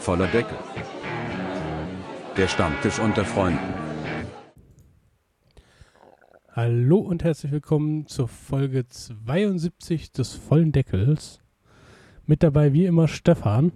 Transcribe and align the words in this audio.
voller 0.00 0.26
Deckel. 0.28 0.56
Der 2.36 2.48
Stammtisch 2.48 2.98
unter 2.98 3.24
Freunden. 3.24 3.58
Hallo 6.52 6.98
und 6.98 7.22
herzlich 7.22 7.52
willkommen 7.52 8.06
zur 8.06 8.26
Folge 8.26 8.88
72 8.88 10.10
des 10.10 10.32
vollen 10.32 10.72
Deckels. 10.72 11.40
Mit 12.24 12.42
dabei 12.42 12.72
wie 12.72 12.86
immer 12.86 13.08
Stefan. 13.08 13.72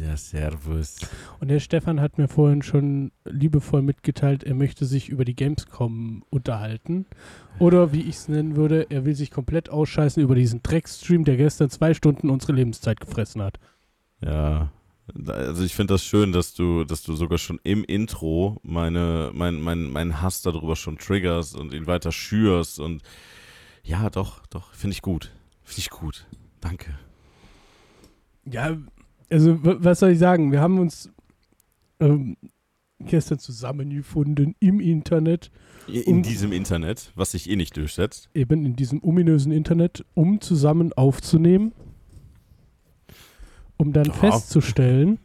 Ja, 0.00 0.16
servus. 0.16 0.96
Und 1.40 1.48
der 1.48 1.60
Stefan 1.60 2.00
hat 2.00 2.16
mir 2.16 2.28
vorhin 2.28 2.62
schon 2.62 3.12
liebevoll 3.24 3.82
mitgeteilt, 3.82 4.44
er 4.44 4.54
möchte 4.54 4.86
sich 4.86 5.10
über 5.10 5.26
die 5.26 5.36
Gamescom 5.36 6.24
unterhalten. 6.30 7.04
Oder 7.58 7.92
wie 7.92 8.02
ich 8.02 8.16
es 8.16 8.28
nennen 8.28 8.56
würde, 8.56 8.86
er 8.88 9.04
will 9.04 9.14
sich 9.14 9.30
komplett 9.30 9.68
ausscheißen 9.68 10.22
über 10.22 10.34
diesen 10.34 10.62
Dreckstream, 10.62 11.24
der 11.24 11.36
gestern 11.36 11.68
zwei 11.68 11.92
Stunden 11.92 12.30
unsere 12.30 12.54
Lebenszeit 12.54 12.98
gefressen 12.98 13.42
hat. 13.42 13.58
Ja, 14.22 14.70
also 15.26 15.64
ich 15.64 15.74
finde 15.74 15.94
das 15.94 16.04
schön, 16.04 16.32
dass 16.32 16.54
du, 16.54 16.84
dass 16.84 17.02
du 17.02 17.14
sogar 17.14 17.38
schon 17.38 17.60
im 17.64 17.84
Intro 17.84 18.58
meine, 18.62 19.30
mein, 19.34 19.60
mein, 19.60 19.90
meinen 19.90 20.20
Hass 20.20 20.42
darüber 20.42 20.76
schon 20.76 20.98
triggerst 20.98 21.56
und 21.56 21.72
ihn 21.72 21.86
weiter 21.86 22.12
schürst 22.12 22.80
und 22.80 23.02
ja, 23.82 24.10
doch, 24.10 24.46
doch, 24.46 24.72
finde 24.74 24.94
ich 24.94 25.02
gut. 25.02 25.32
Finde 25.62 25.80
ich 25.80 25.90
gut. 25.90 26.26
Danke. 26.60 26.98
Ja, 28.44 28.76
also 29.30 29.58
was 29.62 30.00
soll 30.00 30.10
ich 30.10 30.18
sagen? 30.18 30.52
Wir 30.52 30.60
haben 30.60 30.78
uns 30.78 31.10
ähm, 32.00 32.36
gestern 32.98 33.38
zusammengefunden 33.38 34.54
im 34.60 34.80
Internet. 34.80 35.50
In 35.86 36.16
um, 36.16 36.22
diesem 36.22 36.52
Internet, 36.52 37.12
was 37.14 37.32
sich 37.32 37.48
eh 37.48 37.56
nicht 37.56 37.76
durchsetzt. 37.76 38.28
Eben 38.34 38.66
in 38.66 38.76
diesem 38.76 39.02
ominösen 39.02 39.52
Internet, 39.52 40.04
um 40.14 40.40
zusammen 40.40 40.92
aufzunehmen. 40.92 41.72
Um 43.80 43.92
dann 43.92 44.04
ja. 44.04 44.12
festzustellen, 44.12 45.18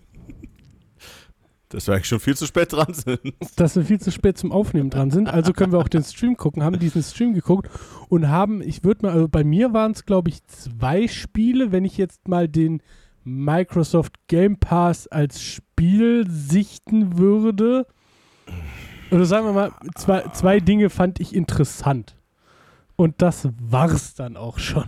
dass 1.69 1.87
wir 1.87 1.93
eigentlich 1.93 2.07
schon 2.07 2.19
viel 2.21 2.37
zu 2.37 2.45
spät 2.45 2.71
dran 2.71 2.93
sind. 2.93 3.19
Dass 3.57 3.75
wir 3.75 3.83
viel 3.83 3.99
zu 3.99 4.11
spät 4.11 4.37
zum 4.37 4.51
Aufnehmen 4.51 4.89
dran 4.89 5.11
sind. 5.11 5.27
Also 5.27 5.51
können 5.51 5.73
wir 5.73 5.79
auch 5.79 5.89
den 5.89 6.03
Stream 6.03 6.37
gucken, 6.37 6.63
haben 6.63 6.79
diesen 6.79 7.03
Stream 7.03 7.33
geguckt 7.33 7.69
und 8.07 8.29
haben, 8.29 8.61
ich 8.61 8.83
würde 8.83 9.05
mal, 9.05 9.13
also 9.13 9.27
bei 9.27 9.43
mir 9.43 9.73
waren 9.73 9.91
es, 9.91 10.05
glaube 10.05 10.29
ich, 10.29 10.41
zwei 10.45 11.07
Spiele, 11.07 11.73
wenn 11.73 11.83
ich 11.83 11.97
jetzt 11.97 12.29
mal 12.29 12.47
den 12.47 12.81
Microsoft 13.25 14.13
Game 14.27 14.57
Pass 14.57 15.07
als 15.07 15.41
Spiel 15.41 16.25
sichten 16.29 17.17
würde. 17.17 17.87
Oder 19.11 19.25
sagen 19.25 19.45
wir 19.45 19.53
mal, 19.53 19.71
zwei, 19.95 20.21
zwei 20.29 20.59
Dinge 20.59 20.89
fand 20.89 21.19
ich 21.19 21.35
interessant. 21.35 22.15
Und 22.95 23.21
das 23.21 23.49
war's 23.59 24.13
dann 24.13 24.37
auch 24.37 24.59
schon. 24.59 24.85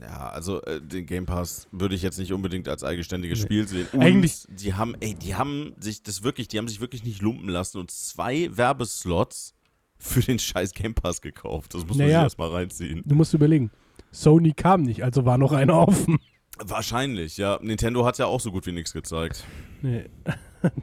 Ja, 0.00 0.30
also 0.30 0.62
äh, 0.62 0.80
den 0.80 1.06
Game 1.06 1.26
Pass 1.26 1.68
würde 1.72 1.94
ich 1.94 2.02
jetzt 2.02 2.18
nicht 2.18 2.32
unbedingt 2.32 2.68
als 2.68 2.84
eigenständiges 2.84 3.40
nee. 3.40 3.44
Spiel 3.44 3.68
sehen. 3.68 3.88
Und 3.92 4.00
Eigentlich, 4.00 4.44
die 4.48 4.74
haben, 4.74 4.94
ey, 5.00 5.14
die 5.14 5.34
haben 5.34 5.74
sich 5.78 6.02
das 6.02 6.22
wirklich, 6.22 6.48
die 6.48 6.58
haben 6.58 6.68
sich 6.68 6.80
wirklich 6.80 7.04
nicht 7.04 7.20
lumpen 7.20 7.48
lassen 7.48 7.78
und 7.78 7.90
zwei 7.90 8.56
Werbeslots 8.56 9.54
für 9.98 10.20
den 10.20 10.38
scheiß 10.38 10.72
Game 10.72 10.94
Pass 10.94 11.20
gekauft. 11.20 11.74
Das 11.74 11.86
muss 11.86 11.98
naja, 11.98 12.08
man 12.08 12.20
sich 12.20 12.24
erstmal 12.24 12.50
reinziehen. 12.50 13.02
Du 13.04 13.14
musst 13.14 13.34
überlegen. 13.34 13.70
Sony 14.10 14.52
kam 14.52 14.82
nicht, 14.82 15.04
also 15.04 15.24
war 15.24 15.38
noch 15.38 15.52
einer 15.52 15.76
offen. 15.76 16.18
Wahrscheinlich, 16.58 17.36
ja. 17.36 17.58
Nintendo 17.62 18.04
hat 18.04 18.18
ja 18.18 18.26
auch 18.26 18.40
so 18.40 18.50
gut 18.50 18.66
wie 18.66 18.72
nichts 18.72 18.92
gezeigt. 18.92 19.44
Nee. 19.82 20.06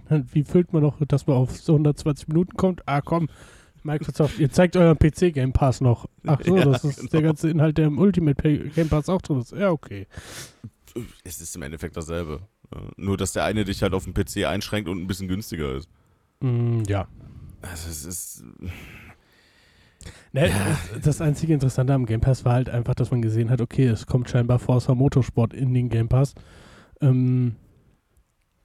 wie 0.32 0.44
füllt 0.44 0.74
man 0.74 0.82
noch, 0.82 0.98
dass 1.08 1.28
man 1.28 1.38
auf 1.38 1.60
so 1.60 1.74
120 1.74 2.28
Minuten 2.30 2.56
kommt? 2.58 2.82
Ah, 2.88 3.02
komm, 3.02 3.28
Microsoft, 3.88 4.38
ihr 4.38 4.52
zeigt 4.52 4.76
euren 4.76 4.98
PC 4.98 5.34
Game 5.34 5.54
Pass 5.54 5.82
noch. 5.82 6.06
Ach 6.26 6.40
so, 6.44 6.58
ja, 6.58 6.66
das 6.66 6.84
ist 6.84 6.98
genau. 6.98 7.10
der 7.10 7.22
ganze 7.24 7.50
Inhalt, 7.50 7.78
der 7.78 7.88
im 7.88 7.98
Ultimate 7.98 8.70
Game 8.70 8.90
Pass 8.90 9.10
auch 9.10 9.22
drin 9.22 9.40
ist. 9.40 9.52
Ja, 9.52 9.72
okay. 9.72 10.08
Es 11.24 11.42
ist 11.42 11.56
im 11.56 11.64
Endeffekt 11.64 11.98
dasselbe. 11.98 12.42
Nur, 12.98 13.18
dass 13.18 13.34
der 13.34 13.46
eine 13.46 13.64
dich 13.64 13.82
halt 13.82 13.94
auf 13.94 14.04
dem 14.04 14.14
PC 14.14 14.46
einschränkt 14.46 14.90
und 14.90 15.02
ein 15.02 15.08
bisschen 15.08 15.28
günstiger 15.28 15.76
ist. 15.76 15.90
Mm, 16.42 16.82
ja. 16.88 17.08
Also, 17.62 17.90
es 17.90 18.06
ist. 18.06 18.44
Ne, 20.34 20.50
ja. 20.50 20.78
Das 21.02 21.22
einzige 21.22 21.54
Interessante 21.54 21.94
am 21.94 22.06
Game 22.06 22.22
Pass 22.22 22.46
war 22.46 22.54
halt 22.54 22.70
einfach, 22.70 22.94
dass 22.94 23.12
man 23.12 23.22
gesehen 23.22 23.50
hat, 23.50 23.62
okay, 23.62 23.88
es 23.88 24.06
kommt 24.06 24.30
scheinbar 24.30 24.60
Forza 24.60 24.94
Motorsport 24.94 25.54
in 25.54 25.74
den 25.74 25.90
Game 25.90 26.10
Pass. 26.10 26.36
Ähm, 27.02 27.56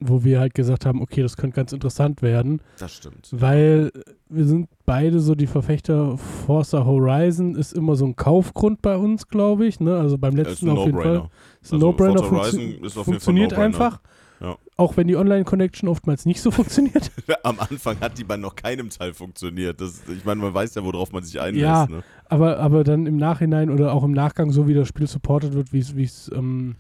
wo 0.09 0.25
wir 0.25 0.41
halt 0.41 0.55
gesagt 0.55 0.87
haben, 0.87 1.01
okay, 1.01 1.23
das 1.23 1.37
könnte 1.37 1.57
ganz 1.57 1.73
interessant 1.73 2.23
werden. 2.23 2.61
Das 2.79 2.93
stimmt. 2.95 3.29
Weil 3.31 3.91
wir 4.29 4.45
sind 4.45 4.69
beide 4.87 5.21
so 5.21 5.35
die 5.35 5.47
Verfechter, 5.47 6.19
Forza 6.19 6.85
Horizon 6.85 7.55
ist 7.55 7.73
immer 7.73 7.97
so 7.97 8.07
ein 8.07 8.17
Kaufgrund 8.17 8.83
bei 8.83 8.97
uns, 8.97 9.29
glaube 9.29 9.67
ich. 9.67 9.81
Ne? 9.81 9.97
Also 9.97 10.19
beim 10.19 10.37
letzten 10.37 10.71
auf 10.71 10.87
jeden 10.87 11.01
Fall. 11.01 11.29
Ist 11.61 11.73
ein 11.73 11.77
also 11.77 11.87
No-Brainer. 11.87 12.23
Funktio 12.23 13.05
funktioniert 13.05 13.53
Fall 13.53 13.65
einfach. 13.65 14.01
Ja. 14.41 14.57
Auch 14.77 14.97
wenn 14.97 15.07
die 15.07 15.15
Online-Connection 15.15 15.89
oftmals 15.89 16.27
nicht 16.27 16.41
so 16.41 16.51
funktioniert. 16.51 17.13
Am 17.45 17.61
Anfang 17.61 18.01
hat 18.01 18.19
die 18.19 18.25
bei 18.25 18.37
noch 18.37 18.57
keinem 18.57 18.91
Teil 18.91 19.15
funktioniert. 19.15 19.81
Das, 19.81 20.03
ich 20.09 20.25
meine, 20.25 20.41
man 20.41 20.53
weiß 20.53 20.75
ja, 20.75 20.85
worauf 20.85 21.13
man 21.13 21.23
sich 21.23 21.41
einlässt. 21.41 21.63
Ja, 21.63 21.87
ne? 21.87 22.03
aber, 22.25 22.59
aber 22.59 22.83
dann 22.83 23.07
im 23.07 23.17
Nachhinein 23.17 23.71
oder 23.71 23.93
auch 23.93 24.03
im 24.03 24.11
Nachgang, 24.11 24.51
so 24.51 24.67
wie 24.67 24.75
das 24.75 24.89
Spiel 24.89 25.07
supported 25.07 25.55
wird, 25.55 25.73
wie 25.73 26.03
es 26.03 26.31
ähm, 26.35 26.75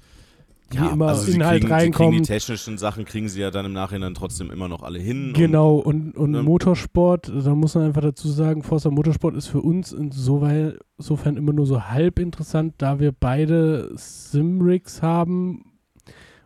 ja, 0.74 0.90
immer 0.90 1.08
also 1.08 1.30
Inhalt 1.30 1.62
kriegen, 1.62 1.72
reinkommen. 1.72 2.22
Die 2.22 2.26
technischen 2.26 2.78
Sachen 2.78 3.04
kriegen 3.04 3.28
sie 3.28 3.40
ja 3.40 3.50
dann 3.50 3.66
im 3.66 3.72
Nachhinein 3.72 4.14
trotzdem 4.14 4.50
immer 4.50 4.68
noch 4.68 4.82
alle 4.82 4.98
hin. 4.98 5.32
Genau, 5.34 5.76
und, 5.76 6.16
und, 6.16 6.16
und 6.16 6.30
ne? 6.32 6.42
Motorsport, 6.42 7.32
da 7.44 7.54
muss 7.54 7.74
man 7.74 7.84
einfach 7.84 8.02
dazu 8.02 8.28
sagen, 8.28 8.62
Forza 8.62 8.90
Motorsport 8.90 9.34
ist 9.36 9.48
für 9.48 9.60
uns 9.60 9.92
insoweit, 9.92 10.78
insofern 10.98 11.36
immer 11.36 11.52
nur 11.52 11.66
so 11.66 11.82
halb 11.82 12.18
interessant, 12.18 12.74
da 12.78 13.00
wir 13.00 13.12
beide 13.12 13.90
Simrigs 13.94 15.02
haben 15.02 15.64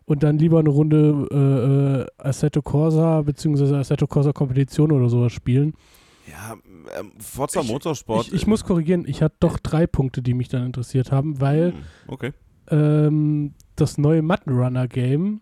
und 0.06 0.22
dann 0.22 0.38
lieber 0.38 0.60
eine 0.60 0.70
Runde 0.70 2.08
äh, 2.18 2.26
Assetto 2.26 2.62
Corsa 2.62 3.22
bzw. 3.22 3.76
Assetto 3.76 4.06
Corsa 4.06 4.32
Kompetition 4.32 4.92
oder 4.92 5.08
sowas 5.08 5.32
spielen. 5.32 5.74
Ja, 6.28 6.56
ähm, 6.98 7.12
Forza 7.18 7.62
Motorsport. 7.62 8.28
Ich, 8.28 8.32
ich, 8.32 8.42
ich, 8.42 8.46
muss 8.46 8.64
korrigieren, 8.64 9.04
ich 9.06 9.22
hatte 9.22 9.36
doch 9.40 9.58
drei 9.58 9.86
Punkte, 9.86 10.22
die 10.22 10.34
mich 10.34 10.48
dann 10.48 10.64
interessiert 10.64 11.12
haben, 11.12 11.40
weil 11.40 11.72
hm, 11.72 11.78
okay. 12.08 12.32
ähm, 12.70 13.54
das 13.76 13.98
neue 13.98 14.22
Mutton 14.22 14.88
Game 14.88 15.40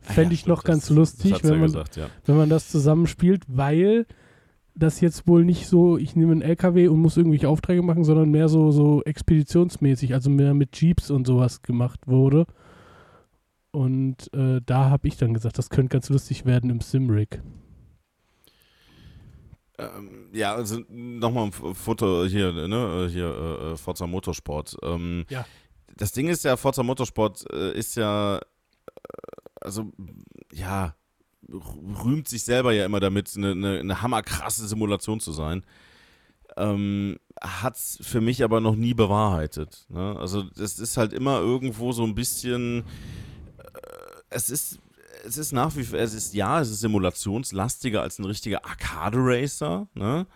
fände 0.00 0.30
ah, 0.30 0.34
ich 0.34 0.46
noch 0.46 0.64
ganz 0.64 0.90
lustig, 0.90 1.42
wenn, 1.42 1.60
man, 1.60 1.62
gesagt, 1.62 1.96
ja. 1.96 2.08
wenn 2.24 2.36
man 2.36 2.48
das 2.48 2.70
zusammenspielt, 2.70 3.44
weil 3.48 4.06
das 4.74 5.00
jetzt 5.00 5.26
wohl 5.26 5.44
nicht 5.44 5.66
so, 5.66 5.96
ich 5.96 6.16
nehme 6.16 6.32
einen 6.32 6.42
LKW 6.42 6.88
und 6.88 7.00
muss 7.00 7.16
irgendwelche 7.16 7.48
Aufträge 7.48 7.82
machen, 7.82 8.04
sondern 8.04 8.30
mehr 8.30 8.48
so, 8.48 8.70
so 8.70 9.02
expeditionsmäßig, 9.02 10.12
also 10.14 10.30
mehr 10.30 10.54
mit 10.54 10.80
Jeeps 10.80 11.10
und 11.10 11.26
sowas 11.26 11.62
gemacht 11.62 12.06
wurde. 12.06 12.46
Und 13.70 14.32
äh, 14.34 14.60
da 14.64 14.90
habe 14.90 15.08
ich 15.08 15.16
dann 15.16 15.34
gesagt, 15.34 15.58
das 15.58 15.70
könnte 15.70 15.94
ganz 15.94 16.08
lustig 16.08 16.44
werden 16.44 16.70
im 16.70 16.80
Simrig. 16.80 17.42
Ähm, 19.78 20.30
ja, 20.32 20.54
also 20.54 20.80
nochmal 20.88 21.46
ein 21.46 21.52
Foto 21.52 22.24
hier, 22.24 22.52
ne, 22.52 23.08
hier, 23.10 23.26
äh, 23.26 23.72
äh, 23.72 23.76
Forza 23.76 24.06
Motorsport. 24.06 24.76
Ähm, 24.82 25.24
ja 25.28 25.44
das 25.96 26.12
Ding 26.12 26.28
ist 26.28 26.44
ja, 26.44 26.56
Forza 26.56 26.82
Motorsport 26.82 27.44
äh, 27.52 27.72
ist 27.72 27.96
ja, 27.96 28.38
äh, 28.38 28.40
also, 29.60 29.92
ja, 30.52 30.94
rühmt 31.48 32.28
sich 32.28 32.44
selber 32.44 32.72
ja 32.72 32.84
immer 32.84 33.00
damit, 33.00 33.32
eine, 33.36 33.52
eine, 33.52 33.78
eine 33.78 34.02
hammerkrasse 34.02 34.66
Simulation 34.66 35.20
zu 35.20 35.32
sein. 35.32 35.64
Ähm, 36.56 37.18
hat 37.40 37.76
es 37.76 37.98
für 38.00 38.20
mich 38.20 38.42
aber 38.42 38.60
noch 38.60 38.76
nie 38.76 38.94
bewahrheitet. 38.94 39.86
Ne? 39.88 40.16
Also, 40.18 40.42
das 40.42 40.78
ist 40.78 40.96
halt 40.96 41.12
immer 41.12 41.38
irgendwo 41.40 41.92
so 41.92 42.04
ein 42.04 42.14
bisschen, 42.14 42.84
äh, 43.58 43.90
es 44.30 44.50
ist 44.50 44.80
es 45.24 45.38
ist 45.38 45.52
nach 45.52 45.74
wie 45.76 45.84
vor, 45.84 45.98
es 45.98 46.14
ist 46.14 46.34
ja, 46.34 46.60
es 46.60 46.70
ist 46.70 46.80
simulationslastiger 46.80 48.00
als 48.02 48.18
ein 48.18 48.24
richtiger 48.24 48.64
Arcade-Racer, 48.64 49.88
ne? 49.94 50.26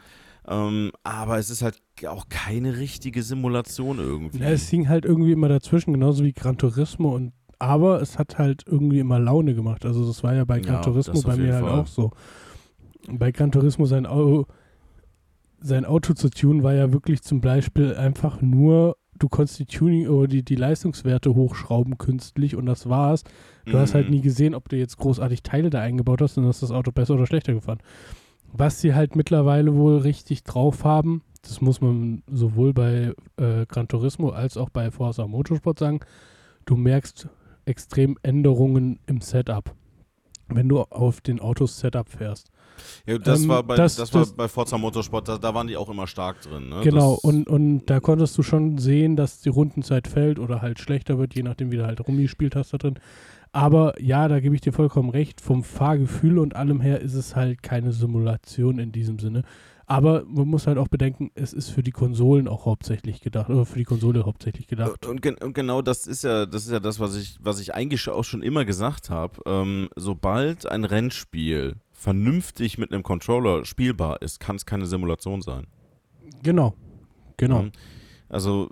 Ähm, 0.48 0.90
aber 1.04 1.38
es 1.38 1.50
ist 1.50 1.62
halt 1.62 1.80
auch 2.08 2.28
keine 2.28 2.78
richtige 2.78 3.22
Simulation 3.22 3.98
irgendwie. 3.98 4.38
Ja, 4.38 4.50
es 4.50 4.68
hing 4.68 4.88
halt 4.88 5.04
irgendwie 5.04 5.32
immer 5.32 5.48
dazwischen, 5.48 5.92
genauso 5.92 6.24
wie 6.24 6.32
Gran 6.32 6.58
Turismo 6.58 7.14
und 7.14 7.32
aber 7.58 8.00
es 8.00 8.18
hat 8.18 8.38
halt 8.38 8.64
irgendwie 8.66 9.00
immer 9.00 9.18
Laune 9.18 9.54
gemacht. 9.54 9.84
Also 9.84 10.06
das 10.06 10.24
war 10.24 10.34
ja 10.34 10.44
bei 10.44 10.60
Gran 10.60 10.76
ja, 10.76 10.80
Turismo 10.80 11.20
bei 11.20 11.36
mir 11.36 11.54
halt 11.54 11.64
Fall. 11.64 11.80
auch 11.80 11.86
so. 11.86 12.10
Bei 13.06 13.30
Gran 13.32 13.52
Turismo 13.52 13.84
sein 13.84 14.06
Auto, 14.06 14.46
sein 15.60 15.84
Auto 15.84 16.14
zu 16.14 16.30
tunen 16.30 16.62
war 16.62 16.74
ja 16.74 16.92
wirklich 16.92 17.20
zum 17.20 17.42
Beispiel 17.42 17.94
einfach 17.94 18.40
nur, 18.40 18.96
du 19.18 19.28
konntest 19.28 19.58
die 19.58 19.66
Tuning 19.66 20.08
oder 20.08 20.26
die, 20.26 20.42
die 20.42 20.54
Leistungswerte 20.54 21.34
hochschrauben 21.34 21.98
künstlich 21.98 22.56
und 22.56 22.64
das 22.64 22.88
war's. 22.88 23.24
Du 23.66 23.76
mm. 23.76 23.80
hast 23.80 23.92
halt 23.94 24.06
mhm. 24.06 24.14
nie 24.14 24.20
gesehen, 24.22 24.54
ob 24.54 24.70
du 24.70 24.76
jetzt 24.76 24.96
großartig 24.96 25.42
Teile 25.42 25.68
da 25.68 25.80
eingebaut 25.80 26.22
hast 26.22 26.38
und 26.38 26.46
hast 26.46 26.62
das 26.62 26.70
Auto 26.70 26.92
besser 26.92 27.14
oder 27.14 27.26
schlechter 27.26 27.52
gefahren. 27.52 27.80
Was 28.52 28.80
sie 28.80 28.94
halt 28.94 29.16
mittlerweile 29.16 29.74
wohl 29.74 29.98
richtig 29.98 30.42
drauf 30.44 30.84
haben, 30.84 31.22
das 31.42 31.60
muss 31.60 31.80
man 31.80 32.22
sowohl 32.30 32.72
bei 32.72 33.14
äh, 33.36 33.66
Gran 33.66 33.88
Turismo 33.88 34.30
als 34.30 34.56
auch 34.56 34.70
bei 34.70 34.90
Forza 34.90 35.26
Motorsport 35.26 35.78
sagen, 35.78 36.00
du 36.66 36.76
merkst 36.76 37.28
extrem 37.64 38.18
Änderungen 38.22 38.98
im 39.06 39.20
Setup, 39.20 39.74
wenn 40.48 40.68
du 40.68 40.80
auf 40.80 41.20
den 41.20 41.40
Autos 41.40 41.78
Setup 41.78 42.08
fährst. 42.08 42.50
Ja, 43.06 43.18
das, 43.18 43.42
ähm, 43.42 43.48
war, 43.48 43.62
bei, 43.62 43.76
das, 43.76 43.96
das 43.96 44.12
war 44.14 44.26
bei 44.36 44.48
Forza 44.48 44.78
Motorsport, 44.78 45.28
da, 45.28 45.38
da, 45.38 45.54
waren 45.54 45.66
die 45.66 45.76
auch 45.76 45.88
immer 45.88 46.06
stark 46.06 46.40
drin. 46.42 46.68
Ne? 46.70 46.80
Genau, 46.82 47.18
und, 47.22 47.48
und 47.48 47.86
da 47.86 48.00
konntest 48.00 48.36
du 48.38 48.42
schon 48.42 48.78
sehen, 48.78 49.16
dass 49.16 49.40
die 49.40 49.48
Rundenzeit 49.50 50.08
fällt 50.08 50.38
oder 50.38 50.62
halt 50.62 50.78
schlechter 50.78 51.18
wird, 51.18 51.34
je 51.34 51.42
nachdem, 51.42 51.72
wie 51.72 51.76
du 51.76 51.86
halt 51.86 52.06
rumgespielt 52.06 52.56
hast 52.56 52.72
da 52.72 52.78
drin. 52.78 52.98
Aber 53.52 54.00
ja, 54.00 54.28
da 54.28 54.40
gebe 54.40 54.54
ich 54.54 54.60
dir 54.60 54.72
vollkommen 54.72 55.10
recht. 55.10 55.40
Vom 55.40 55.64
Fahrgefühl 55.64 56.38
und 56.38 56.54
allem 56.54 56.80
her 56.80 57.00
ist 57.00 57.14
es 57.14 57.34
halt 57.34 57.62
keine 57.62 57.92
Simulation 57.92 58.78
in 58.78 58.92
diesem 58.92 59.18
Sinne. 59.18 59.42
Aber 59.86 60.24
man 60.24 60.46
muss 60.46 60.68
halt 60.68 60.78
auch 60.78 60.86
bedenken, 60.86 61.32
es 61.34 61.52
ist 61.52 61.70
für 61.70 61.82
die 61.82 61.90
Konsolen 61.90 62.46
auch 62.46 62.64
hauptsächlich 62.64 63.20
gedacht, 63.22 63.50
oder 63.50 63.66
für 63.66 63.78
die 63.78 63.84
Konsole 63.84 64.24
hauptsächlich 64.24 64.68
gedacht. 64.68 65.04
Und, 65.04 65.26
und 65.42 65.52
genau 65.52 65.82
das 65.82 66.06
ist 66.06 66.22
ja, 66.22 66.46
das 66.46 66.64
ist 66.64 66.70
ja 66.70 66.78
das, 66.78 67.00
was 67.00 67.16
ich, 67.16 67.38
was 67.40 67.58
ich 67.58 67.74
eigentlich 67.74 68.08
auch 68.08 68.22
schon 68.22 68.42
immer 68.42 68.64
gesagt 68.64 69.10
habe. 69.10 69.40
Ähm, 69.46 69.88
sobald 69.96 70.66
ein 70.66 70.84
Rennspiel 70.84 71.74
vernünftig 71.90 72.78
mit 72.78 72.92
einem 72.92 73.02
Controller 73.02 73.64
spielbar 73.64 74.22
ist, 74.22 74.38
kann 74.38 74.54
es 74.54 74.64
keine 74.64 74.86
Simulation 74.86 75.42
sein. 75.42 75.66
Genau. 76.44 76.74
Genau. 77.36 77.62
Mhm. 77.62 77.72
Also 78.28 78.70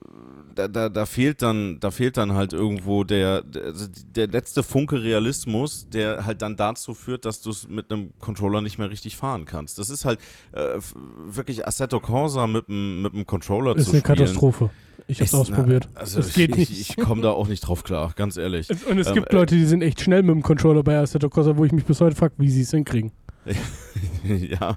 da, 0.58 0.66
da, 0.66 0.88
da, 0.88 1.06
fehlt 1.06 1.40
dann, 1.40 1.78
da 1.78 1.92
fehlt 1.92 2.16
dann 2.16 2.32
halt 2.32 2.52
irgendwo 2.52 3.04
der, 3.04 3.42
der, 3.42 3.66
also 3.66 3.86
der 4.16 4.26
letzte 4.26 4.64
Funke 4.64 5.02
Realismus, 5.02 5.88
der 5.88 6.26
halt 6.26 6.42
dann 6.42 6.56
dazu 6.56 6.94
führt, 6.94 7.24
dass 7.24 7.40
du 7.40 7.50
es 7.50 7.68
mit 7.68 7.92
einem 7.92 8.10
Controller 8.18 8.60
nicht 8.60 8.76
mehr 8.76 8.90
richtig 8.90 9.16
fahren 9.16 9.44
kannst. 9.44 9.78
Das 9.78 9.88
ist 9.88 10.04
halt 10.04 10.18
äh, 10.52 10.78
wirklich 11.26 11.66
Assetto 11.66 12.00
Corsa 12.00 12.48
mit 12.48 12.68
einem 12.68 13.02
mit 13.02 13.26
Controller 13.26 13.76
ist 13.76 13.84
zu 13.84 13.90
spielen. 13.90 14.02
Ist 14.02 14.08
eine 14.08 14.16
Katastrophe. 14.16 14.70
Ich 15.06 15.20
hab's 15.20 15.34
ausprobiert. 15.34 15.88
Na, 15.94 16.00
also 16.00 16.20
es 16.20 16.34
geht 16.34 16.50
ich, 16.50 16.56
nicht. 16.56 16.72
Ich, 16.72 16.90
ich 16.90 16.96
komme 16.96 17.22
da 17.22 17.30
auch 17.30 17.46
nicht 17.46 17.60
drauf 17.60 17.84
klar, 17.84 18.12
ganz 18.16 18.36
ehrlich. 18.36 18.68
Und 18.90 18.98
es 18.98 19.06
ähm, 19.06 19.14
gibt 19.14 19.32
Leute, 19.32 19.54
die 19.54 19.64
sind 19.64 19.82
echt 19.82 20.00
schnell 20.00 20.22
mit 20.22 20.34
dem 20.34 20.42
Controller 20.42 20.82
bei 20.82 20.98
Assetto 20.98 21.30
Corsa, 21.30 21.56
wo 21.56 21.64
ich 21.64 21.72
mich 21.72 21.84
bis 21.84 22.00
heute 22.00 22.16
frage, 22.16 22.34
wie 22.38 22.50
sie 22.50 22.62
es 22.62 22.70
hinkriegen. 22.72 23.12
ja, 24.24 24.76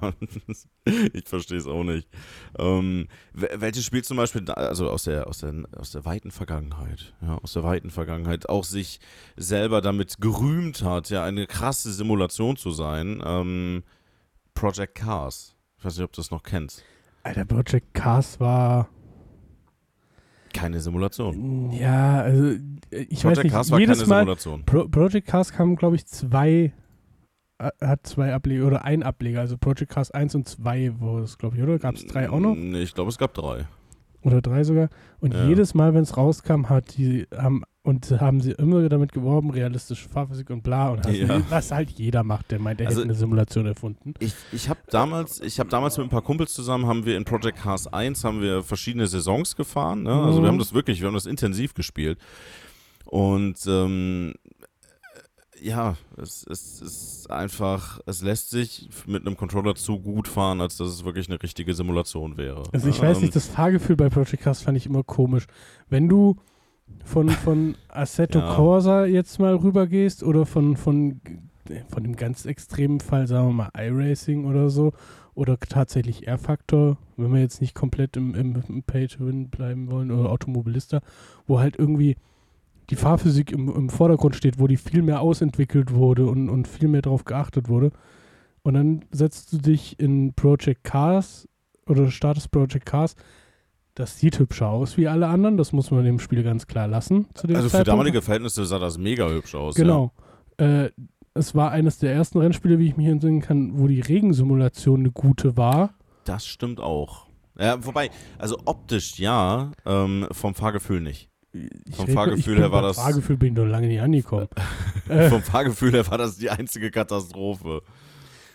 ich 1.12 1.28
verstehe 1.28 1.58
es 1.58 1.66
auch 1.66 1.84
nicht. 1.84 2.08
Ähm, 2.58 3.08
welches 3.32 3.84
Spiel 3.84 4.02
zum 4.02 4.16
Beispiel, 4.16 4.48
also 4.50 4.88
aus 4.88 5.04
der, 5.04 5.26
aus 5.26 5.38
der, 5.38 5.54
aus 5.76 5.92
der 5.92 6.04
weiten 6.04 6.30
Vergangenheit, 6.30 7.14
ja, 7.20 7.38
aus 7.38 7.52
der 7.52 7.62
weiten 7.62 7.90
Vergangenheit, 7.90 8.48
auch 8.48 8.64
sich 8.64 9.00
selber 9.36 9.80
damit 9.80 10.20
gerühmt 10.20 10.82
hat, 10.82 11.10
ja, 11.10 11.24
eine 11.24 11.46
krasse 11.46 11.92
Simulation 11.92 12.56
zu 12.56 12.70
sein, 12.70 13.22
ähm, 13.24 13.82
Project 14.54 14.94
Cars. 14.94 15.56
Ich 15.78 15.84
weiß 15.84 15.96
nicht, 15.96 16.04
ob 16.04 16.12
du 16.12 16.20
das 16.20 16.30
noch 16.30 16.42
kennst. 16.42 16.84
Alter, 17.22 17.44
Project 17.44 17.94
Cars 17.94 18.40
war. 18.40 18.88
Keine 20.52 20.80
Simulation. 20.80 21.72
Ja, 21.72 22.20
also 22.20 22.58
ich 22.90 23.22
Project 23.22 23.24
weiß 23.24 23.42
nicht, 23.44 23.52
Cars 23.52 23.70
war 23.70 23.80
jedes 23.80 23.98
keine 23.98 24.08
Mal, 24.08 24.18
Simulation. 24.20 24.64
Pro 24.64 24.88
Project 24.88 25.26
Cars 25.26 25.52
kamen, 25.52 25.76
glaube 25.76 25.96
ich, 25.96 26.06
zwei 26.06 26.72
hat 27.80 28.06
zwei 28.06 28.34
Ableger 28.34 28.66
oder 28.66 28.84
ein 28.84 29.02
Ableger, 29.02 29.40
also 29.40 29.56
Project 29.56 29.92
Cars 29.92 30.10
1 30.10 30.34
und 30.34 30.48
2 30.48 30.94
wo 30.98 31.18
es, 31.18 31.38
glaube 31.38 31.56
ich, 31.56 31.62
oder? 31.62 31.78
Gab 31.78 31.94
es 31.94 32.06
drei 32.06 32.30
auch 32.30 32.40
noch? 32.40 32.54
Nee, 32.54 32.82
ich 32.82 32.94
glaube, 32.94 33.10
es 33.10 33.18
gab 33.18 33.34
drei. 33.34 33.66
Oder 34.22 34.40
drei 34.40 34.62
sogar. 34.64 34.88
Und 35.20 35.34
ja. 35.34 35.46
jedes 35.46 35.74
Mal, 35.74 35.94
wenn 35.94 36.02
es 36.02 36.16
rauskam, 36.16 36.68
hat 36.68 36.96
die, 36.96 37.26
haben, 37.36 37.64
und 37.82 38.08
haben 38.20 38.40
sie 38.40 38.52
immer 38.52 38.88
damit 38.88 39.12
geworben, 39.12 39.50
realistische 39.50 40.08
Fahrphysik 40.08 40.50
und 40.50 40.62
bla 40.62 40.90
und 40.90 41.04
ja. 41.06 41.42
was 41.50 41.72
halt 41.72 41.90
jeder 41.90 42.22
macht, 42.22 42.52
der 42.52 42.60
meint, 42.60 42.80
er 42.80 42.86
also, 42.86 43.00
hätte 43.00 43.08
eine 43.08 43.18
Simulation 43.18 43.66
erfunden. 43.66 44.14
Ich, 44.20 44.34
ich 44.52 44.68
habe 44.68 44.78
damals, 44.90 45.40
ich 45.40 45.58
habe 45.58 45.70
damals 45.70 45.98
mit 45.98 46.06
ein 46.06 46.10
paar 46.10 46.22
Kumpels 46.22 46.54
zusammen, 46.54 46.86
haben 46.86 47.04
wir 47.04 47.16
in 47.16 47.24
Project 47.24 47.58
Cars 47.58 47.92
1 47.92 48.22
haben 48.22 48.40
wir 48.40 48.62
verschiedene 48.62 49.08
Saisons 49.08 49.56
gefahren. 49.56 50.04
Ne? 50.04 50.12
Also 50.12 50.38
mhm. 50.38 50.44
wir 50.44 50.48
haben 50.50 50.58
das 50.58 50.72
wirklich, 50.72 51.00
wir 51.00 51.08
haben 51.08 51.14
das 51.14 51.26
intensiv 51.26 51.74
gespielt. 51.74 52.18
Und 53.04 53.56
ähm, 53.66 54.34
ja, 55.62 55.96
es, 56.16 56.46
es 56.48 56.80
ist 56.80 57.30
einfach, 57.30 58.00
es 58.06 58.22
lässt 58.22 58.50
sich 58.50 58.88
mit 59.06 59.26
einem 59.26 59.36
Controller 59.36 59.74
zu 59.74 59.98
gut 60.00 60.28
fahren, 60.28 60.60
als 60.60 60.76
dass 60.76 60.88
es 60.88 61.04
wirklich 61.04 61.28
eine 61.28 61.42
richtige 61.42 61.74
Simulation 61.74 62.36
wäre. 62.36 62.64
Also 62.72 62.88
ich 62.88 62.98
ähm, 62.98 63.08
weiß 63.08 63.20
nicht, 63.20 63.34
das 63.36 63.46
Fahrgefühl 63.46 63.96
bei 63.96 64.08
Project 64.08 64.42
Cars 64.42 64.62
fand 64.62 64.76
ich 64.76 64.86
immer 64.86 65.02
komisch. 65.02 65.46
Wenn 65.88 66.08
du 66.08 66.36
von, 67.04 67.28
von 67.28 67.76
Assetto 67.88 68.40
ja. 68.40 68.54
Corsa 68.54 69.06
jetzt 69.06 69.38
mal 69.38 69.54
rübergehst 69.54 70.22
oder 70.22 70.46
von, 70.46 70.76
von, 70.76 71.20
von 71.88 72.02
dem 72.02 72.16
ganz 72.16 72.44
extremen 72.44 73.00
Fall, 73.00 73.26
sagen 73.26 73.48
wir 73.48 73.52
mal, 73.52 73.70
iRacing 73.76 74.44
oder 74.44 74.70
so, 74.70 74.92
oder 75.34 75.58
tatsächlich 75.58 76.26
R-Factor, 76.26 76.98
wenn 77.16 77.32
wir 77.32 77.40
jetzt 77.40 77.62
nicht 77.62 77.74
komplett 77.74 78.16
im, 78.16 78.34
im, 78.34 78.62
im 78.68 78.82
Pay-to-Win 78.82 79.48
bleiben 79.48 79.90
wollen, 79.90 80.10
oder 80.10 80.30
Automobilista, 80.30 81.00
wo 81.46 81.58
halt 81.58 81.78
irgendwie 81.78 82.16
die 82.92 82.96
Fahrphysik 82.96 83.52
im, 83.52 83.74
im 83.74 83.88
Vordergrund 83.88 84.36
steht, 84.36 84.60
wo 84.60 84.66
die 84.66 84.76
viel 84.76 85.00
mehr 85.00 85.22
ausentwickelt 85.22 85.94
wurde 85.94 86.26
und, 86.26 86.50
und 86.50 86.68
viel 86.68 86.88
mehr 86.88 87.00
darauf 87.00 87.24
geachtet 87.24 87.70
wurde. 87.70 87.90
Und 88.62 88.74
dann 88.74 89.06
setzt 89.10 89.50
du 89.52 89.58
dich 89.58 89.98
in 89.98 90.34
Project 90.34 90.84
Cars 90.84 91.48
oder 91.86 92.10
startest 92.10 92.50
Project 92.50 92.84
Cars. 92.84 93.16
Das 93.94 94.18
sieht 94.18 94.38
hübscher 94.38 94.68
aus 94.68 94.98
wie 94.98 95.08
alle 95.08 95.26
anderen, 95.26 95.56
das 95.56 95.72
muss 95.72 95.90
man 95.90 96.04
dem 96.04 96.18
Spiel 96.18 96.42
ganz 96.42 96.66
klar 96.66 96.86
lassen. 96.86 97.26
also 97.34 97.48
Zeitpunkt. 97.48 97.72
für 97.72 97.84
damalige 97.84 98.20
Verhältnisse 98.20 98.66
sah 98.66 98.78
das 98.78 98.98
mega 98.98 99.26
hübsch 99.26 99.54
aus. 99.54 99.74
Genau. 99.74 100.12
Ja. 100.60 100.84
Äh, 100.84 100.90
es 101.32 101.54
war 101.54 101.70
eines 101.70 101.98
der 101.98 102.12
ersten 102.12 102.38
Rennspiele, 102.38 102.78
wie 102.78 102.88
ich 102.88 102.98
mich 102.98 103.06
entsinnen 103.06 103.40
kann, 103.40 103.78
wo 103.78 103.86
die 103.86 104.00
Regensimulation 104.00 105.00
eine 105.00 105.12
gute 105.12 105.56
war. 105.56 105.94
Das 106.24 106.46
stimmt 106.46 106.78
auch. 106.78 107.26
Ja, 107.58 107.82
wobei, 107.86 108.10
also 108.38 108.58
optisch 108.66 109.18
ja, 109.18 109.72
ähm, 109.86 110.26
vom 110.30 110.54
Fahrgefühl 110.54 111.00
nicht. 111.00 111.31
Vom 111.90 112.08
Fahrgefühl 112.08 112.58
her 112.58 112.72
war 112.72 112.82
das. 112.82 112.96
Fahrgefühl 112.96 113.36
bin 113.36 113.52
ich 113.52 113.58
noch 113.58 113.66
lange 113.66 113.86
nicht 113.86 114.00
angekommen. 114.00 114.48
vom 115.28 115.42
Fahrgefühl 115.42 115.92
her 115.92 116.06
war 116.08 116.18
das 116.18 116.36
die 116.38 116.50
einzige 116.50 116.90
Katastrophe. 116.90 117.82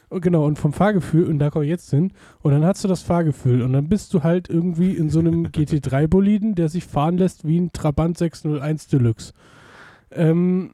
Und 0.09 0.21
genau, 0.21 0.45
und 0.45 0.57
vom 0.57 0.73
Fahrgefühl, 0.73 1.25
und 1.25 1.37
da 1.39 1.49
komme 1.49 1.65
ich 1.65 1.69
jetzt 1.69 1.89
hin, 1.89 2.13
und 2.41 2.51
dann 2.53 2.63
hast 2.63 2.83
du 2.83 2.87
das 2.87 3.01
Fahrgefühl, 3.01 3.61
und 3.61 3.73
dann 3.73 3.89
bist 3.89 4.13
du 4.13 4.23
halt 4.23 4.49
irgendwie 4.49 4.91
in 4.91 5.09
so 5.09 5.19
einem 5.19 5.47
GT3-Boliden, 5.47 6.55
der 6.55 6.69
sich 6.69 6.85
fahren 6.85 7.17
lässt 7.17 7.45
wie 7.45 7.59
ein 7.59 7.73
Trabant 7.73 8.17
601 8.17 8.87
Deluxe. 8.87 9.33
Ähm, 10.11 10.71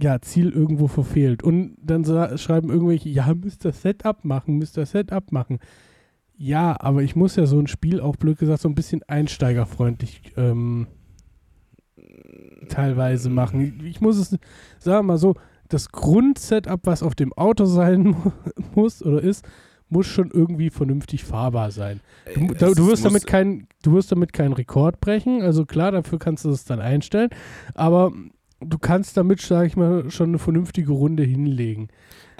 ja, 0.00 0.20
Ziel 0.20 0.50
irgendwo 0.50 0.88
verfehlt. 0.88 1.42
Und 1.42 1.76
dann 1.80 2.04
schreiben 2.38 2.70
irgendwelche, 2.70 3.08
ja, 3.08 3.32
müsst 3.34 3.64
das 3.64 3.82
Setup 3.82 4.24
machen, 4.24 4.56
müsst 4.58 4.76
das 4.76 4.90
Setup 4.90 5.30
machen. 5.30 5.58
Ja, 6.36 6.76
aber 6.80 7.02
ich 7.02 7.16
muss 7.16 7.36
ja 7.36 7.46
so 7.46 7.58
ein 7.58 7.66
Spiel 7.66 8.00
auch 8.00 8.16
blöd 8.16 8.38
gesagt 8.38 8.62
so 8.62 8.68
ein 8.68 8.74
bisschen 8.74 9.02
einsteigerfreundlich 9.06 10.32
ähm, 10.36 10.86
teilweise 12.70 13.30
machen. 13.30 13.80
Ich 13.84 14.00
muss 14.00 14.16
es, 14.16 14.38
sagen 14.78 15.06
mal 15.06 15.18
so, 15.18 15.34
das 15.68 15.90
Grundsetup, 15.90 16.80
was 16.84 17.02
auf 17.02 17.14
dem 17.14 17.32
Auto 17.32 17.64
sein 17.64 18.16
muss 18.74 19.02
oder 19.02 19.22
ist, 19.22 19.44
muss 19.88 20.06
schon 20.06 20.30
irgendwie 20.30 20.70
vernünftig 20.70 21.24
fahrbar 21.24 21.70
sein. 21.70 22.00
Du, 22.34 22.40
äh, 22.40 22.54
da, 22.54 22.70
du, 22.70 22.86
wirst 22.86 23.04
damit 23.04 23.26
kein, 23.26 23.66
du 23.82 23.92
wirst 23.92 24.12
damit 24.12 24.32
keinen 24.32 24.52
Rekord 24.52 25.00
brechen, 25.00 25.42
also 25.42 25.66
klar, 25.66 25.90
dafür 25.90 26.18
kannst 26.18 26.44
du 26.44 26.50
es 26.50 26.64
dann 26.64 26.80
einstellen, 26.80 27.30
aber 27.74 28.12
du 28.60 28.78
kannst 28.78 29.16
damit, 29.16 29.40
sage 29.40 29.66
ich 29.66 29.76
mal, 29.76 30.10
schon 30.10 30.30
eine 30.30 30.38
vernünftige 30.38 30.92
Runde 30.92 31.24
hinlegen. 31.24 31.88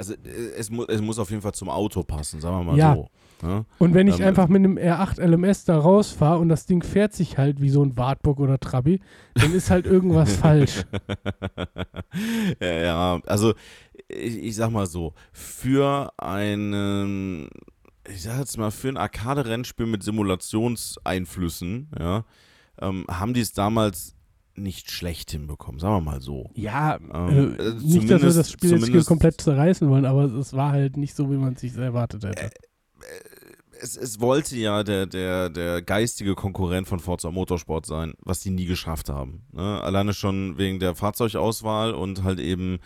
Also 0.01 0.15
äh, 0.15 0.55
es, 0.57 0.71
mu 0.71 0.85
es 0.85 1.03
muss 1.03 1.19
auf 1.19 1.29
jeden 1.29 1.43
Fall 1.43 1.53
zum 1.53 1.69
Auto 1.69 2.03
passen, 2.03 2.41
sagen 2.41 2.57
wir 2.57 2.73
mal 2.73 2.79
ja. 2.79 2.95
so. 2.95 3.09
Ja? 3.43 3.67
Und 3.77 3.93
wenn 3.93 4.09
ich 4.09 4.19
ähm, 4.21 4.29
einfach 4.29 4.49
mit 4.49 4.65
einem 4.65 4.79
R8 4.79 5.21
LMS 5.23 5.67
da 5.67 5.79
rausfahre 5.79 6.39
und 6.39 6.49
das 6.49 6.65
Ding 6.65 6.83
fährt 6.83 7.13
sich 7.13 7.37
halt 7.37 7.61
wie 7.61 7.69
so 7.69 7.83
ein 7.85 7.99
Wartburg 7.99 8.41
oder 8.41 8.59
Trabi, 8.59 9.03
dann 9.35 9.53
ist 9.53 9.69
halt 9.71 9.85
irgendwas 9.85 10.37
falsch. 10.37 10.85
Ja, 12.61 12.73
ja, 12.73 13.21
also 13.27 13.55
ich, 14.09 14.39
ich 14.39 14.57
sag 14.57 14.71
mal 14.71 14.87
so, 14.87 15.15
für 15.33 16.13
einen, 16.17 17.49
ich 18.09 18.23
sag 18.23 18.41
jetzt 18.41 18.59
mal, 18.59 18.73
für 18.73 18.89
ein 18.89 18.97
Arcade-Rennspiel 18.97 19.87
mit 19.87 20.03
Simulationseinflüssen, 20.03 21.89
ja, 21.97 22.25
ähm, 22.81 23.05
haben 23.09 23.33
die 23.33 23.41
es 23.41 23.53
damals 23.53 24.17
nicht 24.55 24.91
schlecht 24.91 25.31
hinbekommen, 25.31 25.81
sagen 25.81 25.95
wir 25.95 26.13
mal 26.13 26.21
so. 26.21 26.51
Ja, 26.55 26.99
ähm, 27.13 27.57
äh, 27.59 27.73
nicht, 27.75 28.11
dass 28.11 28.23
wir 28.23 28.33
das 28.33 28.51
Spiel 28.51 28.95
jetzt 28.95 29.07
komplett 29.07 29.41
zerreißen 29.41 29.89
wollen, 29.89 30.05
aber 30.05 30.25
es 30.25 30.53
war 30.53 30.73
halt 30.73 30.97
nicht 30.97 31.15
so, 31.15 31.31
wie 31.31 31.37
man 31.37 31.55
es 31.55 31.61
sich 31.61 31.77
erwartet 31.77 32.25
hätte. 32.25 32.43
Äh, 32.43 32.47
äh, 32.47 32.51
es, 33.81 33.97
es, 33.97 34.21
wollte 34.21 34.57
ja 34.57 34.83
der, 34.83 35.07
der, 35.07 35.49
der 35.49 35.83
geistige 35.83 36.35
Konkurrent 36.35 36.87
von 36.87 37.01
Forza 37.01 37.31
Motorsport 37.31 37.87
sein, 37.87 38.13
was 38.21 38.41
die 38.41 38.51
nie 38.51 38.67
geschafft 38.67 39.09
haben. 39.09 39.47
Ne? 39.53 39.81
Alleine 39.83 40.13
schon 40.13 40.59
wegen 40.59 40.81
der 40.81 40.95
Fahrzeugauswahl 40.95 41.95
und 41.95 42.23
halt 42.23 42.41
eben, 42.41 42.79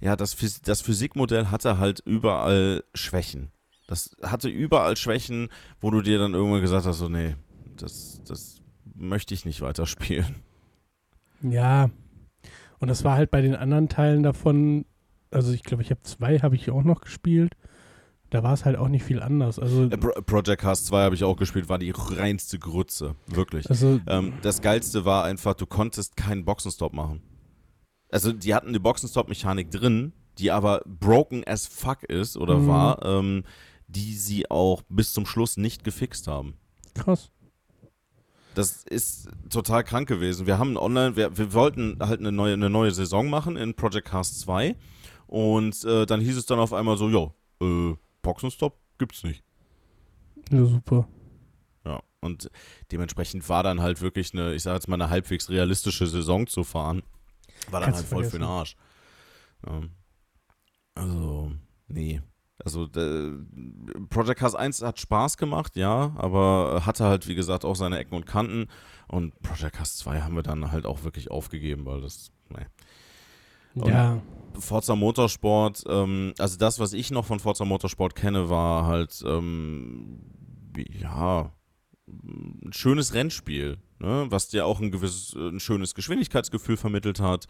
ja, 0.00 0.16
das, 0.16 0.36
das 0.62 0.82
Physikmodell 0.82 1.46
hatte 1.46 1.78
halt 1.78 2.00
überall 2.04 2.84
Schwächen. 2.94 3.52
Das 3.86 4.16
hatte 4.22 4.48
überall 4.48 4.96
Schwächen, 4.96 5.48
wo 5.80 5.90
du 5.90 6.02
dir 6.02 6.18
dann 6.18 6.34
irgendwann 6.34 6.60
gesagt 6.60 6.86
hast, 6.86 6.98
so, 6.98 7.08
nee, 7.08 7.36
das, 7.76 8.20
das 8.26 8.60
möchte 8.94 9.34
ich 9.34 9.44
nicht 9.44 9.60
weiterspielen. 9.60 10.42
Ja, 11.50 11.90
und 12.78 12.88
das 12.88 13.04
war 13.04 13.16
halt 13.16 13.30
bei 13.30 13.40
den 13.40 13.54
anderen 13.56 13.88
Teilen 13.88 14.22
davon, 14.22 14.84
also 15.30 15.52
ich 15.52 15.62
glaube, 15.62 15.82
ich 15.82 15.90
habe 15.90 16.02
zwei, 16.02 16.38
habe 16.38 16.56
ich 16.56 16.70
auch 16.70 16.84
noch 16.84 17.00
gespielt 17.00 17.56
da 18.34 18.42
war 18.42 18.52
es 18.52 18.64
halt 18.64 18.76
auch 18.76 18.88
nicht 18.88 19.04
viel 19.04 19.22
anders. 19.22 19.60
Also 19.60 19.84
äh, 19.84 19.96
Project 19.96 20.60
Cast 20.60 20.86
2 20.86 21.04
habe 21.04 21.14
ich 21.14 21.22
auch 21.22 21.36
gespielt, 21.36 21.68
war 21.68 21.78
die 21.78 21.92
reinste 21.94 22.58
Grütze, 22.58 23.14
wirklich. 23.28 23.70
Also, 23.70 24.00
ähm, 24.08 24.32
das 24.42 24.60
Geilste 24.60 25.04
war 25.04 25.22
einfach, 25.24 25.54
du 25.54 25.66
konntest 25.66 26.16
keinen 26.16 26.44
Boxenstopp 26.44 26.92
machen. 26.92 27.22
Also 28.10 28.32
die 28.32 28.52
hatten 28.52 28.72
die 28.72 28.80
Boxenstopp-Mechanik 28.80 29.70
drin, 29.70 30.12
die 30.38 30.50
aber 30.50 30.82
broken 30.84 31.44
as 31.46 31.68
fuck 31.68 32.02
ist 32.02 32.36
oder 32.36 32.58
mhm. 32.58 32.66
war, 32.66 33.04
ähm, 33.04 33.44
die 33.86 34.14
sie 34.14 34.50
auch 34.50 34.82
bis 34.88 35.12
zum 35.12 35.26
Schluss 35.26 35.56
nicht 35.56 35.84
gefixt 35.84 36.26
haben. 36.26 36.54
Krass. 36.94 37.30
Das 38.54 38.84
ist 38.84 39.28
total 39.50 39.84
krank 39.84 40.08
gewesen. 40.08 40.46
Wir 40.46 40.58
haben 40.58 40.76
online, 40.76 41.16
wir, 41.16 41.36
wir 41.36 41.52
wollten 41.52 41.98
halt 42.00 42.20
eine 42.20 42.32
neue, 42.32 42.54
eine 42.54 42.70
neue 42.70 42.92
Saison 42.92 43.28
machen 43.28 43.56
in 43.56 43.74
Project 43.74 44.08
Cast 44.08 44.40
2 44.40 44.76
und 45.26 45.84
äh, 45.84 46.06
dann 46.06 46.20
hieß 46.20 46.36
es 46.36 46.46
dann 46.46 46.58
auf 46.58 46.72
einmal 46.72 46.96
so, 46.96 47.08
jo, 47.08 47.34
äh, 47.60 47.96
Boxenstopp 48.22 48.78
gibt's 48.98 49.24
nicht. 49.24 49.42
Ja, 50.50 50.64
super. 50.64 51.08
Ja, 51.84 52.02
und 52.20 52.50
dementsprechend 52.92 53.48
war 53.48 53.62
dann 53.62 53.80
halt 53.80 54.00
wirklich 54.00 54.32
eine, 54.32 54.54
ich 54.54 54.62
sage 54.62 54.76
jetzt 54.76 54.88
mal, 54.88 54.94
eine 54.94 55.10
halbwegs 55.10 55.48
realistische 55.50 56.06
Saison 56.06 56.46
zu 56.46 56.64
fahren. 56.64 57.02
War 57.70 57.80
dann 57.80 57.90
Kannst 57.90 58.00
halt 58.00 58.08
voll 58.08 58.24
für 58.24 58.38
den 58.38 58.46
Arsch. 58.46 58.76
Ja. 59.66 59.82
Also, 60.94 61.52
nee. 61.88 62.22
Also 62.64 62.84
äh, 62.96 63.32
Project 64.08 64.40
Cars 64.40 64.54
1 64.54 64.82
hat 64.82 64.98
Spaß 64.98 65.36
gemacht, 65.36 65.76
ja, 65.76 66.12
aber 66.16 66.82
hatte 66.86 67.04
halt, 67.04 67.28
wie 67.28 67.34
gesagt, 67.34 67.64
auch 67.64 67.76
seine 67.76 67.98
Ecken 67.98 68.14
und 68.14 68.26
Kanten. 68.26 68.68
Und 69.06 69.38
Project 69.42 69.76
Cars 69.76 69.96
2 69.98 70.22
haben 70.22 70.34
wir 70.34 70.42
dann 70.42 70.72
halt 70.72 70.86
auch 70.86 71.04
wirklich 71.04 71.30
aufgegeben, 71.30 71.84
weil 71.84 72.00
das, 72.00 72.32
nee. 72.48 72.66
Und 73.74 73.90
ja. 73.90 74.22
Forza 74.58 74.94
Motorsport, 74.94 75.84
ähm, 75.88 76.32
also 76.38 76.56
das, 76.56 76.78
was 76.78 76.92
ich 76.92 77.10
noch 77.10 77.26
von 77.26 77.40
Forza 77.40 77.64
Motorsport 77.64 78.14
kenne, 78.14 78.48
war 78.48 78.86
halt, 78.86 79.22
ähm, 79.26 80.20
ja, 80.76 81.52
ein 82.06 82.72
schönes 82.72 83.14
Rennspiel, 83.14 83.78
ne? 83.98 84.26
was 84.28 84.48
dir 84.48 84.64
auch 84.66 84.80
ein 84.80 84.90
gewisses, 84.90 85.34
ein 85.34 85.60
schönes 85.60 85.94
Geschwindigkeitsgefühl 85.94 86.76
vermittelt 86.76 87.20
hat 87.20 87.46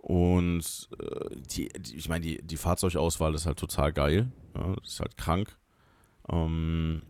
und 0.00 0.88
äh, 0.98 1.36
die, 1.54 1.68
die, 1.68 1.96
ich 1.96 2.08
meine, 2.08 2.24
die, 2.24 2.42
die 2.42 2.56
Fahrzeugauswahl 2.56 3.34
ist 3.34 3.46
halt 3.46 3.58
total 3.58 3.92
geil. 3.92 4.32
Ja, 4.56 4.74
das 4.82 4.94
ist 4.94 5.00
halt 5.00 5.16
krank. 5.16 5.56
Ähm, 6.30 7.02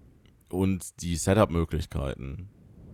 und 0.50 1.00
die 1.00 1.14
Setup-Möglichkeiten, 1.14 2.49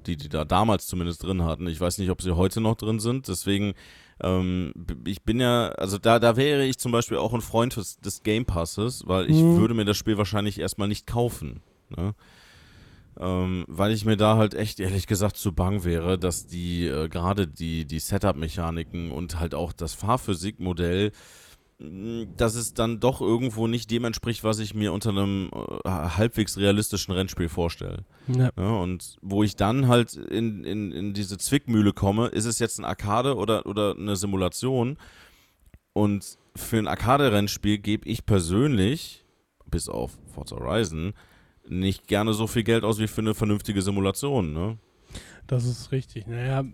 die 0.07 0.17
die 0.17 0.29
da 0.29 0.45
damals 0.45 0.87
zumindest 0.87 1.23
drin 1.23 1.43
hatten, 1.43 1.67
ich 1.67 1.81
weiß 1.81 1.97
nicht, 1.99 2.11
ob 2.11 2.21
sie 2.21 2.37
heute 2.37 2.61
noch 2.61 2.77
drin 2.77 3.01
sind. 3.01 3.29
Deswegen, 3.29 3.73
ähm, 4.21 4.75
ich 5.07 5.23
bin 5.23 5.41
ja, 5.41 5.69
also 5.71 5.97
da, 5.97 6.19
da 6.19 6.37
wäre 6.37 6.65
ich 6.67 6.79
zum 6.79 6.93
Beispiel 6.93 7.17
auch 7.17 7.33
ein 7.33 7.41
Freund 7.41 7.75
des, 7.77 7.99
des 7.99 8.23
Game 8.23 8.45
Passes, 8.45 9.03
weil 9.07 9.31
ich 9.31 9.39
mhm. 9.39 9.57
würde 9.57 9.73
mir 9.73 9.87
das 9.87 9.97
Spiel 9.97 10.19
wahrscheinlich 10.19 10.61
erstmal 10.61 10.89
nicht 10.89 11.07
kaufen. 11.07 11.63
Ne? 11.89 12.15
Ähm, 13.19 13.65
weil 13.69 13.93
ich 13.93 14.05
mir 14.05 14.17
da 14.17 14.37
halt 14.37 14.55
echt 14.55 14.81
ehrlich 14.81 15.07
gesagt 15.07 15.37
zu 15.37 15.53
bang 15.53 15.85
wäre, 15.85 16.19
dass 16.19 16.47
die 16.47 16.87
äh, 16.87 17.09
gerade 17.09 17.47
die, 17.47 17.87
die 17.87 17.99
Setup-Mechaniken 17.99 19.11
und 19.11 19.41
halt 19.41 19.55
auch 19.55 19.73
das 19.73 19.95
Fahrphysikmodell, 19.95 21.13
mm, 21.79 22.25
dass 22.37 22.55
es 22.55 22.75
dann 22.75 23.01
doch 23.01 23.23
irgendwo 23.23 23.69
nicht 23.69 23.91
dem 23.91 24.05
entspricht, 24.05 24.45
was 24.45 24.59
ich 24.59 24.75
mir 24.75 24.93
unter 24.93 25.11
einem 25.11 25.51
äh, 25.85 25.89
halbwegs 25.89 26.59
realistischen 26.59 27.15
Rennspiel 27.15 27.49
vorstelle. 27.49 28.05
Ja. 28.29 28.51
ja. 28.57 28.71
und 28.71 29.17
wo 29.23 29.43
ich 29.43 29.57
dann 29.57 29.89
halt 29.89 30.15
in, 30.15 30.65
in, 30.65 30.93
in 30.93 31.15
diese 31.15 31.39
Zwickmühle 31.39 31.95
komme, 31.95 32.27
ist 32.27 32.45
es 32.45 32.59
jetzt 32.59 32.79
ein 32.79 32.85
Arcade 32.85 33.37
oder, 33.37 33.65
oder 33.67 33.97
eine 33.97 34.17
Simulation? 34.17 34.99
Und 35.95 36.37
für 36.55 36.77
ein 36.77 36.89
Arcade-Rennspiel 36.89 37.79
gebe 37.79 38.07
ich 38.07 38.27
persönlich, 38.27 39.25
bis 39.65 39.89
auf 39.89 40.19
Forza 40.35 40.57
Horizon, 40.57 41.15
nicht 41.69 42.07
gerne 42.07 42.33
so 42.33 42.47
viel 42.47 42.63
Geld 42.63 42.85
aus 42.85 42.99
wie 42.99 43.07
für 43.07 43.21
eine 43.21 43.35
vernünftige 43.35 43.83
Simulation, 43.83 44.53
ne? 44.53 44.79
Das 45.47 45.65
ist 45.65 45.93
richtig. 45.93 46.27
Naja, 46.27 46.65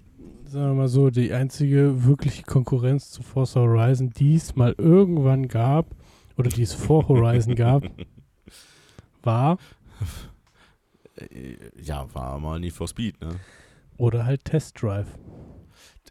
sagen 0.45 0.67
wir 0.69 0.75
mal 0.75 0.89
so, 0.89 1.11
die 1.11 1.33
einzige 1.33 2.05
wirkliche 2.05 2.43
Konkurrenz 2.43 3.11
zu 3.11 3.23
Forza 3.23 3.61
Horizon, 3.61 4.11
die 4.11 4.35
es 4.35 4.57
mal 4.57 4.75
irgendwann 4.79 5.49
gab, 5.49 5.95
oder 6.37 6.49
die 6.49 6.63
es 6.63 6.73
vor 6.73 7.07
Horizon 7.09 7.55
gab, 7.55 7.85
war. 9.23 9.59
Ja, 11.81 12.07
war 12.15 12.39
mal 12.39 12.59
Need 12.59 12.73
for 12.73 12.89
Speed, 12.89 13.21
ne? 13.21 13.39
Oder 13.99 14.25
halt 14.25 14.45
Test 14.45 14.83
Drive. 14.83 15.19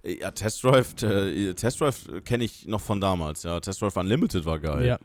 Ja, 0.04 0.32
Test 0.32 0.64
Drive, 0.64 0.96
äh, 1.04 1.54
Test 1.54 1.80
Drive 1.80 2.10
kenne 2.26 2.44
ich 2.44 2.68
noch 2.68 2.82
von 2.82 3.00
damals, 3.00 3.44
ja. 3.44 3.60
Test 3.60 3.82
Drive 3.82 3.96
Unlimited 3.98 4.46
war 4.46 4.60
geil. 4.60 4.86
Ja. 4.86 5.00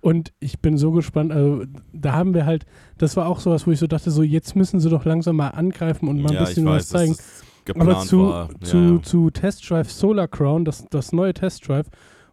Und 0.00 0.32
ich 0.38 0.60
bin 0.60 0.78
so 0.78 0.92
gespannt, 0.92 1.32
also 1.32 1.64
da 1.92 2.12
haben 2.12 2.32
wir 2.32 2.46
halt, 2.46 2.64
das 2.96 3.16
war 3.16 3.26
auch 3.26 3.40
sowas, 3.40 3.66
wo 3.66 3.72
ich 3.72 3.80
so 3.80 3.88
dachte, 3.88 4.12
so 4.12 4.22
jetzt 4.22 4.54
müssen 4.54 4.78
sie 4.78 4.88
doch 4.88 5.04
langsam 5.04 5.36
mal 5.36 5.48
angreifen 5.48 6.08
und 6.08 6.22
mal 6.22 6.30
ein 6.30 6.44
bisschen 6.44 6.64
weiß, 6.64 6.74
was 6.74 6.88
zeigen. 6.88 7.16
Aber 7.74 8.00
zu, 8.02 8.28
war. 8.28 8.50
zu, 8.60 8.76
ja. 8.76 9.02
zu 9.02 9.30
Test 9.30 9.68
Drive 9.68 9.90
Solar 9.90 10.28
Crown, 10.28 10.64
das, 10.64 10.86
das 10.90 11.10
neue 11.10 11.34
Test 11.34 11.66
Drive, 11.66 11.88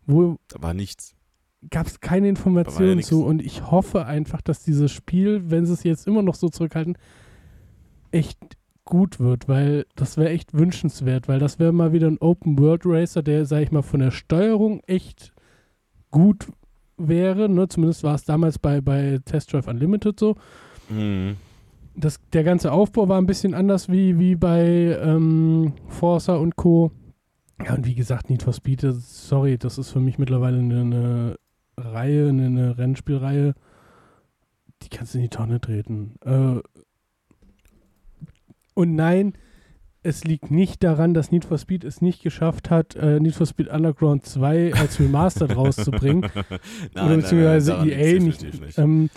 wo. 0.05 0.38
Da 0.50 0.62
war 0.62 0.75
nichts. 0.75 1.15
Gab 1.72 1.88
es 1.88 2.00
keine 2.00 2.27
Informationen 2.29 3.00
ja 3.00 3.05
zu 3.05 3.25
und 3.25 3.41
ich 3.41 3.72
hoffe 3.72 4.05
einfach, 4.05 4.41
dass 4.41 4.63
dieses 4.63 4.91
Spiel, 4.91 5.50
wenn 5.50 5.65
sie 5.65 5.74
es 5.74 5.84
jetzt 5.84 6.08
immer 6.08 6.22
noch 6.22 6.36
so 6.36 6.50
zurückhalten, 6.50 6.98
echt 8.12 8.38
gut 8.86 9.20
wird, 9.20 9.48
weil 9.48 9.86
das 9.96 10.18
wäre 10.18 10.30
echt 10.30 10.54
wünschenswert, 10.54 11.28
weil 11.28 11.40
das 11.40 11.60
wäre 11.60 11.72
mal 11.72 11.94
wieder 11.94 12.08
ein 12.08 12.18
Open 12.20 12.60
World 12.60 12.84
Racer, 12.86 13.24
der, 13.24 13.46
sag 13.46 13.62
ich 13.62 13.72
mal, 13.72 13.82
von 13.82 14.00
der 14.00 14.12
Steuerung 14.12 14.82
echt 14.88 15.34
gut 16.12 16.48
wäre. 16.98 17.50
Ne? 17.50 17.68
Zumindest 17.68 18.04
war 18.04 18.16
es 18.16 18.25
damals 18.25 18.60
bei, 18.60 18.82
bei 18.82 19.20
Test 19.25 19.54
Drive 19.54 19.68
Unlimited 19.68 20.20
so. 20.20 20.36
Mhm. 20.90 21.38
Das, 21.96 22.20
der 22.34 22.44
ganze 22.44 22.72
Aufbau 22.72 23.08
war 23.08 23.20
ein 23.20 23.28
bisschen 23.28 23.54
anders 23.54 23.90
wie, 23.90 24.18
wie 24.20 24.36
bei 24.36 24.98
ähm, 25.02 25.74
Forza 25.88 26.36
und 26.36 26.56
Co. 26.56 26.92
Ja, 27.63 27.75
und 27.75 27.86
wie 27.86 27.96
gesagt, 27.96 28.30
Need 28.30 28.44
for 28.44 28.54
Speed, 28.54 28.82
sorry, 28.82 29.58
das 29.58 29.78
ist 29.78 29.92
für 29.92 30.00
mich 30.00 30.18
mittlerweile 30.18 30.58
eine, 30.58 30.82
eine 30.82 31.36
Reihe, 31.78 32.30
eine, 32.30 32.48
eine 32.48 32.78
Rennspielreihe, 32.78 33.54
die 34.82 34.90
kannst 34.90 35.13
du 35.13 35.20
in 35.20 35.24
die 35.24 35.30
Tonne 35.30 35.62
treten. 35.62 36.16
Äh, 36.25 36.60
und 38.74 38.96
nein, 38.96 39.34
es 40.03 40.25
liegt 40.25 40.51
nicht 40.51 40.84
daran, 40.84 41.13
dass 41.13 41.32
Need 41.32 41.46
for 41.46 41.58
Speed 41.58 41.84
es 41.86 42.01
nicht 42.01 42.22
geschafft 42.22 42.70
hat, 42.70 42.96
äh, 42.96 43.20
Need 43.20 43.36
for 43.36 43.46
Speed 43.46 43.70
Underground 43.70 44.25
2 44.25 44.74
als 44.74 45.00
Remastered 45.00 45.56
rauszubringen. 45.56 46.30
nein, 46.94 47.06
oder 47.06 47.15
beziehungsweise 47.15 47.72
nein, 47.74 47.88
nein, 47.88 48.00
EA 48.00 48.20
nicht. 48.20 48.62
nicht. 48.62 48.77
Ähm, 48.77 49.10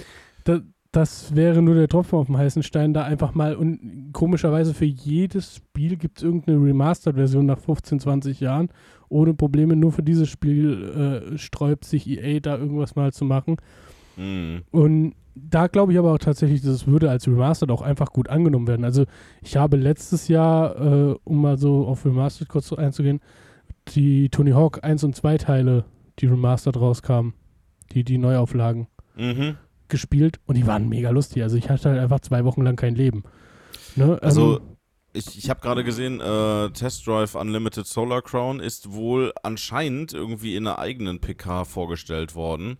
da, 0.44 0.60
das 0.92 1.34
wäre 1.34 1.60
nur 1.60 1.74
der 1.74 1.88
Tropfen 1.88 2.18
auf 2.18 2.26
dem 2.26 2.38
heißen 2.38 2.62
Stein, 2.62 2.94
da 2.94 3.02
einfach 3.02 3.34
mal 3.34 3.54
und 3.56 4.10
komischerweise 4.12 4.72
für 4.72 4.86
jedes 4.86 5.56
Spiel 5.56 5.96
gibt 5.96 6.18
es 6.18 6.24
irgendeine 6.24 6.58
Remastered-Version 6.58 7.44
nach 7.44 7.58
15, 7.58 8.00
20 8.00 8.40
Jahren. 8.40 8.70
Ohne 9.08 9.34
Probleme, 9.34 9.76
nur 9.76 9.92
für 9.92 10.02
dieses 10.02 10.28
Spiel 10.28 11.32
äh, 11.34 11.38
sträubt 11.38 11.84
sich 11.84 12.08
EA 12.08 12.40
da 12.40 12.56
irgendwas 12.56 12.96
mal 12.96 13.12
zu 13.12 13.24
machen. 13.24 13.56
Mhm. 14.16 14.62
Und 14.70 15.14
da 15.36 15.66
glaube 15.66 15.92
ich 15.92 15.98
aber 15.98 16.12
auch 16.12 16.18
tatsächlich, 16.18 16.62
dass 16.62 16.70
es 16.70 16.86
würde 16.86 17.10
als 17.10 17.28
Remastered 17.28 17.70
auch 17.70 17.82
einfach 17.82 18.12
gut 18.12 18.28
angenommen 18.28 18.66
werden. 18.66 18.84
Also 18.84 19.04
ich 19.42 19.56
habe 19.56 19.76
letztes 19.76 20.28
Jahr, 20.28 20.80
äh, 20.80 21.16
um 21.24 21.42
mal 21.42 21.58
so 21.58 21.86
auf 21.86 22.04
Remastered 22.04 22.48
kurz 22.48 22.72
einzugehen, 22.72 23.20
die 23.88 24.30
Tony 24.30 24.52
Hawk 24.52 24.82
1 24.82 25.04
und 25.04 25.14
2 25.14 25.38
Teile, 25.38 25.84
die 26.18 26.26
Remastered 26.26 26.78
rauskamen, 26.78 27.34
die, 27.92 28.02
die 28.02 28.16
Neuauflagen, 28.16 28.88
mhm. 29.14 29.56
gespielt 29.88 30.40
und 30.46 30.56
die 30.56 30.66
waren 30.66 30.88
mega 30.88 31.10
lustig. 31.10 31.42
Also 31.42 31.56
ich 31.56 31.68
hatte 31.68 31.90
halt 31.90 32.00
einfach 32.00 32.20
zwei 32.20 32.44
Wochen 32.44 32.62
lang 32.62 32.76
kein 32.76 32.94
Leben. 32.94 33.22
Ne? 33.94 34.18
Also 34.22 34.56
ähm, 34.56 34.76
ich, 35.12 35.36
ich 35.36 35.50
habe 35.50 35.60
gerade 35.60 35.84
gesehen, 35.84 36.20
äh, 36.20 36.70
Test 36.70 37.06
Drive 37.06 37.34
Unlimited 37.34 37.86
Solar 37.86 38.22
Crown 38.22 38.58
ist 38.60 38.92
wohl 38.92 39.32
anscheinend 39.42 40.14
irgendwie 40.14 40.56
in 40.56 40.66
einer 40.66 40.78
eigenen 40.78 41.20
PK 41.20 41.64
vorgestellt 41.64 42.34
worden. 42.34 42.78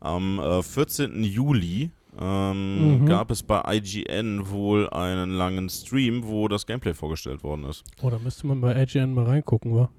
Am 0.00 0.38
äh, 0.38 0.62
14. 0.62 1.22
Juli 1.24 1.90
ähm, 2.18 3.00
mhm. 3.00 3.06
gab 3.06 3.30
es 3.30 3.42
bei 3.42 3.62
IGN 3.76 4.48
wohl 4.48 4.88
einen 4.90 5.30
langen 5.30 5.68
Stream, 5.68 6.26
wo 6.26 6.48
das 6.48 6.66
Gameplay 6.66 6.94
vorgestellt 6.94 7.42
worden 7.42 7.64
ist. 7.64 7.84
Oh, 8.02 8.10
da 8.10 8.18
müsste 8.18 8.46
man 8.46 8.60
bei 8.60 8.80
IGN 8.82 9.12
mal 9.12 9.24
reingucken, 9.24 9.74
wa? 9.74 9.90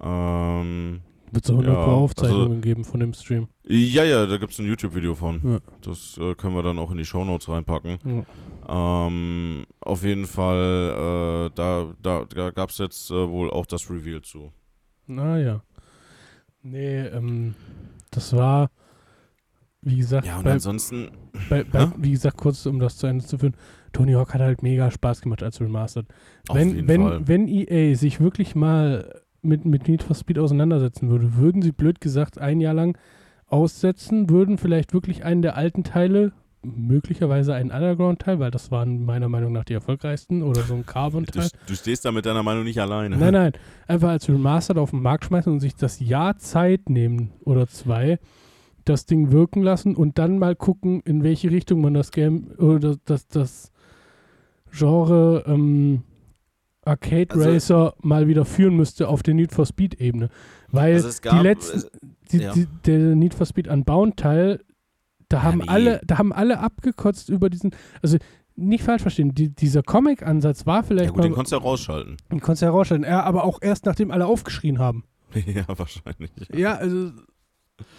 Ähm, 0.00 1.00
Wird 1.32 1.44
es 1.44 1.50
auch 1.50 1.62
ja, 1.62 1.72
noch 1.72 1.86
Aufzeichnungen 1.88 2.48
also, 2.48 2.60
geben 2.60 2.84
von 2.84 3.00
dem 3.00 3.14
Stream? 3.14 3.48
Ja, 3.64 4.04
ja, 4.04 4.26
da 4.26 4.36
gibt 4.36 4.52
es 4.52 4.58
ein 4.58 4.66
YouTube-Video 4.66 5.14
von. 5.14 5.40
Ja. 5.42 5.58
Das 5.80 6.18
äh, 6.18 6.34
können 6.34 6.54
wir 6.54 6.62
dann 6.62 6.78
auch 6.78 6.90
in 6.90 6.98
die 6.98 7.04
Shownotes 7.04 7.48
reinpacken. 7.48 7.98
Ja. 8.68 9.06
Ähm, 9.06 9.64
auf 9.80 10.04
jeden 10.04 10.26
Fall, 10.26 11.48
äh, 11.48 11.50
da, 11.54 11.94
da, 12.00 12.24
da 12.26 12.50
gab 12.50 12.70
es 12.70 12.78
jetzt 12.78 13.10
äh, 13.10 13.28
wohl 13.28 13.50
auch 13.50 13.66
das 13.66 13.90
Reveal 13.90 14.22
zu. 14.22 14.52
Naja. 15.06 15.62
Nee, 16.62 17.06
ähm, 17.06 17.54
das 18.10 18.34
war 18.34 18.70
wie 19.84 19.96
gesagt, 19.96 20.26
ja, 20.26 20.38
und 20.38 20.44
bei, 20.44 20.52
ansonsten. 20.52 21.10
Bei, 21.48 21.64
bei, 21.64 21.90
wie 21.98 22.12
gesagt, 22.12 22.38
kurz 22.38 22.64
um 22.66 22.78
das 22.78 22.96
zu 22.96 23.06
Ende 23.06 23.24
zu 23.24 23.38
führen, 23.38 23.54
Tony 23.92 24.12
Hawk 24.12 24.34
hat 24.34 24.40
halt 24.40 24.62
mega 24.62 24.90
Spaß 24.90 25.20
gemacht 25.20 25.42
als 25.42 25.60
Remastered. 25.60 26.06
Auf 26.48 26.56
wenn, 26.56 26.88
wenn, 26.88 27.02
Fall. 27.02 27.28
wenn 27.28 27.48
EA 27.48 27.94
sich 27.94 28.20
wirklich 28.20 28.54
mal 28.54 29.22
mit, 29.42 29.64
mit 29.64 29.88
Need 29.88 30.02
for 30.02 30.16
Speed 30.16 30.38
auseinandersetzen 30.38 31.08
würde, 31.08 31.36
würden 31.36 31.62
sie 31.62 31.72
blöd 31.72 32.00
gesagt 32.00 32.38
ein 32.38 32.60
Jahr 32.60 32.74
lang 32.74 32.98
aussetzen, 33.46 34.30
würden 34.30 34.58
vielleicht 34.58 34.94
wirklich 34.94 35.24
einen 35.24 35.42
der 35.42 35.56
alten 35.56 35.84
Teile, 35.84 36.32
möglicherweise 36.62 37.54
einen 37.54 37.70
Underground-Teil, 37.70 38.38
weil 38.38 38.50
das 38.50 38.70
waren 38.70 39.04
meiner 39.04 39.28
Meinung 39.28 39.52
nach 39.52 39.64
die 39.64 39.74
erfolgreichsten, 39.74 40.42
oder 40.42 40.62
so 40.62 40.74
ein 40.74 40.86
Carbon-Teil. 40.86 41.48
Du, 41.48 41.58
du, 41.68 41.74
stehst 41.76 42.06
da 42.06 42.10
mit 42.10 42.24
deiner 42.24 42.42
Meinung 42.42 42.64
nicht 42.64 42.80
alleine. 42.80 43.16
Nein, 43.16 43.34
nein. 43.34 43.52
Einfach 43.86 44.08
als 44.08 44.28
Remastered 44.28 44.78
auf 44.78 44.90
den 44.90 45.02
Markt 45.02 45.26
schmeißen 45.26 45.52
und 45.52 45.60
sich 45.60 45.76
das 45.76 46.00
Jahr 46.00 46.38
Zeit 46.38 46.88
nehmen 46.88 47.32
oder 47.44 47.68
zwei 47.68 48.18
das 48.84 49.06
Ding 49.06 49.32
wirken 49.32 49.62
lassen 49.62 49.96
und 49.96 50.18
dann 50.18 50.38
mal 50.38 50.54
gucken, 50.54 51.00
in 51.04 51.22
welche 51.22 51.50
Richtung 51.50 51.80
man 51.80 51.94
das 51.94 52.10
Game 52.10 52.48
oder 52.58 52.96
das, 53.04 53.26
das, 53.28 53.72
Genre 54.76 55.44
ähm, 55.46 56.02
Arcade 56.84 57.34
also, 57.34 57.48
Racer 57.48 57.94
mal 58.02 58.28
wieder 58.28 58.44
führen 58.44 58.76
müsste 58.76 59.08
auf 59.08 59.22
der 59.22 59.34
Need 59.34 59.52
for 59.52 59.64
Speed 59.64 60.00
Ebene. 60.00 60.28
Weil 60.70 60.94
also 60.94 61.10
gab, 61.22 61.36
die 61.36 61.42
letzten, 61.42 61.84
die, 62.32 62.38
ja. 62.38 62.52
die, 62.52 62.66
der 62.84 63.14
Need 63.14 63.34
for 63.34 63.46
Speed 63.46 63.68
Unbound 63.68 64.16
Teil, 64.16 64.60
da 65.28 65.42
haben 65.42 65.60
ja, 65.60 65.64
nee. 65.64 65.70
alle, 65.70 66.00
da 66.04 66.18
haben 66.18 66.32
alle 66.32 66.58
abgekotzt 66.58 67.28
über 67.28 67.48
diesen, 67.48 67.70
also 68.02 68.18
nicht 68.56 68.84
falsch 68.84 69.02
verstehen, 69.02 69.34
die, 69.34 69.48
dieser 69.48 69.82
Comic-Ansatz 69.82 70.66
war 70.66 70.82
vielleicht. 70.82 71.06
Ja 71.06 71.10
gut, 71.10 71.18
mal, 71.18 71.22
den 71.24 71.32
konntest 71.32 71.52
du 71.52 71.56
ja 71.56 71.62
rausschalten. 71.62 72.16
Den 72.30 72.40
konntest 72.40 72.62
du 72.62 72.66
ja 72.66 72.72
rausschalten, 72.72 73.06
ja, 73.06 73.22
aber 73.22 73.44
auch 73.44 73.60
erst 73.62 73.86
nachdem 73.86 74.10
alle 74.10 74.26
aufgeschrien 74.26 74.78
haben. 74.78 75.04
ja, 75.46 75.64
wahrscheinlich. 75.66 76.30
Ja, 76.52 76.74
also 76.74 77.10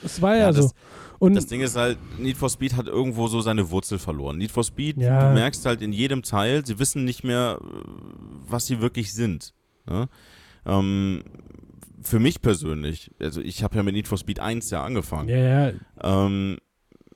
es 0.04 0.22
war 0.22 0.36
ja, 0.36 0.42
ja 0.42 0.52
das, 0.52 0.66
so. 0.66 0.72
Und 1.20 1.34
das 1.36 1.48
Ding 1.48 1.62
ist 1.62 1.76
halt, 1.76 1.98
Need 2.20 2.38
for 2.38 2.50
Speed 2.50 2.76
hat 2.76 2.88
irgendwo 2.88 3.28
so 3.28 3.42
seine 3.42 3.70
Wurzel 3.72 4.00
verloren. 4.00 4.38
Need 4.38 4.52
for 4.52 4.64
Speed, 4.64 4.98
ja. 4.98 5.30
du 5.30 5.34
merkst 5.34 5.66
halt 5.66 5.82
in 5.82 5.94
jedem 5.94 6.24
Teil, 6.24 6.66
sie 6.66 6.78
wissen 6.78 7.06
nicht 7.06 7.24
mehr, 7.24 7.60
was 8.48 8.66
sie 8.66 8.82
wirklich 8.82 9.14
sind. 9.14 9.54
Ne? 9.88 10.10
Ähm, 10.66 11.24
für 12.02 12.20
mich 12.20 12.42
persönlich, 12.42 13.12
also 13.20 13.42
ich 13.42 13.64
habe 13.64 13.76
ja 13.76 13.84
mit 13.84 13.96
Need 13.96 14.08
for 14.08 14.18
Speed 14.18 14.40
1 14.40 14.70
ja 14.70 14.84
angefangen. 14.84 15.30
Ja, 15.30 15.38
ja. 15.38 15.74
Ähm, 16.04 16.58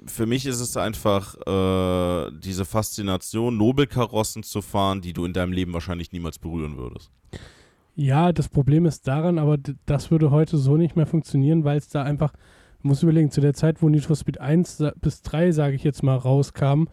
für 0.06 0.26
mich 0.26 0.46
ist 0.46 0.60
es 0.60 0.78
einfach 0.78 1.36
äh, 1.46 2.32
diese 2.40 2.66
Faszination, 2.66 3.58
Nobelkarossen 3.58 4.44
zu 4.44 4.62
fahren, 4.62 5.02
die 5.02 5.14
du 5.14 5.26
in 5.26 5.34
deinem 5.34 5.52
Leben 5.52 5.74
wahrscheinlich 5.74 6.12
niemals 6.12 6.40
berühren 6.40 6.78
würdest. 6.78 7.12
Ja, 7.96 8.32
das 8.32 8.48
Problem 8.48 8.86
ist 8.86 9.08
daran, 9.08 9.38
aber 9.40 9.58
das 9.86 10.10
würde 10.10 10.32
heute 10.32 10.58
so 10.58 10.78
nicht 10.78 10.96
mehr 10.96 11.06
funktionieren, 11.06 11.66
weil 11.66 11.78
es 11.78 11.90
da 11.90 12.04
einfach, 12.04 12.32
muss 12.82 13.04
überlegen, 13.04 13.32
zu 13.32 13.42
der 13.42 13.54
Zeit, 13.54 13.82
wo 13.82 13.90
Need 13.90 14.06
for 14.06 14.16
Speed 14.16 14.40
1 14.40 14.84
bis 15.02 15.22
3, 15.22 15.52
sage 15.52 15.76
ich 15.76 15.84
jetzt 15.84 16.04
mal, 16.04 16.16
rauskam, 16.16 16.86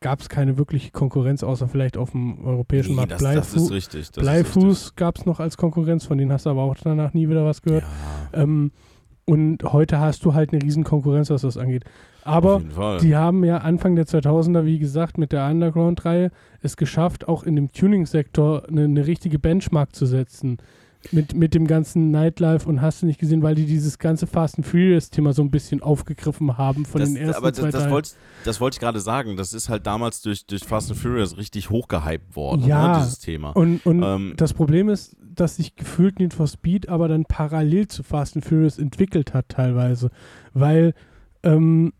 gab 0.00 0.20
es 0.20 0.28
keine 0.28 0.58
wirkliche 0.58 0.90
Konkurrenz, 0.90 1.42
außer 1.42 1.68
vielleicht 1.68 1.96
auf 1.96 2.10
dem 2.10 2.44
europäischen 2.44 2.90
nee, 2.90 2.96
Markt. 2.96 3.12
Das, 3.12 3.20
Bleifu 3.20 3.54
das 3.54 3.62
ist 3.62 3.70
richtig. 3.70 4.10
Das 4.10 4.22
Bleifuß 4.22 4.96
gab 4.96 5.18
es 5.18 5.26
noch 5.26 5.40
als 5.40 5.56
Konkurrenz, 5.56 6.04
von 6.04 6.18
denen 6.18 6.32
hast 6.32 6.46
du 6.46 6.50
aber 6.50 6.62
auch 6.62 6.76
danach 6.82 7.14
nie 7.14 7.28
wieder 7.28 7.44
was 7.44 7.62
gehört. 7.62 7.84
Ja. 8.32 8.42
Ähm, 8.42 8.72
und 9.24 9.62
heute 9.62 10.00
hast 10.00 10.24
du 10.24 10.34
halt 10.34 10.52
eine 10.52 10.62
riesen 10.62 10.82
Konkurrenz, 10.82 11.30
was 11.30 11.42
das 11.42 11.56
angeht. 11.56 11.84
Aber 12.24 12.60
die 13.00 13.16
haben 13.16 13.44
ja 13.44 13.58
Anfang 13.58 13.96
der 13.96 14.06
2000er, 14.06 14.64
wie 14.64 14.78
gesagt, 14.78 15.18
mit 15.18 15.32
der 15.32 15.46
Underground-Reihe 15.48 16.30
es 16.60 16.76
geschafft, 16.76 17.28
auch 17.28 17.44
in 17.44 17.56
dem 17.56 17.72
Tuning-Sektor 17.72 18.68
eine, 18.68 18.84
eine, 18.84 19.06
richtige 19.06 19.38
Benchmark 19.38 19.94
zu 19.94 20.06
setzen. 20.06 20.58
Mit, 21.10 21.34
mit 21.34 21.52
dem 21.54 21.66
ganzen 21.66 22.10
Nightlife 22.10 22.68
und 22.68 22.80
hast 22.80 23.02
du 23.02 23.06
nicht 23.06 23.18
gesehen, 23.18 23.42
weil 23.42 23.56
die 23.56 23.66
dieses 23.66 23.98
ganze 23.98 24.26
Fast 24.26 24.56
and 24.56 24.66
Furious-Thema 24.66 25.32
so 25.32 25.42
ein 25.42 25.50
bisschen 25.50 25.82
aufgegriffen 25.82 26.56
haben 26.56 26.84
von 26.84 27.00
das, 27.00 27.12
den 27.12 27.16
ersten 27.16 27.36
aber 27.36 27.52
zwei 27.52 27.70
das, 27.70 27.82
das 27.82 27.90
wollte 27.90 28.10
das 28.44 28.60
wollt 28.60 28.74
ich 28.74 28.80
gerade 28.80 29.00
sagen. 29.00 29.36
Das 29.36 29.52
ist 29.52 29.68
halt 29.68 29.86
damals 29.86 30.22
durch, 30.22 30.46
durch 30.46 30.62
Fast 30.64 30.90
and 30.90 31.00
Furious 31.00 31.36
richtig 31.36 31.70
hochgehypt 31.70 32.36
worden, 32.36 32.66
ja, 32.66 32.92
ne, 32.92 32.98
dieses 33.00 33.18
Thema. 33.18 33.50
Und, 33.50 33.84
und 33.84 34.02
ähm, 34.02 34.34
das 34.36 34.54
Problem 34.54 34.88
ist, 34.88 35.16
dass 35.20 35.56
sich 35.56 35.74
gefühlt 35.74 36.18
Need 36.20 36.34
for 36.34 36.46
Speed 36.46 36.88
aber 36.88 37.08
dann 37.08 37.24
parallel 37.24 37.88
zu 37.88 38.02
Fast 38.02 38.36
and 38.36 38.44
Furious 38.44 38.78
entwickelt 38.78 39.34
hat 39.34 39.48
teilweise. 39.48 40.10
Weil 40.54 40.94
ähm, 41.42 41.92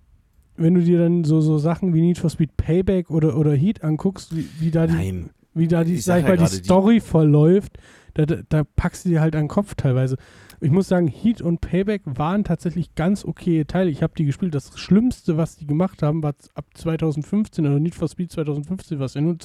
wenn 0.57 0.75
du 0.75 0.83
dir 0.83 0.99
dann 0.99 1.25
so, 1.25 1.41
so 1.41 1.59
Sachen 1.59 1.95
wie 1.95 2.01
Need 2.01 2.19
for 2.19 2.31
Speed 2.31 2.57
Payback 2.57 3.11
oder, 3.11 3.37
oder 3.37 3.53
Heat 3.55 3.83
anguckst, 3.83 4.35
wie, 4.37 4.47
wie 4.61 4.71
da 4.71 4.87
die, 4.87 4.95
Nein. 4.95 5.31
wie 5.55 5.69
da 5.69 5.85
die, 5.85 5.95
ich 5.95 6.05
sag 6.05 6.21
ich 6.21 6.29
mal, 6.29 6.37
die 6.37 6.47
Story 6.47 6.95
die 6.95 7.01
verläuft, 7.01 7.79
da, 8.15 8.25
da, 8.27 8.65
packst 8.65 9.05
du 9.05 9.11
dir 9.11 9.21
halt 9.21 9.35
an 9.35 9.45
den 9.45 9.49
Kopf 9.49 9.75
teilweise. 9.75 10.17
Ich 10.61 10.71
muss 10.71 10.89
sagen, 10.89 11.09
Heat 11.09 11.41
und 11.41 11.61
Payback 11.61 12.03
waren 12.05 12.45
tatsächlich 12.45 12.95
ganz 12.95 13.25
okay 13.25 13.65
Teile. 13.65 13.91
Ich 13.91 14.03
habe 14.03 14.15
die 14.17 14.25
gespielt. 14.25 14.55
Das 14.55 14.79
Schlimmste, 14.79 15.37
was 15.37 15.57
die 15.57 15.67
gemacht 15.67 16.03
haben, 16.03 16.23
war 16.23 16.35
ab 16.55 16.67
2015, 16.75 17.67
also 17.67 17.79
Need 17.79 17.95
for 17.95 18.09
Speed 18.09 18.31
2015, 18.33 18.99
was 18.99 19.15
ja 19.15 19.21
nur 19.21 19.37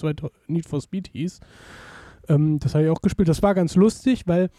Need 0.47 0.67
for 0.67 0.81
Speed 0.81 1.09
hieß. 1.13 1.39
Ähm, 2.29 2.59
das 2.59 2.75
habe 2.75 2.85
ich 2.85 2.89
auch 2.89 3.01
gespielt. 3.01 3.29
Das 3.29 3.41
war 3.41 3.55
ganz 3.55 3.75
lustig, 3.75 4.27
weil 4.27 4.49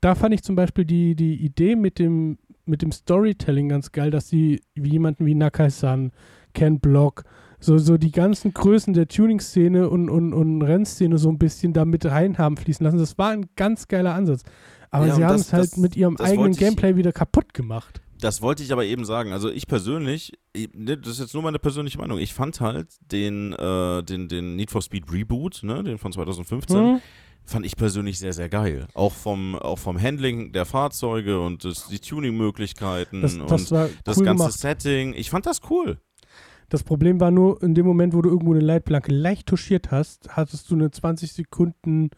da 0.00 0.14
fand 0.14 0.34
ich 0.34 0.42
zum 0.42 0.56
Beispiel 0.56 0.84
die, 0.84 1.14
die 1.14 1.34
Idee 1.36 1.76
mit 1.76 1.98
dem, 1.98 2.38
mit 2.64 2.82
dem 2.82 2.92
Storytelling 2.92 3.68
ganz 3.68 3.92
geil, 3.92 4.10
dass 4.10 4.28
sie 4.28 4.60
wie 4.74 4.90
jemanden 4.90 5.26
wie 5.26 5.34
Nakai-san, 5.34 6.12
Ken 6.54 6.80
Block, 6.80 7.24
so, 7.60 7.78
so 7.78 7.96
die 7.98 8.12
ganzen 8.12 8.54
Größen 8.54 8.94
der 8.94 9.08
Tuning-Szene 9.08 9.88
und, 9.88 10.08
und, 10.08 10.32
und 10.32 10.62
Rennszene 10.62 11.18
so 11.18 11.28
ein 11.28 11.38
bisschen 11.38 11.72
da 11.72 11.84
mit 11.84 12.04
rein 12.06 12.38
haben 12.38 12.56
fließen 12.56 12.84
lassen. 12.84 12.98
Das 12.98 13.18
war 13.18 13.30
ein 13.30 13.46
ganz 13.56 13.88
geiler 13.88 14.14
Ansatz. 14.14 14.42
Aber 14.90 15.06
ja, 15.06 15.14
sie 15.14 15.24
haben 15.24 15.34
es 15.36 15.52
halt 15.52 15.76
mit 15.76 15.96
ihrem 15.96 16.16
eigenen 16.16 16.54
Gameplay 16.54 16.96
wieder 16.96 17.12
kaputt 17.12 17.52
gemacht. 17.52 18.00
Das 18.20 18.42
wollte 18.42 18.62
ich 18.62 18.72
aber 18.72 18.84
eben 18.84 19.04
sagen. 19.04 19.32
Also 19.32 19.50
ich 19.50 19.66
persönlich, 19.66 20.32
ne, 20.74 20.96
das 20.96 21.12
ist 21.12 21.20
jetzt 21.20 21.34
nur 21.34 21.42
meine 21.42 21.58
persönliche 21.58 21.98
Meinung, 21.98 22.18
ich 22.18 22.34
fand 22.34 22.60
halt 22.60 22.88
den, 23.12 23.52
äh, 23.52 24.02
den, 24.02 24.28
den 24.28 24.56
Need 24.56 24.70
for 24.70 24.82
Speed 24.82 25.12
Reboot, 25.12 25.60
ne, 25.62 25.84
den 25.84 25.98
von 25.98 26.12
2015, 26.12 26.76
mhm 26.76 27.00
fand 27.48 27.64
ich 27.64 27.76
persönlich 27.76 28.18
sehr, 28.18 28.32
sehr 28.32 28.48
geil. 28.48 28.86
Auch 28.94 29.14
vom, 29.14 29.56
auch 29.56 29.78
vom 29.78 30.00
Handling 30.00 30.52
der 30.52 30.66
Fahrzeuge 30.66 31.40
und 31.40 31.64
das, 31.64 31.88
die 31.88 31.98
Tuning-Möglichkeiten 31.98 33.22
das, 33.22 33.38
das 33.38 33.72
und 33.72 33.90
das 34.04 34.18
cool 34.18 34.24
ganze 34.24 34.44
gemacht. 34.44 34.58
Setting. 34.58 35.14
Ich 35.14 35.30
fand 35.30 35.46
das 35.46 35.60
cool. 35.70 35.98
Das 36.68 36.82
Problem 36.82 37.20
war 37.20 37.30
nur, 37.30 37.62
in 37.62 37.74
dem 37.74 37.86
Moment, 37.86 38.14
wo 38.14 38.22
du 38.22 38.28
irgendwo 38.28 38.52
eine 38.52 38.60
Leitplanke 38.60 39.12
leicht 39.12 39.46
touchiert 39.46 39.90
hast, 39.90 40.36
hattest 40.36 40.70
du 40.70 40.74
eine 40.74 40.90
20 40.90 41.32
Sekunden 41.32 42.10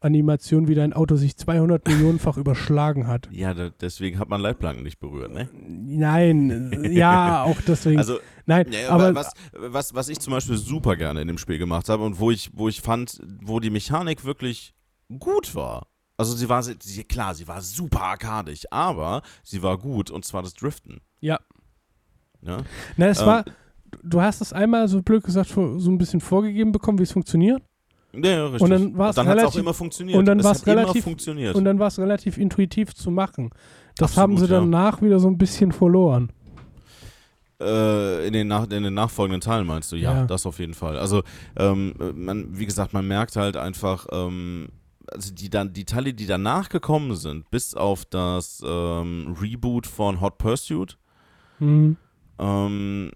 Animation, 0.00 0.68
wie 0.68 0.76
dein 0.76 0.92
Auto 0.92 1.16
sich 1.16 1.36
200 1.36 1.86
Millionenfach 1.88 2.36
überschlagen 2.36 3.08
hat. 3.08 3.28
Ja, 3.32 3.52
da, 3.54 3.70
deswegen 3.70 4.18
hat 4.18 4.28
man 4.28 4.40
Leitplanken 4.40 4.84
nicht 4.84 5.00
berührt, 5.00 5.32
ne? 5.32 5.48
Nein, 5.52 6.92
ja, 6.92 7.42
auch 7.44 7.60
deswegen. 7.66 7.98
Also, 7.98 8.18
Nein, 8.46 8.66
ja, 8.70 8.90
aber 8.90 9.14
was, 9.14 9.32
was, 9.52 9.94
was 9.94 10.08
ich 10.08 10.20
zum 10.20 10.32
Beispiel 10.32 10.56
super 10.56 10.96
gerne 10.96 11.20
in 11.20 11.28
dem 11.28 11.38
Spiel 11.38 11.58
gemacht 11.58 11.88
habe 11.88 12.04
und 12.04 12.20
wo 12.20 12.30
ich, 12.30 12.50
wo 12.54 12.68
ich 12.68 12.80
fand, 12.80 13.20
wo 13.42 13.60
die 13.60 13.70
Mechanik 13.70 14.24
wirklich 14.24 14.74
gut 15.18 15.54
war. 15.54 15.88
Also 16.16 16.34
sie 16.34 16.48
war, 16.48 16.62
sie, 16.62 17.04
klar, 17.04 17.34
sie 17.34 17.46
war 17.46 17.60
super 17.60 18.02
arkadisch, 18.02 18.64
aber 18.70 19.22
sie 19.42 19.62
war 19.62 19.78
gut 19.78 20.10
und 20.10 20.24
zwar 20.24 20.42
das 20.42 20.54
Driften. 20.54 21.00
Ja. 21.20 21.38
ja? 22.40 22.58
Na, 22.96 23.06
es 23.06 23.20
ähm, 23.20 23.26
war, 23.26 23.44
du 24.02 24.20
hast 24.20 24.40
es 24.40 24.52
einmal 24.52 24.88
so 24.88 25.02
blöd 25.02 25.22
gesagt, 25.22 25.50
so 25.50 25.60
ein 25.60 25.98
bisschen 25.98 26.20
vorgegeben 26.20 26.72
bekommen, 26.72 26.98
wie 26.98 27.04
es 27.04 27.12
funktioniert. 27.12 27.62
Ja, 28.12 28.30
ja, 28.30 28.46
richtig. 28.46 28.62
Und 28.62 28.70
dann 28.70 28.98
war 28.98 29.10
es 29.10 29.18
relativ, 29.18 29.44
auch 29.44 29.56
immer 29.56 29.74
funktioniert. 29.74 30.18
Und 30.18 30.24
dann 30.24 30.42
war 30.42 30.52
es 30.52 30.66
relativ, 30.66 31.04
funktioniert. 31.04 31.54
Und 31.54 31.64
dann 31.64 31.78
war 31.78 31.88
es 31.88 31.98
relativ 31.98 32.38
intuitiv 32.38 32.94
zu 32.94 33.10
machen. 33.10 33.50
Das 33.96 34.12
Absolut, 34.12 34.22
haben 34.22 34.38
sie 34.38 34.46
danach 34.48 35.00
ja. 35.00 35.06
wieder 35.06 35.20
so 35.20 35.28
ein 35.28 35.36
bisschen 35.36 35.72
verloren. 35.72 36.32
Äh, 37.60 38.26
in, 38.26 38.32
den 38.32 38.48
nach, 38.48 38.64
in 38.70 38.84
den 38.84 38.94
nachfolgenden 38.94 39.40
Teilen 39.40 39.66
meinst 39.66 39.90
du? 39.90 39.96
Ja, 39.96 40.14
ja. 40.14 40.26
das 40.26 40.46
auf 40.46 40.58
jeden 40.58 40.74
Fall. 40.74 40.96
Also, 40.96 41.22
ähm, 41.56 41.94
man, 42.14 42.56
wie 42.56 42.66
gesagt, 42.66 42.92
man 42.92 43.06
merkt 43.06 43.36
halt 43.36 43.56
einfach, 43.56 44.06
ähm, 44.12 44.68
also 45.12 45.34
die, 45.34 45.50
dann, 45.50 45.72
die 45.72 45.84
Teile, 45.84 46.14
die 46.14 46.26
danach 46.26 46.68
gekommen 46.68 47.16
sind, 47.16 47.50
bis 47.50 47.74
auf 47.74 48.04
das 48.04 48.62
ähm, 48.64 49.36
Reboot 49.40 49.86
von 49.86 50.20
Hot 50.20 50.38
Pursuit, 50.38 50.96
mhm. 51.58 51.96
ähm, 52.38 53.10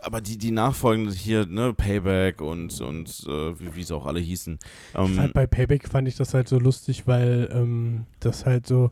aber 0.00 0.20
die, 0.20 0.38
die 0.38 0.50
nachfolgenden 0.50 1.14
hier, 1.14 1.46
ne, 1.46 1.74
Payback 1.74 2.40
und, 2.40 2.80
und 2.80 3.08
äh, 3.26 3.60
wie, 3.60 3.74
wie 3.74 3.82
sie 3.82 3.94
auch 3.94 4.06
alle 4.06 4.20
hießen. 4.20 4.58
Ähm, 4.94 5.30
bei 5.34 5.46
Payback 5.46 5.88
fand 5.88 6.08
ich 6.08 6.16
das 6.16 6.34
halt 6.34 6.48
so 6.48 6.58
lustig, 6.58 7.06
weil 7.06 7.48
ähm, 7.52 8.06
das 8.20 8.46
halt 8.46 8.66
so 8.66 8.90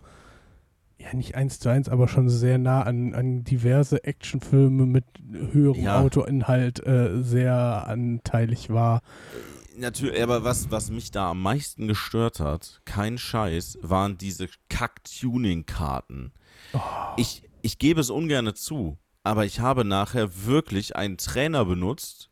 ja 0.98 1.14
nicht 1.14 1.34
eins 1.34 1.58
zu 1.58 1.68
eins, 1.68 1.88
aber 1.88 2.08
schon 2.08 2.28
sehr 2.28 2.58
nah 2.58 2.82
an, 2.82 3.14
an 3.14 3.44
diverse 3.44 4.04
Actionfilme 4.04 4.86
mit 4.86 5.04
höherem 5.52 5.82
ja. 5.82 6.00
Autoinhalt 6.00 6.84
äh, 6.86 7.22
sehr 7.22 7.86
anteilig 7.86 8.70
war. 8.70 9.02
Natürlich, 9.78 10.22
aber 10.22 10.42
was, 10.42 10.70
was 10.70 10.90
mich 10.90 11.10
da 11.10 11.30
am 11.30 11.42
meisten 11.42 11.86
gestört 11.86 12.40
hat, 12.40 12.80
kein 12.86 13.18
Scheiß, 13.18 13.78
waren 13.82 14.16
diese 14.16 14.48
Kack-Tuning-Karten. 14.70 16.32
Oh. 16.72 16.80
Ich, 17.18 17.42
ich 17.60 17.78
gebe 17.78 18.00
es 18.00 18.08
ungern 18.08 18.54
zu, 18.54 18.96
aber 19.26 19.44
ich 19.44 19.58
habe 19.58 19.84
nachher 19.84 20.46
wirklich 20.46 20.94
einen 20.94 21.16
Trainer 21.16 21.64
benutzt, 21.64 22.30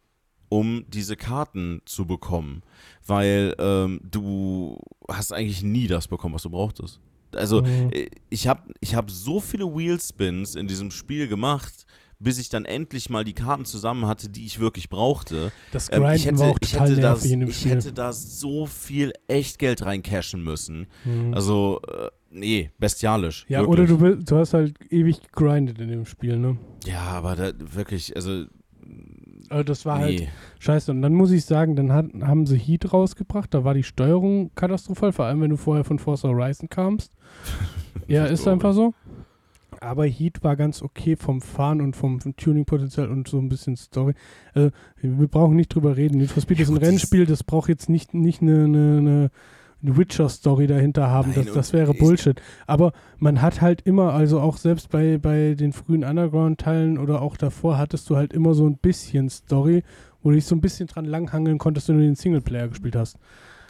um 0.49 0.85
diese 0.87 1.17
Karten 1.17 1.83
zu 1.87 2.07
bekommen, 2.07 2.63
weil 3.05 3.53
ähm, 3.59 4.01
du 4.05 4.79
hast 5.09 5.33
eigentlich 5.33 5.65
nie 5.65 5.89
das 5.89 6.07
bekommen, 6.07 6.37
was 6.37 6.45
du 6.45 6.51
brauchtest. 6.51 7.01
Also 7.35 7.63
mhm. 7.63 7.91
Äh, 7.91 8.11
ich 8.31 8.47
habe 8.47 8.73
ich 8.79 8.95
hab 8.95 9.11
so 9.11 9.41
viele 9.41 9.67
Wheelspins 9.67 10.55
in 10.55 10.69
diesem 10.69 10.93
Spiel 10.93 11.27
gemacht, 11.27 11.85
bis 12.19 12.39
ich 12.39 12.49
dann 12.49 12.65
endlich 12.65 13.11
mal 13.11 13.25
die 13.25 13.33
Karten 13.33 13.65
zusammen 13.65 14.07
hatte, 14.07 14.29
die 14.29 14.47
ich 14.47 14.61
wirklich 14.61 14.89
brauchte. 14.89 15.53
Das 15.73 15.91
Grinden 15.91 16.09
ähm, 16.09 16.15
ich 16.15 16.27
hätte, 16.27 16.39
war 16.39 16.49
auch 16.49 16.59
total 16.59 16.89
ich 16.89 16.97
hätte, 16.97 17.01
das, 17.01 17.25
in 17.25 17.41
dem 17.41 17.49
ich 17.49 17.65
hätte 17.65 17.93
da 17.93 18.13
so 18.13 18.67
viel 18.67 19.13
Echtgeld 19.29 19.85
reincashen 19.85 20.43
müssen. 20.43 20.87
Mhm. 21.05 21.35
Also, 21.35 21.81
äh, 21.89 22.11
nee, 22.31 22.71
bestialisch. 22.79 23.47
Ja, 23.49 23.61
wirklich. 23.61 23.91
oder 23.91 24.15
du, 24.15 24.23
du 24.23 24.37
hast 24.37 24.55
halt 24.55 24.75
ewig 24.91 25.23
gegrindet 25.23 25.79
in 25.79 25.89
dem 25.89 26.07
Spiel, 26.07 26.39
ne? 26.39 26.57
Ja, 26.85 27.01
aber 27.01 27.37
da, 27.37 27.53
wirklich, 27.59 28.15
also 28.17 28.47
also 29.49 29.63
das 29.63 29.85
war 29.85 29.99
halt 29.99 30.21
nee. 30.21 30.27
halt 30.27 30.31
scheiße. 30.59 30.91
Und 30.91 31.03
dann 31.03 31.15
muss 31.15 31.31
ich 31.31 31.45
sagen, 31.45 31.77
dann 31.77 31.93
hat, 31.93 32.07
haben 32.23 32.47
sie 32.47 32.59
Heat 32.59 32.93
rausgebracht. 32.93 33.53
Da 33.53 33.65
war 33.65 33.75
die 33.75 33.83
Steuerung 33.83 34.51
katastrophal, 34.55 35.13
vor 35.13 35.27
allem 35.27 35.41
wenn 35.43 35.51
du 35.51 35.57
vorher 35.57 35.85
von 35.85 35.99
Forza 35.99 36.29
Horizon 36.29 36.69
kamst. 36.69 37.13
ja, 38.09 38.25
ist 38.27 38.49
einfach 38.49 38.73
so. 38.73 38.95
Aber 39.85 40.07
Heat 40.07 40.43
war 40.43 40.57
ganz 40.57 40.83
okay 40.83 41.15
vom 41.17 41.41
Fahren 41.41 41.81
und 41.81 41.95
vom, 41.95 42.21
vom 42.21 42.35
Tuning-Potenzial 42.37 43.11
und 43.11 43.29
so 43.29 43.39
ein 43.39 43.49
bisschen 43.49 43.77
Story. 43.77 44.15
Also, 44.55 44.71
wir 45.03 45.29
brauchen 45.29 45.57
nicht 45.57 45.75
drüber 45.75 45.97
reden. 45.97 46.19
Need 46.19 46.31
for 46.31 46.43
Speed 46.43 46.59
ja, 46.59 46.65
ist 46.65 46.71
ein 46.71 46.79
Rennspiel, 46.79 47.27
das 47.27 47.45
braucht 47.45 47.69
jetzt 47.69 47.89
nicht, 47.89 48.15
nicht 48.15 48.41
eine, 48.41 48.65
eine, 48.65 49.31
eine 49.83 49.97
Witcher-Story 49.97 50.67
dahinter 50.67 51.11
haben. 51.11 51.33
Nein, 51.37 51.45
das, 51.45 51.55
das 51.55 51.73
wäre 51.75 51.93
Bullshit. 51.93 52.41
Aber 52.67 52.93
man 53.19 53.43
hat 53.43 53.61
halt 53.61 53.83
immer, 53.83 54.15
also 54.15 54.41
auch 54.41 54.57
selbst 54.57 54.91
bei, 54.91 55.19
bei 55.19 55.55
den 55.55 55.73
frühen 55.73 56.03
Underground-Teilen 56.03 56.97
oder 56.97 57.21
auch 57.21 57.37
davor, 57.37 57.77
hattest 57.77 58.09
du 58.09 58.17
halt 58.17 58.33
immer 58.33 58.55
so 58.55 58.67
ein 58.67 58.79
bisschen 58.79 59.29
Story, 59.29 59.83
wo 60.23 60.31
du 60.31 60.37
dich 60.37 60.47
so 60.47 60.55
ein 60.55 60.63
bisschen 60.63 60.87
dran 60.87 61.05
langhangeln 61.05 61.59
konntest, 61.59 61.89
wenn 61.89 61.99
du 61.99 62.03
den 62.03 62.15
Singleplayer 62.15 62.69
gespielt 62.69 62.97
hast. 62.97 63.19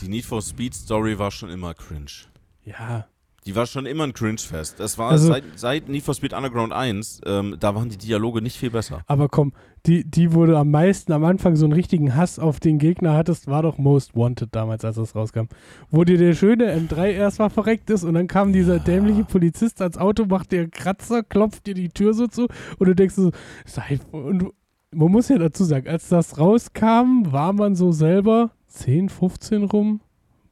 Die 0.00 0.08
Need 0.08 0.24
for 0.24 0.40
Speed 0.40 0.74
Story 0.74 1.18
war 1.18 1.32
schon 1.32 1.50
immer 1.50 1.74
cringe. 1.74 2.28
Ja, 2.64 3.06
die 3.46 3.54
war 3.54 3.66
schon 3.66 3.86
immer 3.86 4.04
ein 4.04 4.12
Cringe-Fest. 4.12 4.80
Das 4.80 4.96
war 4.98 5.10
also, 5.10 5.28
seit, 5.28 5.44
seit 5.56 5.88
Need 5.88 6.02
for 6.02 6.14
Speed 6.14 6.32
Underground 6.32 6.72
1, 6.72 7.20
ähm, 7.26 7.56
da 7.60 7.74
waren 7.74 7.88
die 7.88 7.98
Dialoge 7.98 8.40
nicht 8.40 8.56
viel 8.56 8.70
besser. 8.70 9.02
Aber 9.06 9.28
komm, 9.28 9.52
die, 9.86 10.08
die 10.08 10.32
wurde 10.32 10.58
am 10.58 10.70
meisten 10.70 11.12
am 11.12 11.24
Anfang 11.24 11.56
so 11.56 11.66
einen 11.66 11.74
richtigen 11.74 12.16
Hass 12.16 12.38
auf 12.38 12.58
den 12.58 12.78
Gegner 12.78 13.14
hattest, 13.14 13.46
war 13.46 13.62
doch 13.62 13.76
Most 13.76 14.16
Wanted 14.16 14.54
damals, 14.54 14.84
als 14.84 14.96
das 14.96 15.14
rauskam. 15.14 15.48
Wo 15.90 16.04
dir 16.04 16.16
der 16.16 16.34
schöne 16.34 16.74
M3 16.74 17.10
erst 17.10 17.38
mal 17.38 17.50
verreckt 17.50 17.90
ist 17.90 18.04
und 18.04 18.14
dann 18.14 18.28
kam 18.28 18.52
dieser 18.52 18.76
ja. 18.76 18.82
dämliche 18.82 19.24
Polizist 19.24 19.82
ans 19.82 19.98
Auto, 19.98 20.24
macht 20.24 20.52
dir 20.52 20.68
Kratzer, 20.68 21.22
klopft 21.22 21.66
dir 21.66 21.74
die 21.74 21.90
Tür 21.90 22.14
so 22.14 22.26
zu 22.26 22.48
und 22.78 22.88
du 22.88 22.94
denkst 22.94 23.14
so, 23.14 23.30
sei, 23.66 23.98
und 24.10 24.52
man 24.90 25.10
muss 25.10 25.28
ja 25.28 25.38
dazu 25.38 25.64
sagen, 25.64 25.88
als 25.88 26.08
das 26.08 26.38
rauskam, 26.38 27.30
war 27.30 27.52
man 27.52 27.74
so 27.74 27.92
selber 27.92 28.52
10, 28.68 29.08
15 29.08 29.64
rum. 29.64 30.00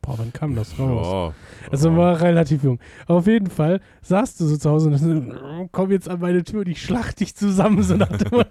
Boah, 0.02 0.18
wann 0.18 0.32
kam 0.32 0.56
das 0.56 0.76
raus? 0.80 1.34
Ja, 1.62 1.70
also 1.70 1.90
ja. 1.90 1.96
war 1.96 2.20
relativ 2.20 2.64
jung. 2.64 2.80
Auf 3.06 3.28
jeden 3.28 3.48
Fall 3.48 3.80
saßt 4.02 4.40
du 4.40 4.46
so 4.46 4.56
zu 4.56 4.68
Hause 4.68 4.88
und 4.88 5.00
dann, 5.00 5.68
komm 5.70 5.92
jetzt 5.92 6.08
an 6.08 6.18
meine 6.18 6.42
Tür 6.42 6.60
und 6.60 6.68
ich 6.68 6.82
schlacht 6.82 7.20
dich 7.20 7.36
zusammen, 7.36 7.84
so 7.84 7.96
nach 7.96 8.08
dem 8.08 8.30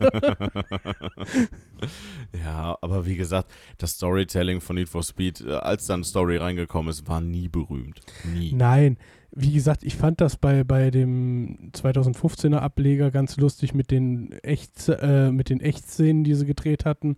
Ja, 2.44 2.78
aber 2.82 3.06
wie 3.06 3.18
gesagt, 3.18 3.52
das 3.78 3.92
Storytelling 3.92 4.62
von 4.62 4.78
Need 4.78 4.88
for 4.88 5.04
Speed, 5.04 5.42
äh, 5.42 5.52
als 5.52 5.88
dann 5.88 6.06
Story 6.06 6.38
reingekommen 6.38 6.90
ist, 6.90 7.10
war 7.10 7.20
nie 7.20 7.50
berühmt. 7.50 8.00
Nie. 8.34 8.54
Nein. 8.54 8.98
Wie 9.34 9.52
gesagt, 9.52 9.84
ich 9.84 9.96
fand 9.96 10.20
das 10.20 10.38
bei, 10.38 10.64
bei 10.64 10.90
dem 10.90 11.72
2015er 11.74 12.58
Ableger 12.58 13.12
ganz 13.12 13.38
lustig 13.38 13.74
mit 13.74 13.92
den 13.92 14.32
Echt, 14.44 14.88
äh, 14.90 15.32
mit 15.32 15.50
den 15.50 15.60
Echtszenen, 15.60 16.24
die 16.24 16.34
sie 16.34 16.46
gedreht 16.46 16.86
hatten. 16.86 17.18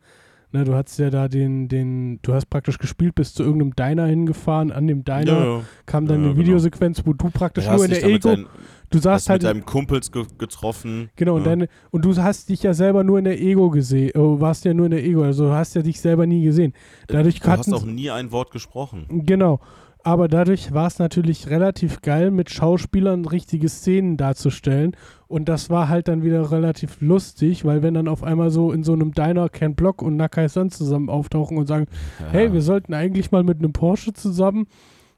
Ne, 0.54 0.66
du 0.66 0.76
hast 0.76 1.00
ja 1.00 1.10
da 1.10 1.28
den, 1.28 1.68
den, 1.68 2.20
du 2.22 2.32
hast 2.32 2.46
praktisch 2.46 2.78
gespielt, 2.78 3.16
bist 3.16 3.38
zu 3.38 3.44
irgendeinem 3.44 3.76
Diner 3.76 4.06
hingefahren. 4.06 4.72
An 4.72 4.86
dem 4.86 5.04
Diner 5.04 5.26
ja, 5.26 5.46
ja. 5.46 5.62
kam 5.88 6.06
dann 6.06 6.22
ja, 6.22 6.30
eine. 6.30 6.38
Videosequenz, 6.38 7.02
wo 7.08 7.14
du 7.14 7.32
praktisch 7.32 7.68
nur 7.68 7.84
in 7.84 7.90
der 7.90 8.04
Ego. 8.04 8.30
Dein, 8.30 8.46
du 8.92 9.00
saßt 9.00 9.30
halt. 9.30 9.42
mit 9.42 9.50
deinem 9.50 9.66
Kumpels 9.66 10.12
ge 10.12 10.26
getroffen. 10.38 11.10
Genau, 11.16 11.38
und, 11.38 11.48
deine, 11.48 11.70
und 11.90 12.06
du 12.06 12.16
hast 12.18 12.50
dich 12.50 12.62
ja 12.62 12.76
selber 12.76 13.04
nur 13.04 13.18
in 13.18 13.26
der 13.26 13.42
Ego 13.42 13.72
gesehen. 13.72 14.12
Oh, 14.16 14.40
warst 14.40 14.64
ja 14.64 14.76
nur 14.76 14.86
in 14.86 14.92
der 14.92 15.04
Ego, 15.04 15.24
also 15.24 15.48
du 15.48 15.54
hast 15.54 15.74
ja 15.74 15.82
dich 15.82 16.00
selber 16.00 16.28
nie 16.28 16.44
gesehen. 16.44 16.74
Dadurch 17.08 17.40
du 17.40 17.48
hast 17.48 17.74
auch 17.74 17.86
nie 17.86 18.12
ein 18.12 18.32
Wort 18.32 18.52
gesprochen. 18.52 19.08
Genau. 19.10 19.60
Aber 20.04 20.28
dadurch 20.28 20.74
war 20.74 20.88
es 20.88 21.00
natürlich 21.00 21.50
relativ 21.50 22.02
geil, 22.02 22.30
mit 22.30 22.50
Schauspielern 22.50 23.26
richtige 23.26 23.70
Szenen 23.70 24.18
darzustellen. 24.18 24.98
Und 25.28 25.48
das 25.48 25.70
war 25.70 25.88
halt 25.88 26.10
dann 26.10 26.24
wieder 26.24 26.52
relativ 26.52 27.00
lustig, 27.00 27.64
weil 27.64 27.82
wenn 27.84 27.94
dann 27.94 28.10
auf 28.10 28.22
einmal 28.22 28.52
so 28.52 28.74
in 28.74 28.84
so 28.84 28.92
einem 28.94 29.14
Diner 29.14 29.48
Ken 29.48 29.76
Block 29.76 30.02
und 30.02 30.18
Nakai 30.18 30.50
San 30.50 30.72
zusammen 30.72 31.10
auftauchen 31.10 31.58
und 31.58 31.68
sagen, 31.68 31.88
ja. 32.20 32.26
hey, 32.32 32.54
wir 32.54 32.62
sollten 32.62 32.94
eigentlich 32.94 33.32
mal 33.32 33.44
mit 33.44 33.60
einem 33.60 33.72
Porsche 33.72 34.12
zusammen 34.14 34.68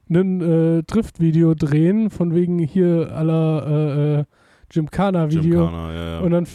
ein 0.08 0.40
äh, 0.40 0.82
Drift-Video 0.84 1.54
drehen, 1.54 2.10
von 2.10 2.34
wegen 2.34 2.58
hier 2.60 3.10
aller 3.12 3.66
äh, 3.66 4.20
äh, 4.20 4.24
Gymkhana-Video. 4.68 5.64
Gymkhana, 5.64 5.92
ja, 5.92 6.08
ja. 6.10 6.20
Und 6.20 6.30
dann 6.30 6.46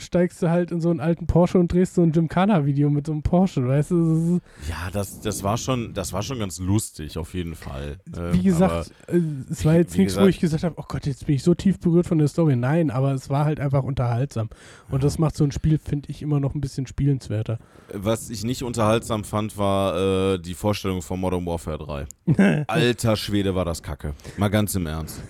steigst 0.00 0.42
du 0.42 0.50
halt 0.50 0.70
in 0.70 0.80
so 0.80 0.90
einen 0.90 1.00
alten 1.00 1.26
Porsche 1.26 1.58
und 1.58 1.72
drehst 1.72 1.94
so 1.94 2.02
ein 2.02 2.12
Gymkhana-Video 2.12 2.90
mit 2.90 3.06
so 3.06 3.12
einem 3.12 3.22
Porsche, 3.22 3.66
weißt 3.66 3.90
du? 3.90 4.40
Ja, 4.68 4.90
das, 4.92 5.20
das 5.20 5.42
war 5.42 5.56
schon, 5.56 5.94
das 5.94 6.12
war 6.12 6.22
schon 6.22 6.38
ganz 6.38 6.58
lustig, 6.58 7.18
auf 7.18 7.34
jeden 7.34 7.54
Fall. 7.54 7.98
Wie 8.06 8.38
ähm, 8.38 8.44
gesagt, 8.44 8.92
äh, 9.06 9.20
es 9.50 9.64
war 9.64 9.74
jetzt 9.74 9.96
nichts, 9.96 10.16
wo 10.16 10.26
ich 10.26 10.40
gesagt 10.40 10.64
habe, 10.64 10.74
oh 10.78 10.84
Gott, 10.86 11.06
jetzt 11.06 11.26
bin 11.26 11.34
ich 11.34 11.42
so 11.42 11.54
tief 11.54 11.80
berührt 11.80 12.06
von 12.06 12.18
der 12.18 12.28
Story. 12.28 12.56
Nein, 12.56 12.90
aber 12.90 13.12
es 13.12 13.30
war 13.30 13.44
halt 13.44 13.60
einfach 13.60 13.82
unterhaltsam. 13.82 14.48
Und 14.90 15.04
das 15.04 15.18
macht 15.18 15.36
so 15.36 15.44
ein 15.44 15.52
Spiel, 15.52 15.78
finde 15.78 16.10
ich, 16.10 16.22
immer 16.22 16.40
noch 16.40 16.54
ein 16.54 16.60
bisschen 16.60 16.86
spielenswerter. 16.86 17.58
Was 17.92 18.30
ich 18.30 18.44
nicht 18.44 18.62
unterhaltsam 18.62 19.24
fand, 19.24 19.56
war 19.56 20.34
äh, 20.34 20.38
die 20.38 20.54
Vorstellung 20.54 21.02
von 21.02 21.20
Modern 21.20 21.46
Warfare 21.46 22.06
3. 22.26 22.64
Alter 22.66 23.16
Schwede 23.16 23.54
war 23.54 23.64
das 23.64 23.82
Kacke. 23.82 24.14
Mal 24.36 24.48
ganz 24.48 24.74
im 24.74 24.86
Ernst. 24.86 25.22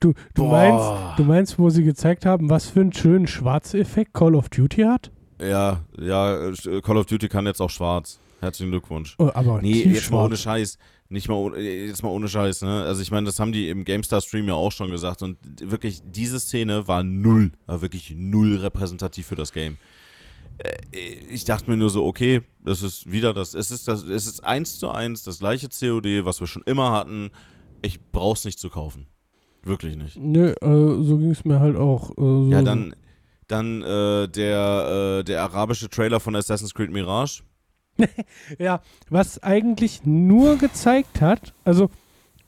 Du, 0.00 0.14
du, 0.34 0.44
meinst, 0.44 1.18
du 1.18 1.24
meinst, 1.24 1.58
wo 1.58 1.70
sie 1.70 1.84
gezeigt 1.84 2.26
haben, 2.26 2.50
was 2.50 2.68
für 2.68 2.80
einen 2.80 2.92
schönen 2.92 3.26
Schwarzeffekt 3.26 4.14
Call 4.14 4.34
of 4.34 4.48
Duty 4.48 4.82
hat? 4.82 5.10
Ja, 5.40 5.84
ja, 5.98 6.52
Call 6.82 6.96
of 6.96 7.06
Duty 7.06 7.28
kann 7.28 7.46
jetzt 7.46 7.60
auch 7.60 7.70
schwarz. 7.70 8.18
Herzlichen 8.40 8.70
Glückwunsch. 8.70 9.14
Oh, 9.18 9.30
aber 9.34 9.60
nee, 9.62 9.82
jetzt 9.82 10.04
schwarz. 10.04 10.10
mal 10.10 10.24
ohne 10.26 10.36
Scheiß. 10.36 10.78
Nicht 11.08 11.28
mal, 11.28 11.56
jetzt 11.58 12.02
mal 12.02 12.08
ohne 12.08 12.28
Scheiß, 12.28 12.62
ne? 12.62 12.82
Also 12.82 13.00
ich 13.00 13.10
meine, 13.12 13.26
das 13.26 13.38
haben 13.38 13.52
die 13.52 13.68
im 13.68 13.84
GameStar-Stream 13.84 14.48
ja 14.48 14.54
auch 14.54 14.72
schon 14.72 14.90
gesagt 14.90 15.22
und 15.22 15.38
wirklich, 15.62 16.02
diese 16.04 16.40
Szene 16.40 16.88
war 16.88 17.04
null, 17.04 17.52
war 17.66 17.80
wirklich 17.80 18.14
null 18.16 18.56
repräsentativ 18.56 19.26
für 19.26 19.36
das 19.36 19.52
Game. 19.52 19.76
Äh, 20.58 20.76
ich 21.30 21.44
dachte 21.44 21.70
mir 21.70 21.76
nur 21.76 21.90
so, 21.90 22.04
okay, 22.04 22.42
das 22.64 22.82
ist 22.82 23.10
wieder 23.10 23.32
das, 23.32 23.54
es 23.54 23.70
ist 23.70 23.86
das, 23.88 24.02
es 24.02 24.26
ist 24.26 24.44
eins 24.44 24.78
zu 24.78 24.90
eins 24.90 25.22
das 25.22 25.38
gleiche 25.38 25.68
COD, 25.68 26.24
was 26.24 26.40
wir 26.40 26.46
schon 26.46 26.62
immer 26.66 26.90
hatten. 26.90 27.30
Ich 27.82 28.00
brauch's 28.10 28.44
nicht 28.44 28.58
zu 28.58 28.68
kaufen. 28.68 29.06
Wirklich 29.66 29.96
nicht. 29.96 30.16
Nö, 30.16 30.52
äh, 30.52 31.02
so 31.02 31.18
ging 31.18 31.32
es 31.32 31.44
mir 31.44 31.58
halt 31.58 31.76
auch. 31.76 32.10
Äh, 32.10 32.14
so 32.20 32.48
ja, 32.50 32.62
dann, 32.62 32.94
dann 33.48 33.82
äh, 33.82 34.28
der, 34.28 35.18
äh, 35.18 35.24
der 35.24 35.42
arabische 35.42 35.90
Trailer 35.90 36.20
von 36.20 36.36
Assassin's 36.36 36.72
Creed 36.72 36.92
Mirage. 36.92 37.42
ja, 38.60 38.80
was 39.10 39.42
eigentlich 39.42 40.04
nur 40.04 40.56
gezeigt 40.56 41.20
hat, 41.20 41.52
also 41.64 41.90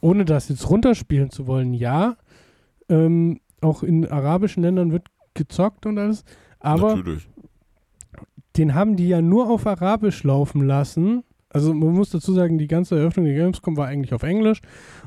ohne 0.01 0.25
das 0.25 0.49
jetzt 0.49 0.71
runterspielen 0.71 1.31
zu 1.31 1.49
wollen, 1.49 1.75
ja, 1.75 2.17
ähm, 2.89 3.41
auch 3.61 3.83
in 3.83 4.07
arabischen 4.07 4.63
Ländern 4.63 4.93
wird 4.93 5.09
gezockt 5.35 5.87
und 5.87 5.99
alles, 5.99 6.25
aber 6.61 6.97
Natürlich. 6.97 7.29
den 8.57 8.75
haben 8.75 8.97
die 8.97 9.09
ja 9.09 9.21
nur 9.21 9.51
auf 9.51 9.67
Arabisch 9.67 10.23
laufen 10.23 10.65
lassen 10.65 11.25
also 11.51 11.73
man 11.73 11.95
muss 11.95 12.11
dazu 12.11 12.33
sagen, 12.33 12.59
die 12.59 12.67
ganze 12.67 12.99
Eröffnung 12.99 13.25
der 13.27 13.35
Gamescom 13.35 13.77
war 13.77 13.87
eigentlich 13.87 14.13
auf 14.13 14.23
Englisch 14.23 14.61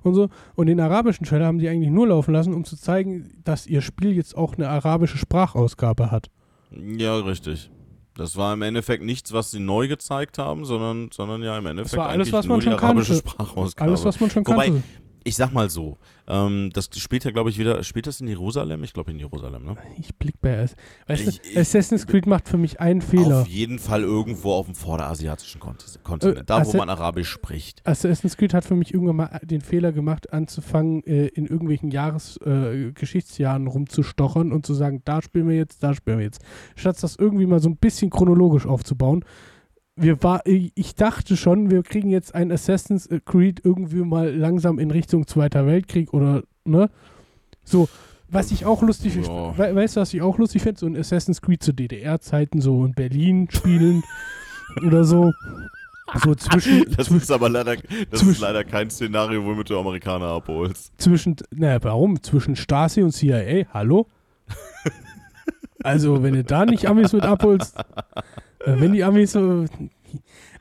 und 0.03 0.15
so. 0.15 0.29
Und 0.55 0.67
den 0.67 0.79
arabischen 0.79 1.25
Trailer 1.25 1.45
haben 1.45 1.59
die 1.59 1.69
eigentlich 1.69 1.91
nur 1.91 2.07
laufen 2.07 2.33
lassen, 2.33 2.53
um 2.53 2.65
zu 2.65 2.75
zeigen, 2.75 3.41
dass 3.43 3.67
ihr 3.67 3.81
Spiel 3.81 4.13
jetzt 4.13 4.35
auch 4.35 4.55
eine 4.55 4.69
arabische 4.69 5.17
Sprachausgabe 5.17 6.09
hat. 6.09 6.31
Ja, 6.71 7.17
richtig. 7.17 7.69
Das 8.15 8.35
war 8.35 8.53
im 8.53 8.61
Endeffekt 8.61 9.03
nichts, 9.03 9.31
was 9.33 9.51
sie 9.51 9.59
neu 9.59 9.87
gezeigt 9.87 10.37
haben, 10.37 10.65
sondern, 10.65 11.09
sondern 11.11 11.43
ja 11.43 11.57
im 11.57 11.65
Endeffekt 11.65 11.93
das 11.93 11.99
war 11.99 12.09
alles, 12.09 12.33
was 12.33 12.47
man 12.47 12.61
schon 12.61 12.73
arabische 12.73 13.13
kannte. 13.13 13.29
Sprachausgabe. 13.29 13.89
Alles, 13.89 14.05
was 14.05 14.19
man 14.19 14.29
schon 14.29 14.43
kannte. 14.43 14.83
Ich 15.23 15.35
sag 15.35 15.53
mal 15.53 15.69
so, 15.69 15.97
ähm, 16.27 16.69
das 16.73 16.89
spielt 16.95 17.23
ja, 17.25 17.31
glaube 17.31 17.49
ich, 17.49 17.59
wieder, 17.59 17.83
spielt 17.83 18.07
das 18.07 18.21
in 18.21 18.27
Jerusalem? 18.27 18.83
Ich 18.83 18.93
glaube 18.93 19.11
in 19.11 19.19
Jerusalem, 19.19 19.63
ne? 19.63 19.77
Ich 19.99 20.15
blick 20.15 20.39
bei 20.41 20.51
es. 20.51 20.75
Weißt 21.07 21.27
ich, 21.27 21.41
du, 21.41 21.59
Assassin's 21.59 22.07
Creed 22.07 22.25
macht 22.25 22.47
für 22.47 22.57
mich 22.57 22.79
einen 22.79 23.01
Fehler. 23.01 23.41
Auf 23.41 23.47
jeden 23.47 23.79
Fall 23.79 24.01
irgendwo 24.03 24.53
auf 24.53 24.65
dem 24.65 24.75
vorderasiatischen 24.75 25.61
Kontinent, 25.61 26.39
äh, 26.39 26.43
da 26.45 26.65
wo 26.65 26.77
man 26.77 26.89
Arabisch 26.89 27.29
spricht. 27.29 27.85
Assassin's 27.85 28.37
Creed 28.37 28.53
hat 28.53 28.65
für 28.65 28.75
mich 28.75 28.93
irgendwann 28.93 29.17
mal 29.17 29.39
den 29.43 29.61
Fehler 29.61 29.91
gemacht, 29.91 30.31
anzufangen, 30.33 31.03
äh, 31.05 31.27
in 31.27 31.45
irgendwelchen 31.45 31.91
Jahres, 31.91 32.37
äh, 32.37 32.91
Geschichtsjahren 32.93 33.67
rumzustochern 33.67 34.51
und 34.51 34.65
zu 34.65 34.73
sagen, 34.73 35.01
da 35.05 35.21
spielen 35.21 35.49
wir 35.49 35.55
jetzt, 35.55 35.83
da 35.83 35.93
spielen 35.93 36.19
wir 36.19 36.25
jetzt. 36.25 36.41
Statt 36.75 37.01
das 37.01 37.15
irgendwie 37.15 37.45
mal 37.45 37.59
so 37.59 37.69
ein 37.69 37.77
bisschen 37.77 38.09
chronologisch 38.09 38.65
aufzubauen 38.65 39.25
wir 39.95 40.21
war, 40.23 40.41
ich 40.45 40.95
dachte 40.95 41.37
schon, 41.37 41.69
wir 41.69 41.83
kriegen 41.83 42.09
jetzt 42.09 42.33
ein 42.33 42.51
Assassin's 42.51 43.09
Creed 43.25 43.61
irgendwie 43.63 44.03
mal 44.03 44.33
langsam 44.33 44.79
in 44.79 44.91
Richtung 44.91 45.27
Zweiter 45.27 45.65
Weltkrieg 45.65 46.13
oder, 46.13 46.43
ne? 46.65 46.89
So, 47.63 47.87
was 48.29 48.51
ich 48.51 48.65
auch 48.65 48.81
lustig 48.81 49.15
ja. 49.15 49.57
we 49.57 49.75
weißt 49.75 49.97
du, 49.97 50.01
was 50.01 50.13
ich 50.13 50.21
auch 50.21 50.37
lustig 50.37 50.61
finde? 50.61 50.79
So 50.79 50.87
ein 50.87 50.95
Assassin's 50.95 51.41
Creed 51.41 51.61
zu 51.61 51.73
DDR-Zeiten, 51.73 52.61
so 52.61 52.85
in 52.85 52.93
Berlin 52.93 53.47
spielen 53.51 54.03
oder 54.85 55.03
so. 55.03 55.33
So 56.23 56.35
zwischen. 56.35 56.85
Das 56.97 57.09
ist 57.09 57.31
aber 57.31 57.49
leider, 57.49 57.75
das 58.09 58.23
ist 58.23 58.39
leider 58.39 58.63
kein 58.63 58.89
Szenario, 58.89 59.43
womit 59.45 59.69
du 59.69 59.79
Amerikaner 59.79 60.27
abholst. 60.27 60.93
Zwischen, 60.97 61.35
naja, 61.51 61.79
warum? 61.83 62.21
Zwischen 62.21 62.55
Stasi 62.55 63.01
und 63.01 63.11
CIA, 63.11 63.65
hallo? 63.73 64.07
also, 65.83 66.23
wenn 66.23 66.33
du 66.33 66.43
da 66.43 66.65
nicht 66.65 66.87
Amis 66.87 67.13
mit 67.13 67.23
abholst, 67.23 67.77
wenn 68.65 68.93
die 68.93 69.03
Amis 69.03 69.31
so. 69.31 69.65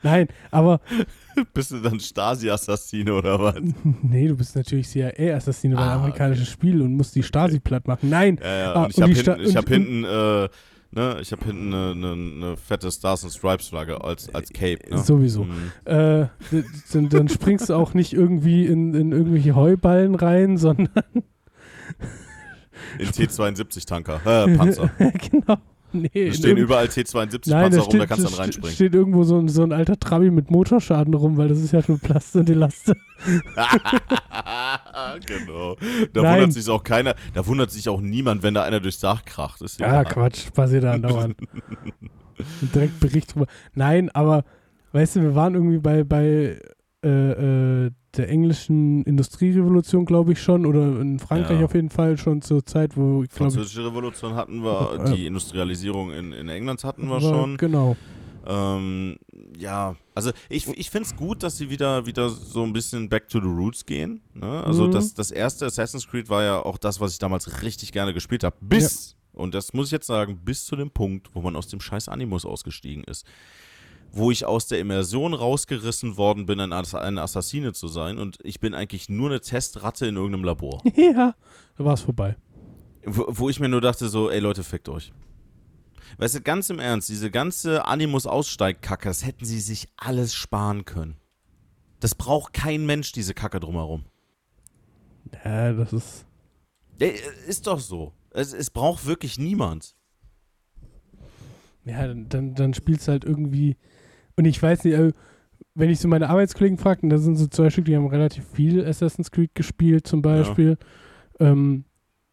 Nein, 0.03 0.27
aber. 0.49 0.81
Bist 1.53 1.71
du 1.71 1.79
dann 1.79 1.99
Stasi-Assassine 1.99 3.13
oder 3.13 3.39
was? 3.39 3.55
Nee, 4.01 4.27
du 4.27 4.35
bist 4.35 4.55
natürlich 4.55 4.89
CIA-Assassine 4.89 5.75
bei 5.75 5.81
ah, 5.81 5.95
amerikanischen 5.95 6.43
okay. 6.43 6.51
Spiel 6.51 6.81
und 6.81 6.95
musst 6.95 7.15
die 7.15 7.23
Stasi 7.23 7.59
platt 7.59 7.87
machen. 7.87 8.09
Nein. 8.09 8.37
Ja, 8.41 8.57
ja. 8.57 8.73
Ah, 8.73 8.83
und 8.83 8.97
ich 8.97 9.01
habe 9.01 9.13
hinten, 9.13 9.55
hab 9.55 9.69
hinten, 9.69 10.03
äh, 10.03 10.49
ne, 10.91 11.17
ich 11.21 11.31
hab 11.31 11.43
hinten 11.45 11.73
eine, 11.73 11.91
eine, 11.91 12.11
eine, 12.11 12.57
fette 12.57 12.91
Stars 12.91 13.23
and 13.23 13.33
Stripes 13.33 13.69
Flagge 13.69 14.03
als, 14.03 14.33
als 14.35 14.51
Cape. 14.51 14.79
Ne? 14.89 14.97
Sowieso. 14.97 15.45
Mhm. 15.45 15.71
Äh, 15.85 16.27
dann, 16.91 17.09
dann, 17.09 17.29
springst 17.29 17.69
du 17.69 17.75
auch 17.75 17.93
nicht 17.93 18.11
irgendwie 18.11 18.65
in, 18.65 18.93
in 18.93 19.11
irgendwelche 19.13 19.55
Heuballen 19.55 20.15
rein, 20.15 20.57
sondern 20.57 20.89
in 22.99 23.07
T72-Tanker, 23.07 24.21
äh, 24.25 24.57
Panzer. 24.57 24.91
genau. 25.31 25.57
Nee, 26.13 26.27
da 26.27 26.33
stehen 26.33 26.57
überall 26.57 26.85
T72-Panzer 26.85 27.81
rum, 27.81 27.99
da 27.99 28.05
kannst 28.05 28.25
du 28.25 28.29
dann 28.29 28.39
reinspringen. 28.39 28.73
steht 28.73 28.93
irgendwo 28.93 29.23
so 29.23 29.37
ein, 29.37 29.49
so 29.49 29.63
ein 29.63 29.73
alter 29.73 29.99
Trabi 29.99 30.31
mit 30.31 30.49
Motorschaden 30.49 31.13
rum, 31.13 31.37
weil 31.37 31.49
das 31.49 31.59
ist 31.59 31.73
ja 31.73 31.81
schon 31.83 31.99
Plast 31.99 32.35
und 32.35 32.49
Elaste. 32.49 32.95
genau. 35.25 35.75
Da 36.13 36.21
Nein. 36.21 36.33
wundert 36.33 36.53
sich 36.53 36.69
auch 36.69 36.83
keiner, 36.83 37.15
da 37.33 37.45
wundert 37.45 37.71
sich 37.71 37.89
auch 37.89 37.99
niemand, 37.99 38.41
wenn 38.43 38.53
da 38.53 38.63
einer 38.63 38.79
durchs 38.79 38.99
Dach 38.99 39.25
kracht. 39.25 39.61
Ist 39.61 39.79
ja, 39.79 39.93
ja 39.93 40.03
Quatsch, 40.03 40.51
passiert 40.53 40.83
da 40.83 40.93
andauernd. 40.93 41.35
direkt 42.73 42.99
Bericht 42.99 43.35
drüber. 43.35 43.47
Nein, 43.73 44.09
aber 44.09 44.45
weißt 44.93 45.17
du, 45.17 45.21
wir 45.21 45.35
waren 45.35 45.55
irgendwie 45.55 45.79
bei, 45.79 46.03
bei 46.03 46.57
äh, 47.03 47.85
äh, 47.85 47.91
der 48.17 48.29
englischen 48.29 49.03
Industrierevolution, 49.03 50.05
glaube 50.05 50.33
ich 50.33 50.41
schon, 50.41 50.65
oder 50.65 50.99
in 50.99 51.19
Frankreich 51.19 51.59
ja. 51.59 51.65
auf 51.65 51.73
jeden 51.73 51.89
Fall 51.89 52.17
schon 52.17 52.41
zur 52.41 52.65
Zeit, 52.65 52.97
wo 52.97 53.23
ich 53.23 53.29
glaube. 53.29 53.51
Französische 53.51 53.85
Revolution 53.85 54.35
hatten 54.35 54.63
wir, 54.63 55.05
äh, 55.05 55.15
die 55.15 55.25
Industrialisierung 55.25 56.11
in, 56.11 56.33
in 56.33 56.49
England 56.49 56.83
hatten 56.83 57.07
wir 57.07 57.21
schon. 57.21 57.57
Genau. 57.57 57.95
Ähm, 58.45 59.17
ja, 59.57 59.95
also 60.15 60.31
ich, 60.49 60.67
ich 60.67 60.89
finde 60.89 61.07
es 61.07 61.15
gut, 61.15 61.43
dass 61.43 61.57
sie 61.57 61.69
wieder, 61.69 62.05
wieder 62.05 62.29
so 62.29 62.63
ein 62.63 62.73
bisschen 62.73 63.07
back 63.07 63.29
to 63.29 63.39
the 63.39 63.47
roots 63.47 63.85
gehen. 63.85 64.21
Ne? 64.33 64.63
Also 64.63 64.87
mhm. 64.87 64.91
das, 64.91 65.13
das 65.13 65.31
erste 65.31 65.67
Assassin's 65.67 66.07
Creed 66.07 66.27
war 66.29 66.43
ja 66.43 66.59
auch 66.59 66.77
das, 66.77 66.99
was 66.99 67.13
ich 67.13 67.19
damals 67.19 67.61
richtig 67.61 67.91
gerne 67.91 68.13
gespielt 68.13 68.43
habe. 68.43 68.55
Bis, 68.59 69.11
ja. 69.11 69.39
und 69.39 69.53
das 69.53 69.73
muss 69.73 69.87
ich 69.87 69.91
jetzt 69.91 70.07
sagen, 70.07 70.39
bis 70.43 70.65
zu 70.65 70.75
dem 70.75 70.89
Punkt, 70.89 71.29
wo 71.33 71.41
man 71.41 71.55
aus 71.55 71.67
dem 71.67 71.79
scheiß 71.79 72.09
Animus 72.09 72.45
ausgestiegen 72.45 73.03
ist 73.03 73.25
wo 74.11 74.29
ich 74.29 74.45
aus 74.45 74.67
der 74.67 74.79
Immersion 74.79 75.33
rausgerissen 75.33 76.17
worden 76.17 76.45
bin, 76.45 76.59
ein, 76.59 76.73
ein 76.73 77.17
Assassine 77.17 77.73
zu 77.73 77.87
sein 77.87 78.17
und 78.17 78.37
ich 78.43 78.59
bin 78.59 78.73
eigentlich 78.73 79.09
nur 79.09 79.29
eine 79.29 79.39
Testratte 79.39 80.05
in 80.05 80.15
irgendeinem 80.15 80.43
Labor. 80.43 80.81
ja, 80.95 81.35
da 81.77 81.85
war 81.85 81.93
es 81.93 82.01
vorbei. 82.01 82.35
Wo, 83.05 83.25
wo, 83.27 83.49
ich 83.49 83.59
mir 83.59 83.69
nur 83.69 83.81
dachte 83.81 84.09
so, 84.09 84.29
ey 84.29 84.39
Leute, 84.39 84.63
fickt 84.63 84.89
euch. 84.89 85.13
Weißt 86.17 86.35
du, 86.35 86.41
ganz 86.41 86.69
im 86.69 86.79
Ernst, 86.79 87.07
diese 87.09 87.31
ganze 87.31 87.85
Animus-Aussteigkacke, 87.85 89.07
das 89.07 89.25
hätten 89.25 89.45
sie 89.45 89.59
sich 89.59 89.87
alles 89.95 90.33
sparen 90.33 90.83
können. 90.83 91.15
Das 92.01 92.15
braucht 92.15 92.53
kein 92.53 92.85
Mensch, 92.85 93.13
diese 93.13 93.33
Kacke 93.33 93.59
drumherum. 93.59 94.05
Ja, 95.45 95.71
das 95.71 95.93
ist... 95.93 96.25
Ja, 96.99 97.07
ist 97.47 97.65
doch 97.67 97.79
so. 97.79 98.13
Es, 98.31 98.53
es 98.53 98.69
braucht 98.69 99.05
wirklich 99.05 99.39
niemand. 99.39 99.95
Ja, 101.85 102.13
dann, 102.13 102.53
dann 102.55 102.73
spielst 102.73 103.07
du 103.07 103.13
halt 103.13 103.23
irgendwie 103.23 103.77
und 104.35 104.45
ich 104.45 104.61
weiß 104.61 104.83
nicht, 104.83 104.95
also, 104.95 105.11
wenn 105.75 105.89
ich 105.89 105.99
so 105.99 106.07
meine 106.07 106.29
Arbeitskollegen 106.29 106.77
frage, 106.77 107.07
da 107.07 107.17
sind 107.17 107.35
so 107.35 107.47
zwei 107.47 107.69
Stück, 107.69 107.85
die 107.85 107.95
haben 107.95 108.07
relativ 108.07 108.45
viel 108.53 108.85
Assassin's 108.85 109.31
Creed 109.31 109.55
gespielt 109.55 110.07
zum 110.07 110.21
Beispiel. 110.21 110.77
Ja. 111.39 111.51
Ähm, 111.51 111.85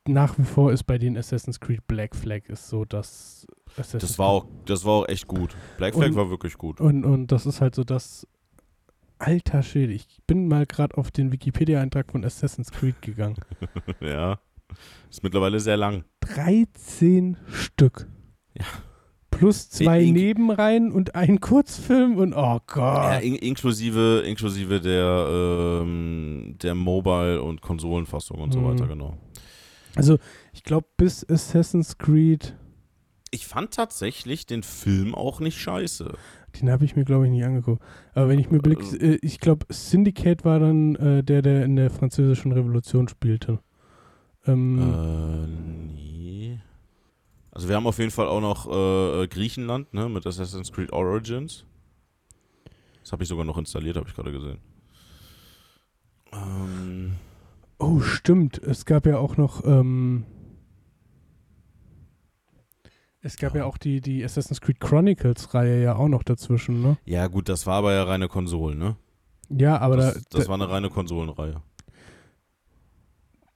nach 0.06 0.38
wie 0.38 0.44
vor 0.44 0.72
ist 0.72 0.84
bei 0.84 0.98
den 0.98 1.16
Assassin's 1.16 1.60
Creed 1.60 1.86
Black 1.86 2.16
Flag 2.16 2.48
ist 2.48 2.68
so 2.68 2.84
das 2.84 3.46
Assassin's 3.72 4.02
das 4.02 4.18
war 4.18 4.28
auch 4.28 4.46
das 4.64 4.84
war 4.84 4.92
auch 4.92 5.08
echt 5.08 5.26
gut. 5.26 5.54
Black 5.76 5.94
Flag 5.94 6.08
und, 6.08 6.16
war 6.16 6.30
wirklich 6.30 6.54
gut. 6.54 6.80
Und, 6.80 7.04
und 7.04 7.30
das 7.30 7.46
ist 7.46 7.60
halt 7.60 7.74
so 7.74 7.84
das 7.84 8.26
alter 9.18 9.62
Schild. 9.62 9.90
Ich 9.90 10.06
bin 10.26 10.48
mal 10.48 10.66
gerade 10.66 10.96
auf 10.96 11.10
den 11.10 11.32
Wikipedia-Eintrag 11.32 12.10
von 12.10 12.24
Assassin's 12.24 12.70
Creed 12.70 13.00
gegangen. 13.02 13.36
ja. 14.00 14.38
Ist 15.10 15.22
mittlerweile 15.22 15.60
sehr 15.60 15.76
lang. 15.76 16.04
13 16.20 17.36
Stück. 17.50 18.06
Ja. 18.54 18.64
Plus 19.38 19.70
zwei 19.70 20.02
in, 20.02 20.14
Nebenreihen 20.14 20.92
und 20.92 21.14
ein 21.14 21.40
Kurzfilm 21.40 22.16
und 22.16 22.34
oh 22.34 22.58
Gott. 22.66 23.04
Ja, 23.04 23.18
in, 23.18 23.34
inklusive, 23.36 24.24
inklusive 24.26 24.80
der, 24.80 25.82
ähm, 25.82 26.56
der 26.62 26.74
Mobile- 26.74 27.42
und 27.42 27.60
Konsolenfassung 27.60 28.38
und 28.38 28.48
mhm. 28.48 28.52
so 28.52 28.64
weiter, 28.64 28.86
genau. 28.86 29.16
Also, 29.94 30.18
ich 30.52 30.62
glaube, 30.64 30.86
bis 30.96 31.28
Assassin's 31.28 31.98
Creed. 31.98 32.56
Ich 33.30 33.46
fand 33.46 33.72
tatsächlich 33.72 34.46
den 34.46 34.62
Film 34.62 35.14
auch 35.14 35.40
nicht 35.40 35.58
scheiße. 35.58 36.14
Den 36.60 36.70
habe 36.70 36.84
ich 36.84 36.96
mir, 36.96 37.04
glaube 37.04 37.26
ich, 37.26 37.30
nicht 37.30 37.44
angeguckt. 37.44 37.82
Aber 38.14 38.28
wenn 38.28 38.38
ich 38.38 38.50
mir 38.50 38.58
blicke, 38.58 38.84
äh, 38.96 39.14
äh, 39.14 39.18
ich 39.22 39.38
glaube, 39.38 39.66
Syndicate 39.68 40.44
war 40.44 40.58
dann 40.58 40.96
äh, 40.96 41.22
der, 41.22 41.42
der 41.42 41.64
in 41.64 41.76
der 41.76 41.90
Französischen 41.90 42.52
Revolution 42.52 43.08
spielte. 43.08 43.60
Ähm, 44.46 44.78
äh, 44.78 45.46
nee. 45.94 46.60
Also 47.58 47.68
wir 47.68 47.74
haben 47.74 47.88
auf 47.88 47.98
jeden 47.98 48.12
Fall 48.12 48.28
auch 48.28 48.40
noch 48.40 48.68
äh, 48.68 49.26
Griechenland, 49.26 49.92
ne, 49.92 50.08
mit 50.08 50.24
Assassin's 50.24 50.70
Creed 50.70 50.92
Origins. 50.92 51.64
Das 53.02 53.10
habe 53.10 53.24
ich 53.24 53.28
sogar 53.28 53.44
noch 53.44 53.58
installiert, 53.58 53.96
habe 53.96 54.08
ich 54.08 54.14
gerade 54.14 54.30
gesehen. 54.30 54.60
Ähm. 56.30 57.16
Oh, 57.80 57.98
stimmt. 57.98 58.58
Es 58.58 58.84
gab 58.84 59.06
ja 59.06 59.18
auch 59.18 59.36
noch, 59.36 59.64
ähm, 59.64 60.24
es 63.22 63.36
gab 63.36 63.54
ja. 63.54 63.62
ja 63.62 63.66
auch 63.66 63.76
die, 63.76 64.00
die 64.00 64.24
Assassin's 64.24 64.60
Creed 64.60 64.78
Chronicles-Reihe 64.78 65.82
ja 65.82 65.96
auch 65.96 66.06
noch 66.06 66.22
dazwischen, 66.22 66.80
ne? 66.80 66.96
Ja, 67.06 67.26
gut, 67.26 67.48
das 67.48 67.66
war 67.66 67.78
aber 67.78 67.92
ja 67.92 68.04
reine 68.04 68.28
Konsolen, 68.28 68.78
ne? 68.78 68.94
Ja, 69.48 69.80
aber 69.80 69.96
das, 69.96 70.14
da, 70.14 70.20
das 70.30 70.44
da, 70.44 70.48
war 70.50 70.54
eine 70.54 70.70
reine 70.70 70.90
Konsolenreihe. 70.90 71.60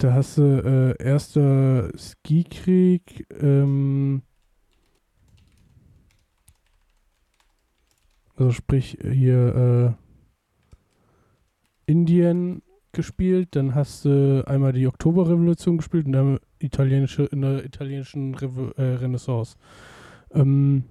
Da 0.02 0.14
hast 0.14 0.36
du 0.36 0.42
äh, 0.42 1.00
erster 1.00 1.96
Skikrieg, 1.96 3.24
ähm, 3.40 4.22
also 8.34 8.50
sprich 8.50 8.98
hier 9.00 9.96
äh, 11.86 11.88
Indien 11.88 12.62
gespielt, 12.90 13.50
dann 13.54 13.76
hast 13.76 14.04
du 14.04 14.42
einmal 14.44 14.72
die 14.72 14.88
Oktoberrevolution 14.88 15.76
gespielt 15.76 16.06
und 16.06 16.12
dann 16.14 16.40
italienische, 16.58 17.26
in 17.26 17.42
der 17.42 17.64
italienischen 17.64 18.34
Re 18.34 18.74
äh, 18.76 18.82
Renaissance. 18.96 19.56
Ähm, 20.32 20.82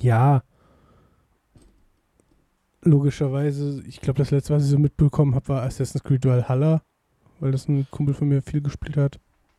ja, 0.00 0.42
logischerweise, 2.80 3.82
ich 3.86 4.00
glaube, 4.00 4.20
das 4.20 4.30
letzte, 4.30 4.54
was 4.54 4.64
ich 4.64 4.70
so 4.70 4.78
mitbekommen 4.78 5.34
habe, 5.34 5.48
war 5.48 5.62
Assassin's 5.64 6.02
Creed 6.02 6.24
Valhalla 6.24 6.80
weil 7.42 7.50
das 7.50 7.68
ein 7.68 7.86
Kumpel 7.90 8.14
von 8.14 8.28
mir 8.28 8.40
viel 8.40 8.62
gespielt 8.62 8.96
hat. 8.96 9.18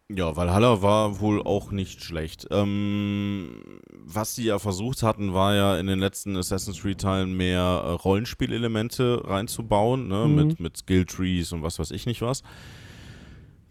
Ja, 0.10 0.36
Valhalla 0.36 0.82
war 0.82 1.20
wohl 1.20 1.42
auch 1.42 1.72
nicht 1.72 2.02
schlecht. 2.04 2.48
Ähm, 2.50 3.80
was 3.92 4.36
sie 4.36 4.46
ja 4.46 4.58
versucht 4.60 5.04
hatten, 5.04 5.34
war 5.34 5.54
ja 5.56 5.78
in 5.78 5.88
den 5.88 6.00
letzten 6.00 6.38
Assassin's 6.38 6.82
Creed-Teilen 6.82 7.36
mehr 7.36 7.62
äh, 7.62 7.92
Rollenspielelemente 7.92 9.22
reinzubauen, 9.26 10.08
ne? 10.08 10.26
Mhm. 10.28 10.36
mit, 10.36 10.60
mit 10.60 10.78
Skill-Trees 10.78 11.52
und 11.52 11.62
was 11.62 11.78
weiß 11.78 11.92
ich 11.92 12.06
nicht 12.06 12.22
was. 12.22 12.42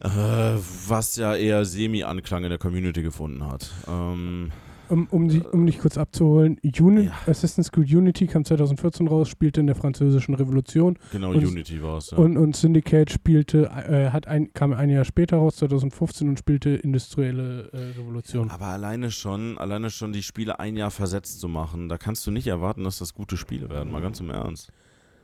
Äh, 0.01 0.09
was 0.09 1.17
ja 1.17 1.35
eher 1.35 1.65
Semi-Anklang 1.65 2.45
in 2.45 2.51
der 2.51 2.59
Community 2.59 3.03
gefunden 3.03 3.47
hat. 3.47 3.71
Ähm, 3.89 4.51
um, 4.93 5.07
um, 5.11 5.29
die, 5.29 5.41
um 5.41 5.65
dich 5.67 5.79
kurz 5.79 5.97
abzuholen, 5.97 6.59
Uni 6.81 7.05
ja. 7.05 7.13
Assassin's 7.27 7.73
Creed 7.73 7.93
Unity 7.93 8.27
kam 8.27 8.45
2014 8.45 9.09
raus, 9.09 9.29
spielte 9.29 9.61
in 9.61 9.67
der 9.67 9.75
französischen 9.75 10.35
Revolution. 10.35 10.99
Genau, 11.11 11.31
und, 11.31 11.45
Unity 11.45 11.83
war 11.83 11.99
es. 11.99 12.11
Ja. 12.11 12.19
Und, 12.19 12.37
und 12.37 12.55
Syndicate 12.55 13.11
spielte, 13.11 13.65
äh, 13.65 14.11
hat 14.11 14.29
ein, 14.29 14.53
kam 14.53 14.73
ein 14.73 14.91
Jahr 14.91 15.05
später 15.05 15.39
raus, 15.39 15.57
2015, 15.57 16.29
und 16.29 16.39
spielte 16.39 16.71
industrielle 16.71 17.71
äh, 17.73 17.99
Revolution. 17.99 18.51
Aber 18.51 18.67
alleine 18.67 19.11
schon, 19.11 19.57
alleine 19.59 19.91
schon 19.91 20.13
die 20.13 20.23
Spiele 20.23 20.61
ein 20.61 20.77
Jahr 20.77 20.91
versetzt 20.91 21.41
zu 21.41 21.49
machen, 21.49 21.89
da 21.89 21.97
kannst 21.97 22.27
du 22.27 22.31
nicht 22.31 22.47
erwarten, 22.47 22.85
dass 22.85 22.99
das 22.99 23.15
gute 23.15 23.37
Spiele 23.37 23.71
werden, 23.71 23.91
mal 23.91 24.03
ganz 24.03 24.21
im 24.21 24.31
Ernst. 24.31 24.71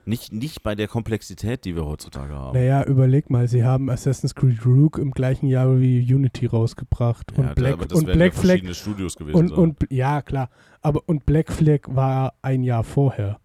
Nicht, 0.08 0.32
nicht 0.32 0.62
bei 0.62 0.74
der 0.74 0.88
Komplexität, 0.88 1.66
die 1.66 1.76
wir 1.76 1.84
heutzutage 1.84 2.32
haben. 2.32 2.58
Naja, 2.58 2.82
überleg 2.82 3.28
mal, 3.28 3.46
sie 3.46 3.62
haben 3.62 3.90
Assassin's 3.90 4.34
Creed 4.34 4.64
Rogue 4.64 4.98
im 5.02 5.10
gleichen 5.10 5.48
Jahr 5.48 5.80
wie 5.80 6.00
Unity 6.00 6.46
rausgebracht. 6.46 7.36
Und 7.36 7.44
ja, 7.44 7.52
Black, 7.52 7.72
aber 7.74 7.86
das 7.86 7.98
und 7.98 8.06
Black 8.06 8.32
ja 8.34 8.40
Flag. 8.40 8.74
Studios 8.74 9.16
gewesen 9.16 9.36
und, 9.36 9.52
und, 9.52 9.76
ja, 9.90 10.22
klar. 10.22 10.48
Aber 10.80 11.02
und 11.04 11.26
Black 11.26 11.52
Flag 11.52 11.80
war 11.88 12.32
ein 12.40 12.62
Jahr 12.62 12.84
vorher. 12.84 13.38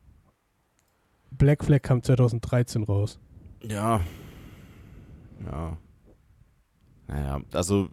Black 1.31 1.65
Flag 1.65 1.81
kam 1.81 2.01
2013 2.01 2.83
raus. 2.83 3.19
Ja. 3.61 3.99
Ja. 5.45 5.77
Naja, 7.07 7.41
also 7.51 7.89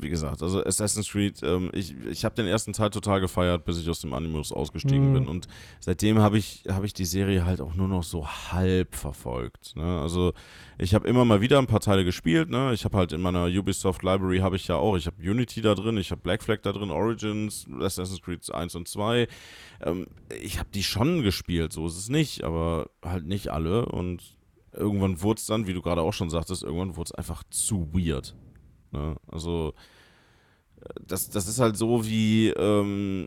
wie 0.00 0.08
gesagt, 0.08 0.42
also 0.42 0.64
Assassin's 0.64 1.10
Creed, 1.10 1.42
ähm, 1.42 1.70
ich, 1.72 1.94
ich 2.10 2.24
habe 2.24 2.34
den 2.34 2.46
ersten 2.46 2.72
Teil 2.72 2.90
total 2.90 3.20
gefeiert, 3.20 3.64
bis 3.64 3.78
ich 3.78 3.88
aus 3.90 4.00
dem 4.00 4.14
Animus 4.14 4.52
ausgestiegen 4.52 5.10
mhm. 5.10 5.14
bin. 5.14 5.28
Und 5.28 5.48
seitdem 5.80 6.18
habe 6.20 6.38
ich, 6.38 6.64
hab 6.68 6.84
ich 6.84 6.94
die 6.94 7.04
Serie 7.04 7.44
halt 7.44 7.60
auch 7.60 7.74
nur 7.74 7.88
noch 7.88 8.04
so 8.04 8.26
halb 8.26 8.94
verfolgt. 8.94 9.74
Ne? 9.76 10.00
Also 10.00 10.32
ich 10.78 10.94
habe 10.94 11.08
immer 11.08 11.24
mal 11.24 11.40
wieder 11.40 11.58
ein 11.58 11.66
paar 11.66 11.80
Teile 11.80 12.04
gespielt. 12.04 12.48
Ne? 12.48 12.72
Ich 12.72 12.84
habe 12.84 12.96
halt 12.96 13.12
in 13.12 13.20
meiner 13.20 13.46
Ubisoft 13.46 14.02
Library 14.02 14.38
habe 14.38 14.56
ich 14.56 14.68
ja 14.68 14.76
auch, 14.76 14.96
ich 14.96 15.06
habe 15.06 15.16
Unity 15.20 15.60
da 15.60 15.74
drin, 15.74 15.96
ich 15.96 16.10
habe 16.12 16.20
Black 16.20 16.42
Flag 16.42 16.58
da 16.62 16.72
drin, 16.72 16.90
Origins, 16.90 17.66
Assassin's 17.80 18.22
Creed 18.22 18.48
1 18.52 18.76
und 18.76 18.86
2. 18.86 19.26
Ähm, 19.82 20.06
ich 20.40 20.58
habe 20.58 20.68
die 20.72 20.84
schon 20.84 21.22
gespielt, 21.22 21.72
so 21.72 21.86
ist 21.86 21.98
es 21.98 22.08
nicht, 22.08 22.44
aber 22.44 22.90
halt 23.04 23.26
nicht 23.26 23.48
alle. 23.48 23.86
Und 23.86 24.37
irgendwann 24.72 25.20
wurde 25.22 25.38
es 25.38 25.46
dann, 25.46 25.66
wie 25.66 25.74
du 25.74 25.82
gerade 25.82 26.02
auch 26.02 26.12
schon 26.12 26.30
sagtest, 26.30 26.62
irgendwann 26.62 26.96
wurde 26.96 27.08
es 27.08 27.14
einfach 27.14 27.42
zu 27.50 27.88
weird. 27.92 28.34
Ne? 28.92 29.16
Also, 29.26 29.74
das, 31.06 31.30
das 31.30 31.48
ist 31.48 31.60
halt 31.60 31.76
so 31.76 32.04
wie, 32.06 32.48
ähm, 32.50 33.26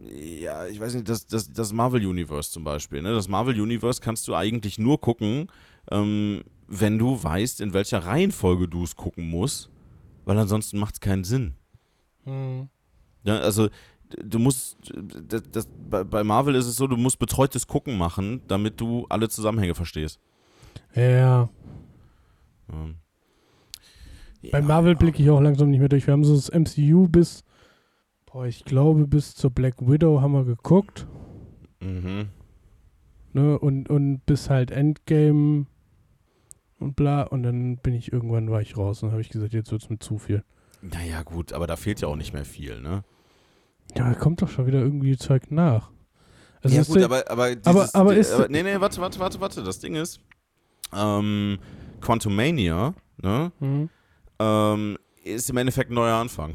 ja, 0.00 0.66
ich 0.66 0.80
weiß 0.80 0.94
nicht, 0.94 1.08
das, 1.08 1.26
das, 1.26 1.52
das 1.52 1.72
Marvel 1.72 2.06
Universe 2.06 2.50
zum 2.50 2.64
Beispiel. 2.64 3.02
Ne? 3.02 3.12
Das 3.12 3.28
Marvel 3.28 3.60
Universe 3.60 4.00
kannst 4.00 4.26
du 4.28 4.34
eigentlich 4.34 4.78
nur 4.78 5.00
gucken, 5.00 5.48
ähm, 5.90 6.42
wenn 6.66 6.98
du 6.98 7.22
weißt, 7.22 7.60
in 7.60 7.72
welcher 7.72 8.06
Reihenfolge 8.06 8.68
du 8.68 8.84
es 8.84 8.96
gucken 8.96 9.28
musst, 9.28 9.70
weil 10.24 10.38
ansonsten 10.38 10.78
macht 10.78 10.94
es 10.94 11.00
keinen 11.00 11.24
Sinn. 11.24 11.54
Mhm. 12.24 12.68
Ja, 13.24 13.38
also 13.38 13.68
du 14.24 14.38
musst, 14.38 14.76
das, 14.94 15.42
das, 15.50 15.68
bei 15.90 16.24
Marvel 16.24 16.54
ist 16.54 16.66
es 16.66 16.76
so, 16.76 16.86
du 16.86 16.96
musst 16.96 17.18
betreutes 17.18 17.66
Gucken 17.66 17.98
machen, 17.98 18.40
damit 18.48 18.80
du 18.80 19.06
alle 19.08 19.28
Zusammenhänge 19.28 19.74
verstehst. 19.74 20.18
Ja. 20.94 21.48
Ähm. 22.72 22.96
Bei 24.50 24.62
Marvel 24.62 24.96
blicke 24.96 25.22
ich 25.22 25.30
auch 25.30 25.40
langsam 25.40 25.70
nicht 25.70 25.80
mehr 25.80 25.88
durch. 25.88 26.06
Wir 26.06 26.12
haben 26.12 26.24
so 26.24 26.34
das 26.34 26.50
MCU 26.50 27.08
bis, 27.08 27.44
boah, 28.26 28.46
ich 28.46 28.64
glaube, 28.64 29.06
bis 29.06 29.34
zur 29.34 29.50
Black 29.50 29.74
Widow 29.80 30.20
haben 30.20 30.32
wir 30.32 30.44
geguckt. 30.44 31.06
Mhm. 31.80 32.28
Ne, 33.32 33.58
und, 33.58 33.88
und 33.88 34.24
bis 34.26 34.50
halt 34.50 34.70
Endgame 34.70 35.66
und 36.78 36.96
bla. 36.96 37.22
Und 37.22 37.42
dann 37.42 37.76
bin 37.76 37.94
ich 37.94 38.12
irgendwann 38.12 38.50
war 38.50 38.60
ich 38.60 38.76
raus 38.76 39.02
und 39.02 39.12
habe 39.12 39.20
ich 39.20 39.28
gesagt, 39.28 39.52
jetzt 39.52 39.70
wird 39.70 39.82
es 39.82 39.90
mir 39.90 39.98
zu 39.98 40.18
viel. 40.18 40.42
Naja, 40.82 41.22
gut, 41.22 41.52
aber 41.52 41.66
da 41.66 41.76
fehlt 41.76 42.00
ja 42.00 42.08
auch 42.08 42.16
nicht 42.16 42.32
mehr 42.32 42.46
viel, 42.46 42.80
ne? 42.80 43.04
Ja, 43.94 44.08
da 44.08 44.14
kommt 44.14 44.40
doch 44.40 44.48
schon 44.48 44.66
wieder 44.66 44.80
irgendwie 44.80 45.16
Zeug 45.16 45.50
nach. 45.50 45.90
Also 46.62 46.76
ja, 46.76 46.82
gut, 46.82 47.02
aber, 47.02 47.30
aber, 47.30 47.56
dieses, 47.56 47.66
aber, 47.66 47.88
aber 47.94 48.16
ist. 48.16 48.32
Aber, 48.32 48.48
nee, 48.48 48.62
nee, 48.62 48.80
warte, 48.80 49.00
warte, 49.00 49.18
warte, 49.20 49.40
warte. 49.40 49.62
Das 49.62 49.78
Ding 49.78 49.94
ist, 49.94 50.20
ähm, 50.94 51.58
Quantumania, 52.00 52.94
ne? 53.22 53.52
Mhm. 53.60 53.88
Ähm, 54.38 54.98
ist 55.22 55.50
im 55.50 55.56
Endeffekt 55.56 55.90
ein 55.90 55.94
neuer 55.94 56.16
Anfang. 56.16 56.54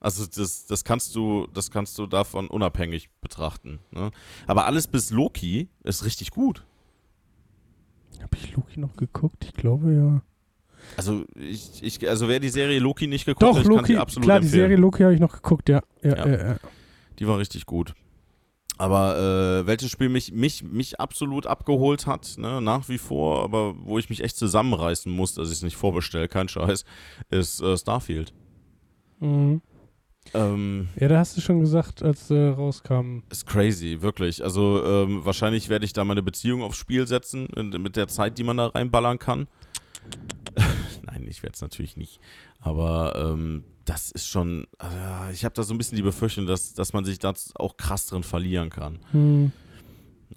Also 0.00 0.24
das, 0.26 0.66
das 0.66 0.84
kannst 0.84 1.14
du, 1.16 1.48
das 1.52 1.70
kannst 1.70 1.98
du 1.98 2.06
davon 2.06 2.48
unabhängig 2.48 3.10
betrachten. 3.20 3.80
Ne? 3.90 4.10
Aber 4.46 4.66
alles 4.66 4.86
bis 4.86 5.10
Loki 5.10 5.68
ist 5.82 6.04
richtig 6.04 6.30
gut. 6.30 6.64
Habe 8.22 8.36
ich 8.36 8.54
Loki 8.54 8.80
noch 8.80 8.96
geguckt? 8.96 9.44
Ich 9.44 9.54
glaube 9.54 9.92
ja. 9.92 10.22
Also 10.96 11.24
ich, 11.34 11.82
ich, 11.82 12.08
also 12.08 12.28
wer 12.28 12.40
die 12.40 12.48
Serie 12.48 12.78
Loki 12.78 13.06
nicht 13.06 13.26
geguckt 13.26 13.42
Doch, 13.42 13.56
hat, 13.56 13.62
ich 13.62 13.68
Loki, 13.68 13.80
kann 13.80 13.86
die 13.86 13.98
absolut 13.98 14.24
klar, 14.24 14.36
empfehlen. 14.36 14.52
die 14.52 14.58
Serie 14.58 14.76
Loki 14.76 15.02
habe 15.02 15.14
ich 15.14 15.20
noch 15.20 15.32
geguckt, 15.32 15.68
ja. 15.68 15.82
Ja, 16.02 16.16
ja. 16.16 16.48
ja. 16.50 16.56
Die 17.18 17.26
war 17.26 17.38
richtig 17.38 17.66
gut. 17.66 17.94
Aber 18.78 19.18
äh, 19.18 19.66
welches 19.66 19.90
Spiel 19.90 20.08
mich, 20.08 20.32
mich, 20.32 20.62
mich 20.62 21.00
absolut 21.00 21.46
abgeholt 21.46 22.06
hat, 22.06 22.36
ne, 22.38 22.62
nach 22.62 22.88
wie 22.88 22.98
vor, 22.98 23.42
aber 23.42 23.74
wo 23.76 23.98
ich 23.98 24.08
mich 24.08 24.22
echt 24.22 24.36
zusammenreißen 24.36 25.10
muss, 25.12 25.34
dass 25.34 25.48
ich 25.48 25.56
es 25.56 25.62
nicht 25.62 25.76
vorbestelle, 25.76 26.28
kein 26.28 26.48
Scheiß, 26.48 26.84
ist 27.28 27.60
äh, 27.60 27.76
Starfield. 27.76 28.32
Mhm. 29.18 29.60
Ähm, 30.34 30.88
ja, 31.00 31.08
da 31.08 31.18
hast 31.18 31.36
du 31.36 31.40
schon 31.40 31.60
gesagt, 31.60 32.02
als 32.02 32.30
äh, 32.30 32.48
rauskam. 32.48 33.22
Ist 33.30 33.46
crazy, 33.46 34.00
wirklich. 34.00 34.44
Also 34.44 34.84
ähm, 34.84 35.24
wahrscheinlich 35.24 35.68
werde 35.68 35.84
ich 35.84 35.92
da 35.92 36.04
meine 36.04 36.22
Beziehung 36.22 36.62
aufs 36.62 36.78
Spiel 36.78 37.06
setzen, 37.06 37.48
mit 37.56 37.96
der 37.96 38.08
Zeit, 38.08 38.38
die 38.38 38.44
man 38.44 38.58
da 38.58 38.66
reinballern 38.66 39.18
kann. 39.18 39.48
Nein, 41.10 41.26
ich 41.28 41.42
werde 41.42 41.54
es 41.54 41.60
natürlich 41.60 41.96
nicht. 41.96 42.20
Aber 42.60 43.14
ähm, 43.16 43.64
das 43.84 44.10
ist 44.10 44.28
schon, 44.28 44.66
also, 44.78 45.32
ich 45.32 45.44
habe 45.44 45.54
da 45.54 45.62
so 45.62 45.72
ein 45.72 45.78
bisschen 45.78 45.96
die 45.96 46.02
Befürchtung, 46.02 46.46
dass, 46.46 46.74
dass 46.74 46.92
man 46.92 47.04
sich 47.04 47.18
da 47.18 47.32
auch 47.54 47.76
krass 47.76 48.06
drin 48.06 48.22
verlieren 48.22 48.70
kann. 48.70 48.98
Hm. 49.12 49.52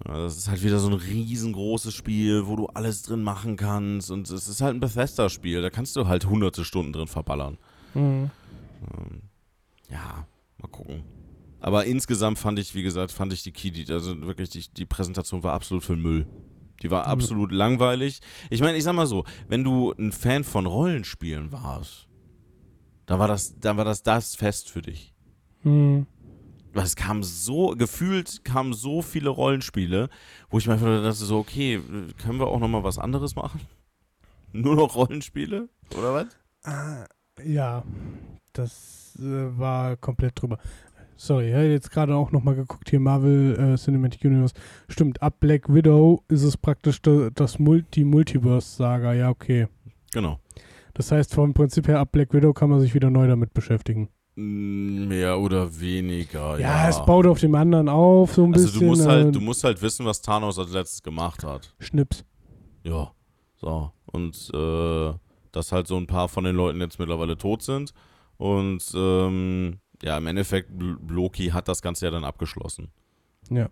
Das 0.04 0.36
ist 0.36 0.48
halt 0.48 0.62
wieder 0.62 0.78
so 0.78 0.88
ein 0.88 0.94
riesengroßes 0.94 1.94
Spiel, 1.94 2.46
wo 2.46 2.56
du 2.56 2.66
alles 2.66 3.02
drin 3.02 3.22
machen 3.22 3.56
kannst. 3.56 4.10
Und 4.10 4.30
es 4.30 4.48
ist 4.48 4.60
halt 4.60 4.74
ein 4.74 4.80
Bethesda-Spiel, 4.80 5.60
da 5.60 5.70
kannst 5.70 5.94
du 5.96 6.06
halt 6.06 6.26
hunderte 6.26 6.64
Stunden 6.64 6.92
drin 6.92 7.08
verballern. 7.08 7.58
Mhm. 7.94 8.30
ja, 9.90 10.26
mal 10.58 10.68
gucken. 10.68 11.02
Aber 11.60 11.84
insgesamt 11.84 12.38
fand 12.38 12.58
ich, 12.58 12.74
wie 12.74 12.82
gesagt, 12.82 13.12
fand 13.12 13.32
ich 13.32 13.42
die 13.42 13.52
Key, 13.52 13.70
also 13.92 14.20
wirklich, 14.22 14.48
die, 14.50 14.64
die 14.72 14.86
Präsentation 14.86 15.42
war 15.42 15.52
absolut 15.52 15.84
für 15.84 15.94
Müll. 15.94 16.26
Die 16.82 16.90
war 16.90 17.06
mhm. 17.06 17.12
absolut 17.12 17.50
mhm. 17.50 17.56
langweilig. 17.56 18.20
Ich 18.50 18.60
meine, 18.60 18.76
ich 18.76 18.84
sag 18.84 18.94
mal 18.94 19.06
so, 19.06 19.24
wenn 19.48 19.64
du 19.64 19.92
ein 19.98 20.12
Fan 20.12 20.44
von 20.44 20.66
Rollenspielen 20.66 21.52
warst, 21.52 22.08
dann 23.06 23.18
war 23.18 23.28
das, 23.28 23.58
dann 23.58 23.76
war 23.76 23.84
das 23.84 24.02
das 24.02 24.34
Fest 24.34 24.70
für 24.70 24.82
dich. 24.82 25.14
Mhm. 25.62 26.06
Weil 26.72 26.84
es 26.84 26.96
kam 26.96 27.22
so, 27.22 27.74
gefühlt 27.76 28.44
kamen 28.44 28.72
so 28.72 29.02
viele 29.02 29.28
Rollenspiele, 29.28 30.08
wo 30.48 30.58
ich 30.58 30.66
mir 30.66 30.74
einfach 30.74 30.86
dachte, 30.86 31.12
so, 31.12 31.38
okay, 31.38 31.80
können 32.18 32.38
wir 32.38 32.46
auch 32.46 32.60
nochmal 32.60 32.82
was 32.82 32.98
anderes 32.98 33.36
machen? 33.36 33.60
Nur 34.52 34.76
noch 34.76 34.94
Rollenspiele? 34.94 35.68
Oder 35.96 36.14
was? 36.14 36.26
Ah, 36.64 37.04
ja, 37.44 37.84
das 38.52 39.16
äh, 39.18 39.58
war 39.58 39.96
komplett 39.96 40.40
drüber. 40.40 40.58
Sorry, 41.16 41.48
ich 41.48 41.54
habe 41.54 41.66
jetzt 41.66 41.90
gerade 41.90 42.14
auch 42.14 42.32
nochmal 42.32 42.54
geguckt, 42.54 42.90
hier 42.90 43.00
Marvel 43.00 43.74
äh, 43.74 43.76
Cinematic 43.76 44.24
Universe. 44.24 44.54
Stimmt, 44.88 45.22
ab 45.22 45.40
Black 45.40 45.72
Widow 45.72 46.22
ist 46.28 46.42
es 46.42 46.56
praktisch 46.56 47.00
das 47.02 47.58
Mul 47.58 47.84
die 47.94 48.04
Multiverse-Saga, 48.04 49.12
ja, 49.14 49.30
okay. 49.30 49.68
Genau. 50.12 50.38
Das 50.94 51.10
heißt, 51.10 51.34
vom 51.34 51.54
Prinzip 51.54 51.88
her, 51.88 52.00
ab 52.00 52.12
Black 52.12 52.34
Widow 52.34 52.52
kann 52.52 52.70
man 52.70 52.80
sich 52.80 52.94
wieder 52.94 53.10
neu 53.10 53.26
damit 53.26 53.54
beschäftigen. 53.54 54.08
Mm, 54.34 55.08
mehr 55.08 55.38
oder 55.38 55.78
weniger, 55.78 56.58
ja. 56.58 56.84
Ja, 56.84 56.88
es 56.88 57.04
baut 57.04 57.26
auf 57.26 57.38
dem 57.38 57.54
anderen 57.54 57.88
auf, 57.88 58.34
so 58.34 58.44
ein 58.44 58.54
also 58.54 58.66
bisschen. 58.66 58.80
Du 58.80 58.86
musst, 58.86 59.06
halt, 59.06 59.26
äh, 59.26 59.32
du 59.32 59.40
musst 59.40 59.64
halt 59.64 59.82
wissen, 59.82 60.06
was 60.06 60.22
Thanos 60.22 60.58
als 60.58 60.72
letztes 60.72 61.02
gemacht 61.02 61.44
hat. 61.44 61.74
Schnips. 61.78 62.24
Ja, 62.82 63.12
so. 63.56 63.92
Und 64.06 64.50
äh, 64.54 65.12
dass 65.52 65.70
halt 65.70 65.86
so 65.86 65.96
ein 65.96 66.06
paar 66.06 66.28
von 66.28 66.44
den 66.44 66.56
Leuten 66.56 66.80
jetzt 66.80 66.98
mittlerweile 66.98 67.36
tot 67.36 67.62
sind. 67.62 67.92
Und 68.38 68.82
ähm, 68.94 69.78
ja, 70.02 70.18
im 70.18 70.26
Endeffekt, 70.26 70.70
Loki 71.08 71.48
hat 71.48 71.68
das 71.68 71.82
Ganze 71.82 72.06
ja 72.06 72.10
dann 72.10 72.24
abgeschlossen. 72.24 72.88
Ja. 73.50 73.68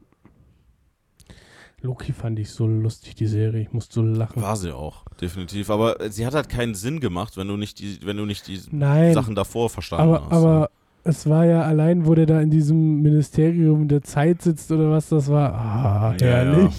Loki 1.83 2.13
fand 2.13 2.39
ich 2.39 2.51
so 2.51 2.67
lustig, 2.67 3.15
die 3.15 3.27
Serie. 3.27 3.63
Ich 3.63 3.73
musste 3.73 3.95
so 3.95 4.03
lachen. 4.03 4.43
War 4.43 4.57
sie 4.57 4.75
auch, 4.75 5.05
definitiv. 5.21 5.71
Aber 5.71 5.97
sie 6.11 6.27
hat 6.27 6.35
halt 6.35 6.49
keinen 6.49 6.75
Sinn 6.75 7.01
gemacht, 7.01 7.37
wenn 7.37 7.49
du 7.49 7.57
nicht 7.57 7.79
die, 7.79 7.99
wenn 8.05 8.19
du 8.19 8.27
nicht 8.27 8.47
die 8.49 8.61
Nein, 8.71 9.15
Sachen 9.15 9.35
davor 9.35 9.71
verstanden 9.71 10.15
aber, 10.15 10.25
hast. 10.25 10.33
Aber 10.33 10.71
es 11.05 11.27
war 11.27 11.47
ja 11.47 11.63
allein, 11.63 12.07
wo 12.07 12.15
der 12.15 12.27
da 12.27 12.41
in 12.41 12.51
diesem 12.51 13.01
Ministerium 13.01 13.89
der 13.89 14.03
Zeit 14.03 14.43
sitzt 14.43 14.71
oder 14.71 14.91
was 14.91 15.09
das 15.09 15.29
war. 15.29 15.55
Ah, 15.55 16.15
herrlich. 16.21 16.59
Ja, 16.59 16.63
ja, 16.63 16.71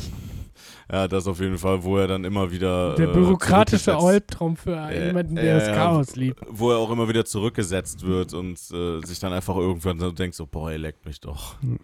das 1.08 1.26
auf 1.26 1.40
jeden 1.40 1.58
Fall, 1.58 1.84
wo 1.84 1.98
er 1.98 2.08
dann 2.08 2.26
immer 2.26 2.52
wieder. 2.52 2.96
Der 2.96 3.10
äh, 3.10 3.14
bürokratische 3.14 3.96
Albtraum 3.96 4.58
für 4.58 4.76
äh, 4.76 5.08
jemanden, 5.08 5.36
der 5.36 5.56
äh, 5.56 5.60
das 5.60 5.68
Chaos 5.70 6.16
liebt. 6.18 6.42
Wo 6.50 6.72
er 6.72 6.78
auch 6.78 6.92
immer 6.92 7.08
wieder 7.08 7.24
zurückgesetzt 7.24 8.06
wird 8.06 8.34
und 8.34 8.60
äh, 8.74 9.00
sich 9.06 9.20
dann 9.20 9.32
einfach 9.32 9.56
irgendwann 9.56 10.00
so 10.00 10.12
denkt: 10.12 10.36
so, 10.36 10.46
boah, 10.46 10.70
er 10.70 10.80
leckt 10.80 11.06
mich 11.06 11.22
doch. 11.22 11.62
Hm. 11.62 11.80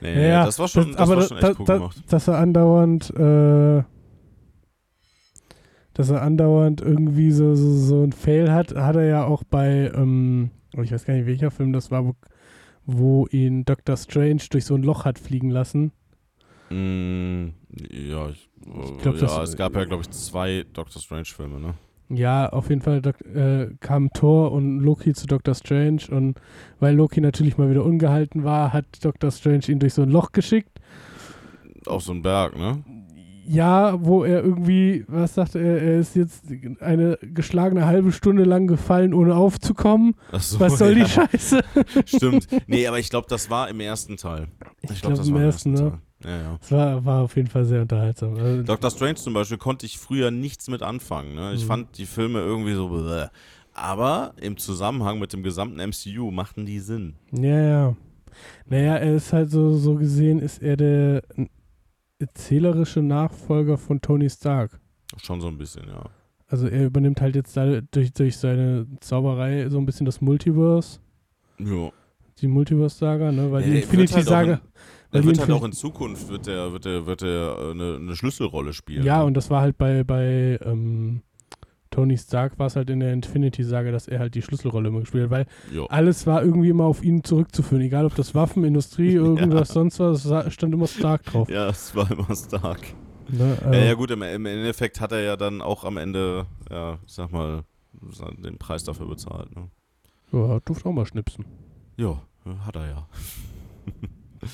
Nee, 0.00 0.28
ja, 0.28 0.46
das 0.46 0.58
war 0.58 0.68
schon, 0.68 0.88
das, 0.92 0.96
das 0.96 1.08
war 1.08 1.22
schon 1.22 1.38
echt 1.38 1.58
cool 1.58 1.66
gemacht. 1.66 2.02
Dass 2.08 2.28
er 2.28 2.38
andauernd, 2.38 3.10
äh, 3.10 3.82
dass 5.92 6.10
er 6.10 6.22
andauernd 6.22 6.80
irgendwie 6.80 7.32
so, 7.32 7.54
so, 7.54 7.72
so 7.72 8.02
ein 8.02 8.12
Fail 8.12 8.52
hat, 8.52 8.74
hat 8.74 8.96
er 8.96 9.04
ja 9.04 9.24
auch 9.24 9.44
bei, 9.44 9.90
ähm, 9.94 10.50
oh, 10.76 10.82
ich 10.82 10.92
weiß 10.92 11.04
gar 11.04 11.14
nicht, 11.14 11.26
welcher 11.26 11.50
Film 11.50 11.72
das 11.72 11.90
war, 11.90 12.06
wo, 12.06 12.14
wo 12.86 13.26
ihn 13.26 13.64
Dr. 13.64 13.96
Strange 13.96 14.42
durch 14.50 14.64
so 14.64 14.74
ein 14.74 14.82
Loch 14.82 15.04
hat 15.04 15.18
fliegen 15.18 15.50
lassen. 15.50 15.92
Mm, 16.70 17.48
ja, 17.90 18.30
ich, 18.30 18.48
ich 18.60 18.98
glaub, 19.02 19.20
ja 19.20 19.42
es 19.42 19.56
gab 19.56 19.74
ja, 19.74 19.84
glaube 19.84 20.02
ich, 20.02 20.10
zwei 20.10 20.64
Doctor 20.72 21.02
Strange-Filme, 21.02 21.58
ne? 21.58 21.74
Ja, 22.12 22.48
auf 22.48 22.68
jeden 22.70 22.82
Fall 22.82 23.00
äh, 23.34 23.72
kam 23.78 24.12
Thor 24.12 24.50
und 24.50 24.80
Loki 24.80 25.14
zu 25.14 25.28
Doctor 25.28 25.54
Strange 25.54 26.02
und 26.10 26.40
weil 26.80 26.96
Loki 26.96 27.20
natürlich 27.20 27.56
mal 27.56 27.70
wieder 27.70 27.84
ungehalten 27.84 28.42
war, 28.42 28.72
hat 28.72 28.84
Doctor 29.04 29.30
Strange 29.30 29.68
ihn 29.68 29.78
durch 29.78 29.94
so 29.94 30.02
ein 30.02 30.10
Loch 30.10 30.32
geschickt. 30.32 30.80
Auf 31.86 32.02
so 32.02 32.10
einen 32.10 32.22
Berg, 32.22 32.58
ne? 32.58 32.82
Ja, 33.46 34.04
wo 34.04 34.24
er 34.24 34.42
irgendwie, 34.42 35.04
was 35.06 35.34
sagt 35.34 35.54
er, 35.54 35.82
er 35.82 36.00
ist 36.00 36.16
jetzt 36.16 36.44
eine 36.80 37.16
geschlagene 37.22 37.86
halbe 37.86 38.10
Stunde 38.10 38.42
lang 38.42 38.66
gefallen, 38.66 39.14
ohne 39.14 39.36
aufzukommen. 39.36 40.14
So, 40.32 40.58
was 40.60 40.78
soll 40.78 40.98
ja. 40.98 41.04
die 41.04 41.10
Scheiße? 41.10 41.60
Stimmt. 42.06 42.48
Nee, 42.66 42.86
aber 42.86 42.98
ich 42.98 43.08
glaube, 43.08 43.26
das 43.28 43.50
war 43.50 43.68
im 43.68 43.80
ersten 43.80 44.16
Teil. 44.16 44.48
Ich, 44.82 44.90
ich 44.90 45.00
glaube, 45.00 45.14
glaub, 45.14 45.26
das 45.26 45.32
war 45.32 45.40
im 45.40 45.44
ersten, 45.44 45.72
ersten 45.72 45.88
ne? 45.90 45.98
Ja, 46.24 46.30
ja. 46.30 46.58
Es 46.60 46.70
war, 46.70 47.04
war 47.04 47.22
auf 47.22 47.36
jeden 47.36 47.48
Fall 47.48 47.64
sehr 47.64 47.82
unterhaltsam. 47.82 48.34
Also, 48.36 48.62
Doctor 48.62 48.90
Strange 48.90 49.14
zum 49.16 49.34
Beispiel 49.34 49.58
konnte 49.58 49.86
ich 49.86 49.98
früher 49.98 50.30
nichts 50.30 50.68
mit 50.68 50.82
anfangen. 50.82 51.34
Ne? 51.34 51.52
Ich 51.54 51.64
mhm. 51.64 51.68
fand 51.68 51.98
die 51.98 52.06
Filme 52.06 52.40
irgendwie 52.40 52.74
so. 52.74 52.88
Bläh. 52.88 53.28
Aber 53.72 54.34
im 54.40 54.56
Zusammenhang 54.56 55.18
mit 55.18 55.32
dem 55.32 55.42
gesamten 55.42 55.80
MCU 55.80 56.30
machten 56.30 56.66
die 56.66 56.80
Sinn. 56.80 57.14
Ja, 57.32 57.60
ja. 57.60 57.96
Naja, 58.66 58.96
er 58.96 59.14
ist 59.14 59.32
halt 59.32 59.50
so, 59.50 59.76
so 59.76 59.94
gesehen, 59.94 60.40
ist 60.40 60.62
er 60.62 60.76
der 60.76 61.22
erzählerische 62.18 63.00
Nachfolger 63.00 63.78
von 63.78 64.00
Tony 64.00 64.28
Stark. 64.28 64.78
Schon 65.22 65.40
so 65.40 65.48
ein 65.48 65.58
bisschen, 65.58 65.88
ja. 65.88 66.04
Also 66.48 66.66
er 66.66 66.86
übernimmt 66.86 67.20
halt 67.20 67.36
jetzt 67.36 67.56
durch, 67.56 68.12
durch 68.12 68.36
seine 68.36 68.86
Zauberei 69.00 69.68
so 69.68 69.78
ein 69.78 69.86
bisschen 69.86 70.04
das 70.04 70.20
Multiverse. 70.20 70.98
Ja. 71.58 71.90
Die 72.38 72.48
Multiverse-Saga, 72.48 73.30
ne? 73.30 73.52
Weil 73.52 73.62
ja, 73.62 73.68
die 73.68 73.80
Infinity-Saga. 73.82 74.52
Halt 74.52 74.60
er 75.12 75.24
wird 75.24 75.40
halt 75.40 75.50
auch 75.50 75.64
in 75.64 75.72
Zukunft 75.72 76.28
wird 76.28 76.46
der, 76.46 76.72
wird 76.72 76.84
der, 76.84 77.06
wird 77.06 77.22
der 77.22 77.56
eine, 77.70 77.96
eine 77.96 78.16
Schlüsselrolle 78.16 78.72
spielen. 78.72 79.04
Ja, 79.04 79.22
und 79.22 79.34
das 79.34 79.50
war 79.50 79.60
halt 79.60 79.76
bei, 79.76 80.04
bei 80.04 80.58
ähm, 80.64 81.22
Tony 81.90 82.16
Stark 82.16 82.58
war 82.58 82.68
es 82.68 82.76
halt 82.76 82.88
in 82.88 83.00
der 83.00 83.12
Infinity-Sage, 83.12 83.90
dass 83.90 84.06
er 84.06 84.20
halt 84.20 84.34
die 84.36 84.42
Schlüsselrolle 84.42 84.88
immer 84.88 85.00
gespielt 85.00 85.24
hat, 85.24 85.30
weil 85.30 85.46
jo. 85.72 85.86
alles 85.86 86.26
war 86.26 86.42
irgendwie 86.42 86.68
immer 86.68 86.84
auf 86.84 87.02
ihn 87.02 87.24
zurückzuführen. 87.24 87.82
Egal 87.82 88.06
ob 88.06 88.14
das 88.14 88.34
Waffen, 88.34 88.64
Industrie, 88.64 89.12
irgendwas 89.14 89.68
ja. 89.68 89.74
sonst 89.74 89.98
was, 89.98 90.52
stand 90.52 90.72
immer 90.72 90.86
Stark 90.86 91.24
drauf. 91.24 91.48
Ja, 91.50 91.68
es 91.68 91.94
war 91.96 92.08
immer 92.10 92.34
Stark. 92.36 92.94
Ne, 93.28 93.58
äh, 93.64 93.80
ja, 93.80 93.84
ja, 93.86 93.94
gut, 93.94 94.10
im, 94.10 94.22
im, 94.22 94.46
Endeffekt 94.46 95.00
hat 95.00 95.12
er 95.12 95.20
ja 95.20 95.36
dann 95.36 95.62
auch 95.62 95.84
am 95.84 95.96
Ende, 95.96 96.46
ja, 96.70 96.98
ich 97.06 97.12
sag 97.12 97.30
mal, 97.30 97.64
den 98.38 98.58
Preis 98.58 98.84
dafür 98.84 99.06
bezahlt. 99.06 99.54
Ne? 99.54 99.68
Ja, 100.32 100.60
durfte 100.60 100.88
auch 100.88 100.92
mal 100.92 101.06
schnipsen. 101.06 101.44
Ja, 101.96 102.22
hat 102.66 102.76
er 102.76 102.88
ja. 102.88 103.08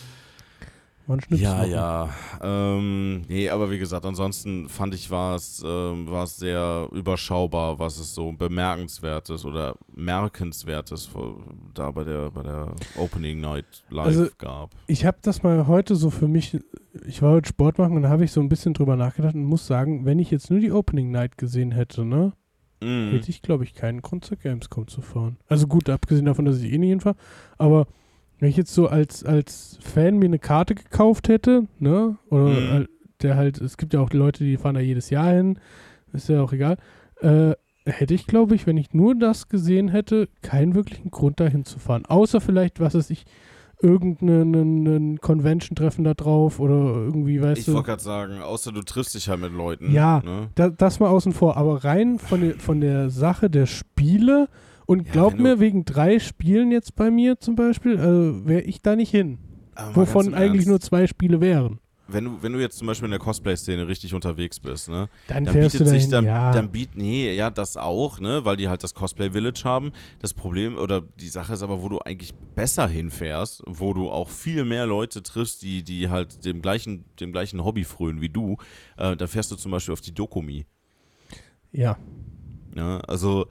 Man 1.09 1.21
ja, 1.31 1.65
ja. 1.65 2.11
Ähm, 2.43 3.23
nee, 3.29 3.49
aber 3.49 3.71
wie 3.71 3.79
gesagt, 3.79 4.05
ansonsten 4.05 4.69
fand 4.69 4.93
ich, 4.93 5.09
war 5.09 5.37
es 5.37 5.63
ähm, 5.65 6.09
sehr 6.27 6.89
überschaubar, 6.93 7.79
was 7.79 7.99
es 7.99 8.13
so 8.13 8.33
bemerkenswertes 8.33 9.45
oder 9.45 9.77
merkenswertes 9.95 11.09
da 11.75 11.93
bei 11.93 12.03
der, 12.03 12.31
bei 12.33 12.43
der 12.43 12.75
Opening 12.97 13.41
Night 13.41 13.85
live 13.89 14.07
also, 14.07 14.27
gab. 14.39 14.71
Ich 14.89 15.07
habe 15.07 15.19
das 15.23 15.45
mal 15.45 15.69
heute 15.69 15.95
so 15.95 16.11
für 16.11 16.27
mich, 16.27 16.59
ich 17.07 17.23
war 17.23 17.35
heute 17.35 17.49
Sport 17.49 17.79
machen 17.79 17.97
und 17.97 18.03
da 18.03 18.09
habe 18.09 18.25
ich 18.25 18.33
so 18.33 18.41
ein 18.41 18.49
bisschen 18.49 18.75
drüber 18.75 18.97
nachgedacht 18.97 19.37
und 19.37 19.45
muss 19.45 19.67
sagen, 19.67 20.07
wenn 20.07 20.19
ich 20.19 20.33
jetzt 20.33 20.51
nur 20.51 20.59
die 20.59 20.73
Opening 20.73 21.13
Night 21.13 21.39
gesehen 21.39 21.71
hätte, 21.71 22.05
ne? 22.05 22.33
Mm. 22.81 23.13
Hätte 23.13 23.31
ich, 23.31 23.43
glaube 23.43 23.65
ich, 23.65 23.75
keinen 23.75 24.03
Grund 24.03 24.25
zur 24.25 24.37
Gamescom 24.37 24.89
zu 24.89 25.01
fahren. 25.01 25.39
Also 25.49 25.67
gut, 25.67 25.89
abgesehen 25.89 26.27
davon, 26.27 26.45
dass 26.45 26.61
ich 26.61 26.73
eh 26.73 26.79
nicht 26.79 26.91
hinfahre, 26.91 27.17
aber 27.59 27.87
wenn 28.39 28.49
ich 28.49 28.57
jetzt 28.57 28.74
so 28.74 28.89
als, 28.89 29.24
als 29.24 29.78
Fan 29.80 30.18
mir 30.18 30.26
eine 30.26 30.39
Karte 30.39 30.74
gekauft 30.74 31.28
hätte, 31.28 31.66
ne, 31.78 32.16
oder 32.30 32.49
mhm. 32.49 32.89
der 33.22 33.37
halt, 33.37 33.61
es 33.61 33.76
gibt 33.76 33.95
ja 33.95 34.01
auch 34.01 34.12
Leute, 34.12 34.45
die 34.45 34.57
fahren 34.57 34.74
da 34.74 34.80
jedes 34.80 35.11
Jahr 35.11 35.32
hin, 35.32 35.59
ist 36.12 36.28
ja 36.28 36.43
auch 36.43 36.53
egal, 36.53 36.76
äh, 37.20 37.53
hätte 37.87 38.14
ich, 38.14 38.26
glaube 38.26 38.55
ich, 38.55 38.66
wenn 38.66 38.76
ich 38.76 38.93
nur 38.93 39.14
das 39.14 39.49
gesehen 39.49 39.89
hätte, 39.89 40.28
keinen 40.43 40.74
wirklichen 40.74 41.11
Grund 41.11 41.41
dahin 41.41 41.64
zu 41.64 41.78
fahren. 41.78 42.05
Außer 42.05 42.41
vielleicht, 42.41 42.80
was 42.80 42.95
weiß 42.95 43.11
ich, 43.11 43.24
irgendein 43.80 45.18
Convention-Treffen 45.20 46.05
da 46.05 46.14
drauf 46.14 46.61
oder 46.61 46.74
irgendwie, 46.74 47.41
weißt 47.41 47.61
ich 47.61 47.64
du. 47.66 47.72
Ich 47.72 47.74
wollte 47.76 47.91
gerade 47.91 48.03
sagen, 48.03 48.41
außer 48.41 48.72
du 48.72 48.82
triffst 48.82 49.14
dich 49.14 49.28
halt 49.28 49.41
mit 49.41 49.53
Leuten. 49.53 49.93
Ja, 49.93 50.22
ne? 50.24 50.49
da, 50.55 50.70
das 50.70 50.99
mal 50.99 51.09
außen 51.09 51.32
vor. 51.32 51.57
Aber 51.57 51.84
rein 51.84 52.18
von 52.18 52.41
der, 52.41 52.55
von 52.55 52.80
der 52.80 53.11
Sache 53.11 53.51
der 53.51 53.66
Spiele 53.66 54.49
und 54.87 55.07
ja, 55.07 55.12
glaub 55.12 55.39
mir, 55.39 55.61
wegen 55.61 55.84
drei 55.84 56.18
Spielen 56.18 56.70
jetzt 56.70 56.95
bei 56.97 57.11
mir 57.11 57.39
zum 57.39 57.57
Beispiel, 57.57 57.95
äh, 57.95 58.47
wäre 58.47 58.62
ich 58.62 58.82
da 58.82 58.97
nicht 58.97 59.11
hin. 59.11 59.39
Wovon 59.95 60.32
eigentlich 60.32 60.66
Ernst. 60.66 60.68
nur 60.68 60.80
zwei 60.80 61.07
Spiele 61.07 61.41
wären. 61.41 61.80
Wenn 62.09 62.24
du, 62.24 62.39
wenn 62.41 62.53
du 62.53 62.61
jetzt 62.61 62.78
zum 62.78 62.87
Beispiel 62.87 63.07
in 63.07 63.11
der 63.11 63.20
Cosplay-Szene 63.20 63.89
richtig 63.89 64.14
unterwegs 64.14 64.61
bist, 64.61 64.89
ne? 64.89 65.09
Dann, 65.26 65.45
dann 65.45 65.55
bietet 65.55 65.80
du 65.80 65.87
sich 65.87 66.09
dann, 66.09 66.24
ja. 66.24 66.53
dann 66.53 66.70
biet, 66.70 66.91
nee, 66.95 67.34
ja, 67.34 67.51
das 67.51 67.76
auch, 67.76 68.20
ne? 68.20 68.45
Weil 68.45 68.57
die 68.57 68.68
halt 68.68 68.84
das 68.84 68.95
Cosplay-Village 68.95 69.62
haben. 69.64 69.91
Das 70.20 70.32
Problem 70.32 70.76
oder 70.76 71.01
die 71.01 71.28
Sache 71.28 71.55
ist 71.55 71.62
aber, 71.62 71.82
wo 71.82 71.89
du 71.89 71.99
eigentlich 71.99 72.32
besser 72.55 72.87
hinfährst, 72.87 73.64
wo 73.66 73.93
du 73.93 74.09
auch 74.09 74.28
viel 74.28 74.64
mehr 74.64 74.87
Leute 74.87 75.24
triffst, 75.24 75.62
die, 75.62 75.82
die 75.82 76.09
halt 76.09 76.45
dem 76.45 76.62
gleichen, 76.62 77.05
dem 77.18 77.32
gleichen 77.32 77.64
Hobby 77.64 77.82
frönen 77.82 78.20
wie 78.20 78.28
du, 78.28 78.57
äh, 78.99 79.16
da 79.16 79.26
fährst 79.26 79.51
du 79.51 79.57
zum 79.57 79.72
Beispiel 79.72 79.93
auf 79.93 80.01
die 80.01 80.14
Dokumi. 80.14 80.64
Ja. 81.72 81.99
Ja, 82.76 83.01
also 83.01 83.49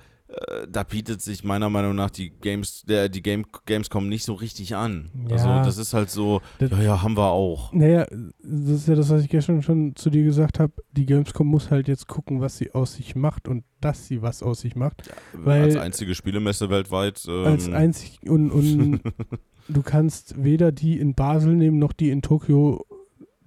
da 0.70 0.84
bietet 0.84 1.22
sich 1.22 1.44
meiner 1.44 1.70
Meinung 1.70 1.96
nach 1.96 2.10
die 2.10 2.30
Games, 2.30 2.84
der, 2.84 3.10
die 3.10 3.22
Game, 3.22 3.46
Gamescom 3.66 4.10
nicht 4.10 4.26
so 4.26 4.34
richtig 4.34 4.76
an. 4.76 5.10
Ja, 5.30 5.36
also 5.36 5.48
das 5.48 5.78
ist 5.78 5.94
halt 5.94 6.10
so, 6.10 6.42
das, 6.60 6.72
ja, 6.72 6.82
ja, 6.82 7.02
haben 7.02 7.16
wir 7.16 7.30
auch. 7.30 7.72
Naja, 7.72 8.06
das 8.10 8.82
ist 8.82 8.88
ja 8.88 8.96
das, 8.96 9.10
was 9.10 9.24
ich 9.24 9.30
gestern 9.30 9.62
schon 9.62 9.96
zu 9.96 10.10
dir 10.10 10.24
gesagt 10.24 10.60
habe. 10.60 10.74
Die 10.92 11.06
Gamescom 11.06 11.48
muss 11.48 11.72
halt 11.72 11.88
jetzt 11.88 12.08
gucken, 12.08 12.42
was 12.42 12.58
sie 12.58 12.74
aus 12.74 12.96
sich 12.96 13.16
macht 13.16 13.48
und 13.48 13.64
dass 13.80 14.08
sie 14.08 14.22
was 14.22 14.44
aus 14.44 14.62
sich 14.62 14.76
macht. 14.76 15.08
Ja, 15.08 15.14
weil, 15.34 15.64
als 15.64 15.78
einzige 15.78 16.16
Spielemesse 16.16 16.70
weltweit. 16.70 17.26
Ähm, 17.30 17.46
als 17.46 17.70
einzig 17.70 18.20
und, 18.28 18.52
und 18.52 19.02
du 19.70 19.82
kannst 19.84 20.44
weder 20.44 20.72
die 20.72 21.00
in 21.00 21.16
Basel 21.16 21.56
nehmen 21.56 21.80
noch 21.80 21.94
die 21.94 22.10
in 22.10 22.22
Tokio 22.22 22.86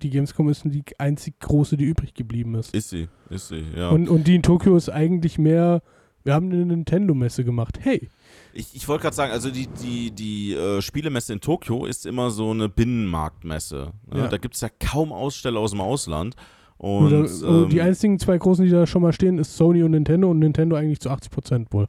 die 0.03 0.11
Gamescom 0.11 0.49
ist 0.49 0.62
die 0.64 0.84
einzig 0.99 1.41
große, 1.41 1.76
die 1.76 1.84
übrig 1.84 2.14
geblieben 2.14 2.55
ist. 2.55 2.72
Ist 2.72 2.91
sie, 2.91 3.09
ist 3.30 3.49
sie, 3.49 3.64
ja. 3.76 3.89
Und, 3.91 4.09
und 4.09 4.28
die 4.28 4.36
in 4.36 4.43
Tokio 4.43 4.76
ist 4.76 4.89
eigentlich 4.89 5.39
mehr 5.39 5.82
wir 6.25 6.35
haben 6.35 6.51
eine 6.51 6.64
Nintendo-Messe 6.64 7.45
gemacht. 7.45 7.79
Hey. 7.81 8.09
Ich, 8.53 8.75
ich 8.75 8.89
wollte 8.89 9.03
gerade 9.03 9.16
sagen, 9.16 9.33
also 9.33 9.51
die, 9.51 9.66
die, 9.66 10.11
die 10.11 10.55
äh, 10.55 10.83
Spielemesse 10.83 11.33
in 11.33 11.41
Tokio 11.41 11.85
ist 11.85 12.07
immer 12.07 12.31
so 12.31 12.51
eine 12.51 12.69
Binnenmarktmesse. 12.69 13.93
Ne? 14.12 14.19
Ja. 14.19 14.29
Da 14.29 14.37
gibt 14.37 14.55
es 14.55 14.61
ja 14.61 14.69
kaum 14.81 15.12
Aussteller 15.12 15.61
aus 15.61 15.71
dem 15.71 15.81
Ausland. 15.81 16.35
Und, 16.77 17.07
Oder, 17.12 17.62
ähm, 17.62 17.69
die 17.71 17.81
einzigen 17.81 18.19
zwei 18.19 18.39
großen, 18.39 18.64
die 18.64 18.71
da 18.71 18.87
schon 18.87 19.03
mal 19.03 19.12
stehen, 19.12 19.39
ist 19.39 19.57
Sony 19.57 19.83
und 19.83 19.91
Nintendo 19.93 20.31
und 20.31 20.39
Nintendo 20.39 20.77
eigentlich 20.77 21.01
zu 21.01 21.11
80 21.11 21.31
Prozent 21.31 21.73
wohl. 21.73 21.89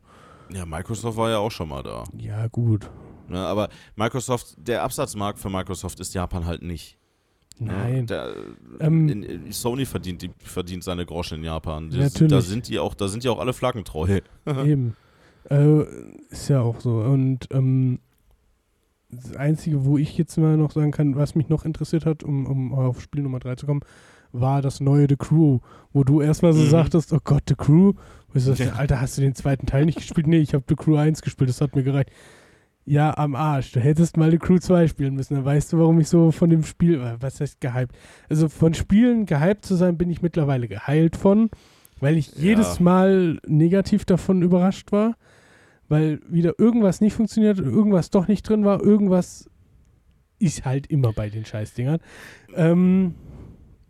Ja, 0.51 0.65
Microsoft 0.65 1.17
war 1.17 1.30
ja 1.30 1.38
auch 1.38 1.51
schon 1.51 1.69
mal 1.69 1.84
da. 1.84 2.03
Ja, 2.17 2.47
gut. 2.47 2.89
Ja, 3.30 3.45
aber 3.45 3.69
Microsoft, 3.95 4.55
der 4.57 4.84
Absatzmarkt 4.84 5.39
für 5.39 5.49
Microsoft 5.49 5.99
ist 5.99 6.13
Japan 6.15 6.45
halt 6.45 6.63
nicht. 6.63 6.98
Nein. 7.60 8.07
Der, 8.07 8.34
ähm, 8.80 9.10
in, 9.10 9.51
Sony 9.51 9.86
verdient, 9.86 10.22
die, 10.22 10.32
verdient 10.39 10.84
seine 10.84 11.05
Groschen 11.05 11.39
in 11.39 11.43
Japan. 11.43 11.89
Das, 11.89 12.14
natürlich. 12.14 12.32
Da 12.32 12.41
sind 12.41 12.68
die 12.68 12.80
auch, 12.80 12.93
da 12.93 13.07
sind 13.07 13.24
die 13.24 13.30
auch 13.30 13.39
alle 13.39 13.53
flaggentreu. 13.53 14.20
Eben. 14.45 14.95
Äh, 15.49 15.84
ist 16.30 16.49
ja 16.49 16.62
auch 16.62 16.80
so. 16.80 16.99
Und 16.99 17.47
ähm, 17.51 17.99
das 19.10 19.36
Einzige, 19.36 19.86
wo 19.86 19.97
ich 19.97 20.18
jetzt 20.18 20.38
mal 20.38 20.57
noch 20.57 20.72
sagen 20.72 20.91
kann, 20.91 21.16
was 21.16 21.34
mich 21.34 21.49
noch 21.49 21.66
interessiert 21.66 22.05
hat, 22.05 22.24
um, 22.24 22.45
um 22.45 22.74
auf 22.74 23.01
Spiel 23.01 23.24
Nummer 23.24 23.39
3 23.39 23.55
zu 23.55 23.66
kommen, 23.66 23.82
war 24.32 24.62
das 24.62 24.80
neue 24.80 25.07
The 25.10 25.16
Crew, 25.16 25.60
wo 25.91 26.03
du 26.03 26.22
erstmal 26.22 26.53
so 26.53 26.62
mhm. 26.62 26.70
sagtest, 26.70 27.12
oh 27.14 27.20
Gott, 27.24 27.43
The 27.47 27.55
Crew. 27.55 27.93
Wo 28.28 28.38
ich 28.38 28.43
sagte, 28.43 28.66
ja. 28.66 28.74
Alter, 28.74 29.01
hast 29.01 29.18
du 29.18 29.22
den 29.22 29.34
zweiten 29.34 29.66
Teil 29.66 29.86
nicht 29.86 29.97
gespielt? 29.97 30.28
Nee, 30.28 30.39
ich 30.39 30.53
habe 30.53 30.64
The 30.68 30.76
Crew 30.76 30.95
1 30.95 31.22
gespielt, 31.22 31.49
das 31.49 31.62
hat 31.62 31.76
mir 31.76 31.84
gereicht. 31.84 32.12
Ja, 32.89 33.15
am 33.19 33.35
Arsch. 33.35 33.71
Du 33.71 33.79
hättest 33.79 34.17
mal 34.17 34.31
die 34.31 34.39
Crew 34.39 34.57
2 34.57 34.87
spielen 34.87 35.13
müssen. 35.13 35.35
Dann 35.35 35.45
weißt 35.45 35.71
du, 35.71 35.77
warum 35.77 35.99
ich 35.99 36.07
so 36.07 36.31
von 36.31 36.49
dem 36.49 36.63
Spiel, 36.63 36.95
äh, 36.95 37.17
was 37.19 37.39
heißt 37.39 37.61
gehypt? 37.61 37.95
Also 38.29 38.49
von 38.49 38.73
Spielen 38.73 39.27
gehypt 39.27 39.63
zu 39.63 39.75
sein, 39.75 39.95
bin 39.95 40.09
ich 40.09 40.23
mittlerweile 40.23 40.67
geheilt 40.67 41.15
von, 41.15 41.51
weil 41.99 42.17
ich 42.17 42.33
ja. 42.33 42.45
jedes 42.45 42.79
Mal 42.79 43.37
negativ 43.45 44.05
davon 44.05 44.41
überrascht 44.41 44.91
war, 44.91 45.17
weil 45.87 46.19
wieder 46.27 46.55
irgendwas 46.57 46.99
nicht 46.99 47.13
funktioniert, 47.13 47.59
irgendwas 47.59 48.09
doch 48.09 48.27
nicht 48.27 48.49
drin 48.49 48.65
war, 48.65 48.81
irgendwas 48.81 49.51
ist 50.39 50.65
halt 50.65 50.87
immer 50.87 51.13
bei 51.13 51.29
den 51.29 51.45
Scheißdingern. 51.45 51.99
Ähm, 52.55 53.13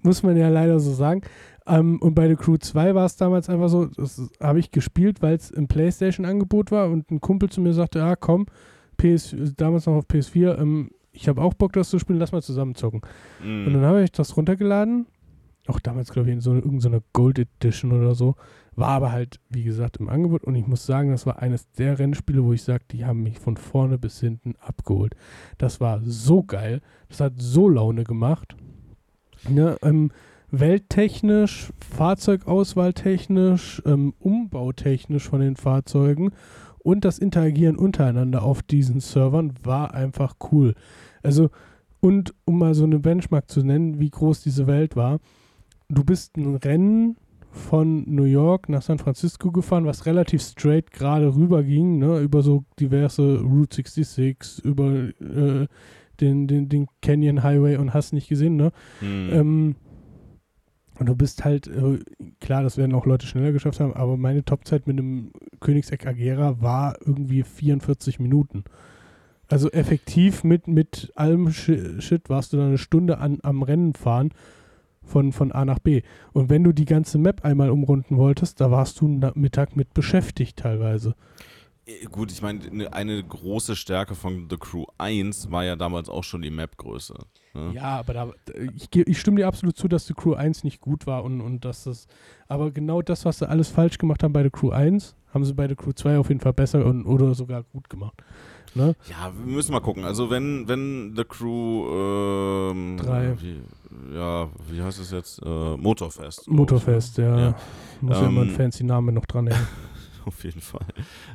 muss 0.02 0.24
man 0.24 0.36
ja 0.36 0.50
leider 0.50 0.78
so 0.82 0.91
sagen. 0.91 1.22
Ähm, 1.66 2.02
und 2.02 2.16
bei 2.16 2.28
The 2.28 2.36
Crew 2.36 2.58
2 2.58 2.95
war 2.95 3.06
es 3.06 3.16
damals 3.16 3.47
einfach 3.47 3.70
so, 3.70 3.86
das 3.86 4.22
habe 4.41 4.60
ich 4.60 4.72
gespielt, 4.72 5.22
weil 5.22 5.36
es 5.36 5.52
im 5.52 5.70
PlayStation-Angebot 5.70 6.70
war 6.74 6.89
und 6.89 7.10
ein 7.12 7.22
Kumpel 7.22 7.50
zu 7.50 7.62
mir 7.62 7.72
sagte, 7.72 8.00
ja 8.00 8.18
komm, 8.18 8.45
PS, 9.00 9.36
damals 9.56 9.86
noch 9.86 9.95
auf 9.95 10.06
PS4, 10.06 10.60
ähm, 10.60 10.91
ich 11.12 11.28
habe 11.28 11.41
auch 11.41 11.54
Bock, 11.54 11.74
das 11.74 11.89
zu 11.89 12.00
spielen, 12.00 12.20
lass 12.20 12.32
mal 12.32 12.41
zusammen 12.41 12.76
zocken. 12.76 13.02
Mm. 13.43 13.68
Und 13.68 13.74
dann 13.74 13.84
habe 13.84 14.04
ich 14.04 14.12
das 14.12 14.38
runtergeladen. 14.38 15.08
Auch 15.68 15.80
damals, 15.80 16.12
glaube 16.12 16.30
ich, 16.30 16.34
in 16.34 16.41
so 16.41 16.54
irgendeiner 16.54 17.02
Gold 17.14 17.39
Edition 17.39 17.91
oder 17.91 18.16
so. 18.16 18.36
War 18.76 18.89
aber 18.89 19.12
halt, 19.12 19.39
wie 19.50 19.64
gesagt, 19.64 19.97
im 19.97 20.10
Angebot. 20.10 20.43
Und 20.43 20.56
ich 20.56 20.66
muss 20.66 20.86
sagen, 20.86 21.12
das 21.12 21.26
war 21.26 21.39
eines 21.39 21.70
der 21.72 22.00
Rennspiele, 22.00 22.43
wo 22.43 22.54
ich 22.54 22.64
sage, 22.64 22.86
die 22.91 23.06
haben 23.06 23.24
mich 23.24 23.39
von 23.39 23.58
vorne 23.58 23.97
bis 23.97 24.20
hinten 24.20 24.56
abgeholt. 24.60 25.16
Das 25.58 25.82
war 25.82 26.02
so 26.04 26.43
geil. 26.43 26.82
Das 27.10 27.20
hat 27.20 27.34
so 27.38 27.70
Laune 27.70 28.04
gemacht. 28.04 28.56
Ne, 29.47 29.78
ähm, 29.82 30.12
welttechnisch, 30.52 31.72
Fahrzeugauswahltechnisch, 31.95 33.82
ähm, 33.86 34.14
umbautechnisch 34.20 35.30
von 35.30 35.41
den 35.41 35.56
Fahrzeugen 35.56 36.32
und 36.84 37.06
das 37.06 37.20
Interagieren 37.20 37.76
untereinander 37.76 38.44
auf 38.44 38.62
diesen 38.64 39.00
Servern 39.00 39.54
war 39.64 39.94
einfach 39.94 40.36
cool. 40.52 40.76
Also, 41.24 41.50
und 42.00 42.34
um 42.46 42.60
mal 42.60 42.74
so 42.74 42.86
eine 42.86 43.00
Benchmark 43.00 43.50
zu 43.50 43.62
nennen, 43.62 44.00
wie 44.00 44.10
groß 44.10 44.42
diese 44.42 44.68
Welt 44.68 44.96
war, 44.96 45.20
du 45.90 46.04
bist 46.04 46.38
ein 46.38 46.56
Rennen 46.56 47.18
von 47.52 48.04
New 48.08 48.24
York 48.24 48.70
nach 48.70 48.82
San 48.82 49.00
Francisco 49.00 49.52
gefahren, 49.52 49.86
was 49.86 50.06
relativ 50.06 50.42
straight 50.42 50.92
gerade 50.92 51.36
rüber 51.36 51.64
ging, 51.64 51.98
ne, 51.98 52.20
über 52.20 52.42
so 52.42 52.64
diverse 52.80 53.42
Route 53.42 53.78
66, 53.78 54.64
über 54.64 55.10
äh, 55.20 55.68
den, 56.22 56.48
den, 56.48 56.70
den 56.70 56.88
Canyon 57.02 57.44
Highway 57.44 57.78
und 57.78 57.94
hast 57.94 58.14
nicht 58.14 58.30
gesehen, 58.30 58.56
ne? 58.56 58.72
Mhm. 59.02 59.30
Ähm, 59.32 59.76
und 61.00 61.06
du 61.08 61.16
bist 61.16 61.45
halt, 61.45 61.68
äh, 61.68 62.00
klar, 62.41 62.62
das 62.62 62.78
werden 62.78 62.93
auch 62.93 63.06
Leute 63.06 63.26
schneller 63.26 63.54
geschafft 63.54 63.80
haben, 63.80 63.93
aber 63.93 64.18
meine 64.18 64.43
Topzeit 64.43 64.86
mit 64.86 65.00
einem 65.00 65.32
Königseck 65.62 66.06
Agera 66.06 66.62
war 66.62 66.97
irgendwie 67.06 67.43
44 67.43 68.20
Minuten. 68.20 68.66
Also 69.47 69.72
effektiv 69.72 70.43
mit, 70.43 70.68
mit 70.68 71.12
allem 71.16 71.52
Shit 71.52 72.30
warst 72.30 72.52
du 72.52 72.58
dann 72.58 72.68
eine 72.68 72.78
Stunde 72.78 73.18
an, 73.18 73.39
am 73.41 73.64
Rennen 73.64 73.93
fahren 73.93 74.32
von, 75.02 75.32
von 75.32 75.52
A 75.54 75.64
nach 75.64 75.80
B. 75.80 76.02
Und 76.34 76.50
wenn 76.50 76.66
du 76.66 76.74
die 76.74 76.86
ganze 76.86 77.18
Map 77.18 77.45
einmal 77.45 77.70
umrunden 77.70 78.18
wolltest, 78.18 78.60
da 78.60 78.70
warst 78.70 79.00
du 79.00 79.08
Mittag 79.08 79.76
mit 79.76 79.93
beschäftigt 79.93 80.58
teilweise. 80.58 81.16
Äh, 81.90 82.06
gut, 82.06 82.32
ich 82.32 82.42
meine, 82.42 82.60
ne, 82.72 82.94
eine 82.94 83.24
große 83.24 83.76
Stärke 83.76 84.16
von 84.16 84.48
The 84.50 84.58
Crew 84.58 84.86
1 84.98 85.52
war 85.52 85.64
ja 85.64 85.76
damals 85.76 86.10
auch 86.10 86.24
schon 86.24 86.42
die 86.42 86.50
Map-Größe. 86.50 87.16
Ne? 87.54 87.72
Ja, 87.74 88.00
aber 88.00 88.14
da, 88.14 88.32
ich, 88.76 88.96
ich, 88.96 89.20
stimme 89.20 89.38
dir 89.38 89.48
absolut 89.48 89.78
zu, 89.78 89.88
dass 89.88 90.06
The 90.08 90.14
Crew 90.14 90.34
1 90.34 90.64
nicht 90.64 90.82
gut 90.82 91.08
war 91.08 91.24
und, 91.24 91.42
und 91.42 91.66
dass 91.66 91.86
das. 91.86 92.08
Aber 92.48 92.72
genau 92.72 93.02
das, 93.02 93.26
was 93.26 93.40
sie 93.40 93.50
alles 93.50 93.70
falsch 93.70 93.98
gemacht 93.98 94.24
haben 94.24 94.34
bei 94.34 94.44
The 94.44 94.50
Crew 94.50 94.70
1, 94.70 95.16
haben 95.34 95.46
sie 95.46 95.54
bei 95.54 95.68
The 95.68 95.76
Crew 95.76 95.92
2 95.92 96.18
auf 96.18 96.30
jeden 96.30 96.42
Fall 96.42 96.54
besser 96.54 96.86
und, 96.86 97.06
oder 97.06 97.34
sogar 97.34 97.64
gut 97.64 97.90
gemacht. 97.90 98.24
Ne? 98.76 98.96
Ja, 99.10 99.32
wir 99.36 99.52
müssen 99.52 99.72
mal 99.72 99.80
gucken. 99.80 100.04
Also 100.04 100.30
wenn, 100.30 100.68
wenn 100.68 101.14
The 101.16 101.24
Crew 101.24 102.70
ähm, 102.72 102.98
3. 102.98 103.42
Wie, 103.42 103.62
ja, 104.14 104.48
wie 104.70 104.82
heißt 104.82 105.00
es 105.00 105.10
jetzt? 105.10 105.42
Äh, 105.44 105.78
Motorfest. 105.78 106.48
Motorfest, 106.48 107.18
ja. 107.18 107.40
ja. 107.40 107.56
Muss 108.02 108.18
ähm, 108.18 108.24
ja 108.24 108.30
immer 108.30 108.42
ein 108.42 108.52
fancy 108.52 108.84
Name 108.84 109.12
noch 109.12 109.26
dran 109.26 109.48
hängen. 109.48 109.68
auf 110.26 110.44
jeden 110.44 110.62
Fall. 110.62 110.88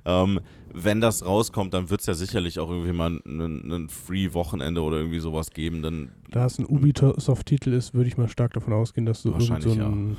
Ähm, 0.04 0.40
wenn 0.72 1.00
das 1.00 1.24
rauskommt, 1.24 1.74
dann 1.74 1.90
wird 1.90 2.00
es 2.00 2.06
ja 2.06 2.14
sicherlich 2.14 2.58
auch 2.58 2.70
irgendwie 2.70 2.92
mal 2.92 3.20
ein 3.24 3.88
Free-Wochenende 3.88 4.82
oder 4.82 4.98
irgendwie 4.98 5.20
sowas 5.20 5.50
geben. 5.50 5.82
Dann, 5.82 6.10
da 6.30 6.46
es 6.46 6.58
ein 6.58 6.66
Ubisoft-Titel 6.66 7.72
ist, 7.72 7.94
würde 7.94 8.08
ich 8.08 8.16
mal 8.16 8.28
stark 8.28 8.54
davon 8.54 8.72
ausgehen, 8.72 9.06
dass 9.06 9.22
du 9.22 9.30
irgend 9.30 9.62
so 9.62 9.70
ein 9.70 9.78
ja 9.78 10.16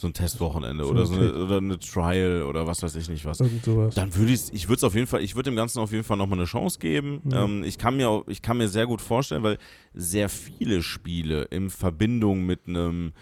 so 0.00 0.06
ein 0.06 0.14
Testwochenende 0.14 0.84
so 0.84 0.90
oder 0.90 1.04
so 1.04 1.14
eine, 1.14 1.34
oder 1.34 1.58
eine 1.58 1.78
Trial 1.78 2.42
oder 2.44 2.66
was 2.66 2.82
weiß 2.82 2.96
ich 2.96 3.10
nicht 3.10 3.26
was. 3.26 3.40
Irgend 3.40 3.62
sowas. 3.62 3.94
Dann 3.94 4.14
würde 4.16 4.32
ich, 4.32 4.52
ich 4.52 4.66
würde 4.66 4.78
es 4.78 4.84
auf 4.84 4.94
jeden 4.94 5.06
Fall, 5.06 5.22
ich 5.22 5.34
würde 5.36 5.50
dem 5.50 5.56
Ganzen 5.56 5.78
auf 5.78 5.92
jeden 5.92 6.04
Fall 6.04 6.16
nochmal 6.16 6.38
eine 6.38 6.46
Chance 6.46 6.78
geben. 6.78 7.20
Mhm. 7.24 7.32
Ähm, 7.34 7.64
ich 7.64 7.76
kann 7.76 7.98
mir, 7.98 8.24
ich 8.26 8.40
kann 8.40 8.56
mir 8.56 8.68
sehr 8.68 8.86
gut 8.86 9.02
vorstellen, 9.02 9.42
weil 9.42 9.58
sehr 9.92 10.30
viele 10.30 10.82
Spiele 10.82 11.42
in 11.42 11.68
Verbindung 11.68 12.46
mit 12.46 12.66
einem 12.66 13.12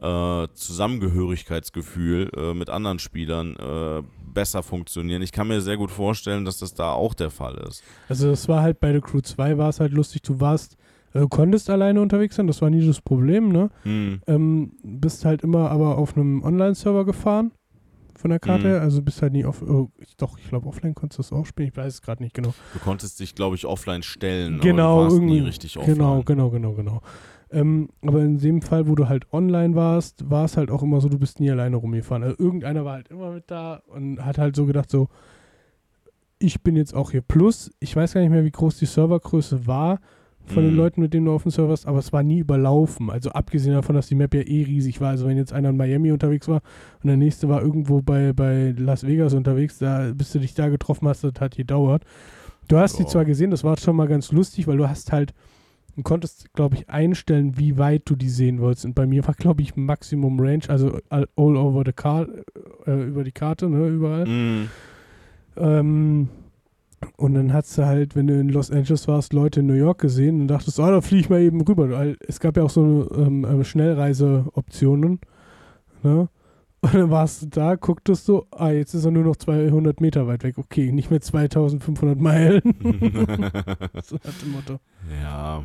äh, 0.00 0.48
Zusammengehörigkeitsgefühl 0.54 2.30
äh, 2.36 2.54
mit 2.54 2.70
anderen 2.70 2.98
Spielern 2.98 3.56
äh, 3.56 4.02
besser 4.32 4.62
funktionieren. 4.62 5.22
Ich 5.22 5.32
kann 5.32 5.48
mir 5.48 5.60
sehr 5.60 5.76
gut 5.76 5.90
vorstellen, 5.90 6.44
dass 6.44 6.58
das 6.58 6.74
da 6.74 6.92
auch 6.92 7.14
der 7.14 7.30
Fall 7.30 7.56
ist. 7.68 7.82
Also 8.08 8.30
es 8.30 8.48
war 8.48 8.62
halt 8.62 8.80
bei 8.80 8.92
The 8.92 9.00
Crew 9.00 9.20
2 9.20 9.58
war 9.58 9.70
es 9.70 9.80
halt 9.80 9.92
lustig, 9.92 10.22
du 10.22 10.40
warst 10.40 10.76
äh, 11.14 11.26
konntest 11.30 11.70
alleine 11.70 12.00
unterwegs 12.00 12.36
sein, 12.36 12.46
das 12.46 12.60
war 12.60 12.70
nie 12.70 12.86
das 12.86 13.00
Problem, 13.00 13.48
ne? 13.48 13.70
Mhm. 13.84 14.20
Ähm, 14.26 14.72
bist 14.82 15.24
halt 15.24 15.42
immer 15.42 15.70
aber 15.70 15.98
auf 15.98 16.16
einem 16.16 16.42
Online-Server 16.42 17.04
gefahren 17.04 17.52
von 18.16 18.30
der 18.30 18.40
Karte, 18.40 18.68
mhm. 18.68 18.80
also 18.80 19.02
bist 19.02 19.22
halt 19.22 19.32
nie 19.32 19.44
auf, 19.44 19.62
oh, 19.62 19.90
doch, 20.18 20.38
ich 20.38 20.48
glaube 20.48 20.66
offline 20.66 20.94
konntest 20.94 21.18
du 21.18 21.22
das 21.22 21.32
auch 21.32 21.46
spielen, 21.46 21.68
ich 21.68 21.76
weiß 21.76 21.94
es 21.94 22.02
gerade 22.02 22.22
nicht 22.22 22.34
genau. 22.34 22.54
Du 22.72 22.78
konntest 22.80 23.20
dich, 23.20 23.34
glaube 23.34 23.56
ich, 23.56 23.66
offline 23.66 24.02
stellen, 24.02 24.60
genau, 24.60 25.00
aber 25.00 25.08
du 25.08 25.14
warst 25.14 25.22
nie 25.22 25.40
richtig 25.40 25.74
genau, 25.74 25.82
offline. 25.82 26.24
Genau, 26.24 26.50
genau, 26.50 26.50
genau, 26.50 26.72
genau. 26.72 27.02
Ähm, 27.50 27.90
aber 28.02 28.22
in 28.22 28.38
dem 28.38 28.60
Fall, 28.60 28.88
wo 28.88 28.94
du 28.94 29.08
halt 29.08 29.32
online 29.32 29.74
warst, 29.74 30.28
war 30.28 30.44
es 30.44 30.56
halt 30.56 30.70
auch 30.70 30.82
immer 30.82 31.00
so, 31.00 31.08
du 31.08 31.18
bist 31.18 31.38
nie 31.38 31.50
alleine 31.50 31.76
rumgefahren. 31.76 32.24
Also 32.24 32.36
irgendeiner 32.38 32.84
war 32.84 32.94
halt 32.94 33.08
immer 33.08 33.32
mit 33.32 33.44
da 33.50 33.82
und 33.86 34.24
hat 34.24 34.38
halt 34.38 34.56
so 34.56 34.66
gedacht, 34.66 34.90
so, 34.90 35.08
ich 36.38 36.62
bin 36.62 36.76
jetzt 36.76 36.94
auch 36.94 37.12
hier 37.12 37.22
plus. 37.22 37.70
Ich 37.80 37.94
weiß 37.94 38.14
gar 38.14 38.20
nicht 38.20 38.30
mehr, 38.30 38.44
wie 38.44 38.50
groß 38.50 38.78
die 38.78 38.86
Servergröße 38.86 39.66
war 39.66 40.00
von 40.46 40.62
mhm. 40.62 40.68
den 40.68 40.76
Leuten, 40.76 41.00
mit 41.00 41.12
denen 41.12 41.26
du 41.26 41.32
auf 41.32 41.42
dem 41.42 41.50
Server 41.50 41.70
warst, 41.70 41.86
aber 41.86 41.98
es 41.98 42.12
war 42.12 42.22
nie 42.22 42.38
überlaufen. 42.38 43.10
Also 43.10 43.30
abgesehen 43.30 43.74
davon, 43.74 43.96
dass 43.96 44.06
die 44.06 44.14
Map 44.14 44.34
ja 44.34 44.42
eh 44.42 44.62
riesig 44.62 45.00
war. 45.00 45.10
Also 45.10 45.26
wenn 45.26 45.36
jetzt 45.36 45.52
einer 45.52 45.70
in 45.70 45.76
Miami 45.76 46.12
unterwegs 46.12 46.48
war 46.48 46.62
und 47.02 47.08
der 47.08 47.16
nächste 47.16 47.48
war 47.48 47.62
irgendwo 47.62 48.00
bei, 48.00 48.32
bei 48.32 48.74
Las 48.76 49.06
Vegas 49.06 49.34
unterwegs, 49.34 49.78
da 49.78 50.12
bis 50.14 50.32
du 50.32 50.38
dich 50.38 50.54
da 50.54 50.68
getroffen 50.68 51.08
hast, 51.08 51.24
das 51.24 51.34
hat 51.40 51.56
gedauert. 51.56 52.04
Du 52.68 52.78
hast 52.78 52.94
oh. 52.94 52.98
die 52.98 53.06
zwar 53.06 53.24
gesehen, 53.24 53.50
das 53.50 53.64
war 53.64 53.76
schon 53.76 53.96
mal 53.96 54.08
ganz 54.08 54.32
lustig, 54.32 54.66
weil 54.66 54.76
du 54.76 54.88
hast 54.88 55.12
halt, 55.12 55.34
du 55.96 56.02
konntest, 56.02 56.52
glaube 56.52 56.76
ich, 56.76 56.88
einstellen, 56.88 57.58
wie 57.58 57.78
weit 57.78 58.02
du 58.04 58.16
die 58.16 58.28
sehen 58.28 58.60
wolltest. 58.60 58.84
Und 58.84 58.94
bei 58.94 59.06
mir 59.06 59.26
war, 59.26 59.34
glaube 59.34 59.62
ich, 59.62 59.76
Maximum 59.76 60.38
Range, 60.38 60.62
also 60.68 60.98
all 61.10 61.26
over 61.36 61.82
the 61.84 61.92
car, 61.92 62.26
äh, 62.86 63.02
über 63.04 63.24
die 63.24 63.32
Karte, 63.32 63.68
ne, 63.68 63.88
überall. 63.88 64.26
Mhm. 64.26 64.68
Ähm, 65.56 66.28
und 67.16 67.34
dann 67.34 67.52
hast 67.52 67.76
du 67.78 67.86
halt, 67.86 68.16
wenn 68.16 68.26
du 68.26 68.38
in 68.38 68.48
Los 68.48 68.70
Angeles 68.70 69.08
warst, 69.08 69.32
Leute 69.32 69.60
in 69.60 69.66
New 69.66 69.74
York 69.74 70.00
gesehen 70.00 70.42
und 70.42 70.48
dachtest, 70.48 70.78
ah, 70.80 70.90
da 70.90 71.00
fliege 71.00 71.20
ich 71.20 71.30
mal 71.30 71.40
eben 71.40 71.60
rüber. 71.60 71.90
Weil 71.90 72.16
es 72.26 72.40
gab 72.40 72.56
ja 72.56 72.62
auch 72.62 72.70
so 72.70 73.10
ähm, 73.14 73.46
ähm, 73.48 73.64
Schnellreiseoptionen. 73.64 75.20
Ne? 76.02 76.28
Und 76.86 76.94
dann 76.94 77.10
warst 77.10 77.42
du 77.42 77.46
da, 77.46 77.74
gucktest 77.74 78.28
du, 78.28 78.46
ah, 78.52 78.70
jetzt 78.70 78.94
ist 78.94 79.04
er 79.04 79.10
nur 79.10 79.24
noch 79.24 79.36
200 79.36 80.00
Meter 80.00 80.26
weit 80.26 80.44
weg. 80.44 80.56
Okay, 80.58 80.92
nicht 80.92 81.10
mehr 81.10 81.20
2500 81.20 82.20
Meilen. 82.20 82.62
so 84.04 84.16
hat 84.16 84.42
dem 84.42 84.52
Motto. 84.52 84.78
Ja. 85.20 85.64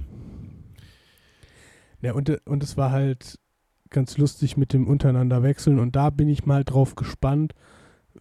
Ja, 2.01 2.13
und, 2.13 2.29
und 2.47 2.63
es 2.63 2.75
war 2.77 2.91
halt 2.91 3.39
ganz 3.91 4.17
lustig 4.17 4.57
mit 4.57 4.73
dem 4.73 4.87
untereinander 4.87 5.43
wechseln. 5.43 5.77
Und 5.77 5.95
da 5.95 6.09
bin 6.09 6.27
ich 6.27 6.45
mal 6.45 6.63
drauf 6.63 6.95
gespannt, 6.95 7.53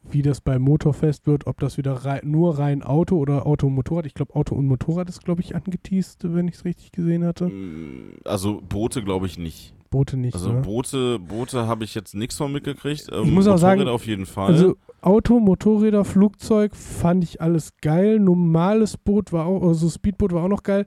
wie 0.03 0.22
das 0.22 0.40
bei 0.40 0.59
Motorfest 0.59 1.26
wird, 1.26 1.46
ob 1.46 1.59
das 1.61 1.78
wieder 1.78 1.92
rein, 1.92 2.20
nur 2.24 2.59
rein 2.59 2.82
Auto 2.82 3.16
oder 3.16 3.46
Auto 3.46 3.68
und 3.68 3.74
Motorrad. 3.74 4.07
Ich 4.07 4.14
glaube, 4.14 4.34
Auto 4.34 4.55
und 4.55 4.66
Motorrad 4.66 5.09
ist, 5.09 5.24
glaube 5.24 5.40
ich, 5.40 5.57
angeteased, 5.57 6.34
wenn 6.34 6.48
ich 6.48 6.57
es 6.57 6.64
richtig 6.64 6.92
gesehen 6.92 7.24
hatte. 7.24 7.48
Mm, 7.48 8.18
also 8.24 8.61
Boote 8.61 9.03
glaube 9.03 9.26
ich 9.26 9.38
nicht. 9.38 9.74
Boote 9.91 10.16
nicht. 10.16 10.34
Also 10.34 10.53
ne? 10.53 10.61
Boote, 10.61 11.18
Boote 11.18 11.66
habe 11.66 11.84
ich 11.84 11.95
jetzt 11.95 12.14
nichts 12.14 12.36
von 12.36 12.53
mitgekriegt. 12.53 13.09
Ähm, 13.12 13.24
ich 13.24 13.30
muss 13.30 13.47
auch 13.49 13.59
sagen, 13.59 13.88
auf 13.88 14.07
jeden 14.07 14.26
Fall. 14.26 14.47
Also 14.47 14.76
Auto, 15.03 15.41
Motorräder, 15.41 16.05
Flugzeug 16.05 16.76
fand 16.76 17.24
ich 17.24 17.41
alles 17.41 17.76
geil. 17.80 18.20
Normales 18.20 18.97
Boot 18.97 19.32
war 19.32 19.47
auch, 19.47 19.62
also 19.62 19.88
Speedboot 19.88 20.32
war 20.32 20.45
auch 20.45 20.49
noch 20.49 20.62
geil. 20.62 20.86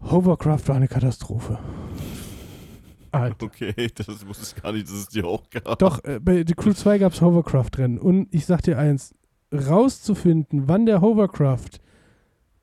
Hovercraft 0.00 0.66
war 0.66 0.76
eine 0.76 0.88
Katastrophe. 0.88 1.58
Alter. 3.10 3.36
Okay, 3.42 3.88
das 3.94 4.26
wusste 4.26 4.56
ich 4.56 4.62
gar 4.62 4.72
nicht, 4.72 4.86
dass 4.86 4.94
es 4.94 5.08
die 5.08 5.22
auch 5.22 5.42
gab. 5.50 5.78
Doch, 5.78 6.02
äh, 6.04 6.18
bei 6.20 6.44
The 6.46 6.54
Crew 6.54 6.72
2 6.72 6.98
gab 6.98 7.12
es 7.12 7.20
Hovercraft-Rennen. 7.20 7.98
Und 7.98 8.28
ich 8.30 8.46
sag 8.46 8.62
dir 8.62 8.78
eins, 8.78 9.14
rauszufinden, 9.52 10.68
wann 10.68 10.86
der 10.86 11.00
Hovercraft, 11.00 11.81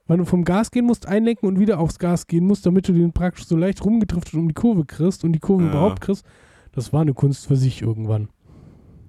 wann 0.10 0.18
du 0.18 0.26
vom 0.26 0.44
Gas 0.44 0.72
gehen 0.72 0.86
musst, 0.86 1.08
einlenken 1.08 1.48
und 1.48 1.60
wieder 1.60 1.80
aufs 1.80 2.00
Gas 2.00 2.28
gehen 2.28 2.46
musst, 2.46 2.66
damit 2.66 2.88
du 2.88 2.94
den 2.94 3.14
praktisch 3.14 3.46
so 3.46 3.56
leicht 3.56 3.86
rumgetrifft 3.86 4.34
um 4.34 4.48
die 4.48 4.56
Kurve 4.56 4.84
kriegst 4.84 5.24
und 5.24 5.34
die 5.34 5.40
Kurve 5.40 5.66
ja. 5.66 5.70
überhaupt 5.70 6.02
kriegst, 6.02 6.26
das 6.74 6.92
war 6.92 7.02
eine 7.02 7.14
Kunst 7.14 7.48
für 7.48 7.56
sich 7.56 7.82
irgendwann. 7.82 8.28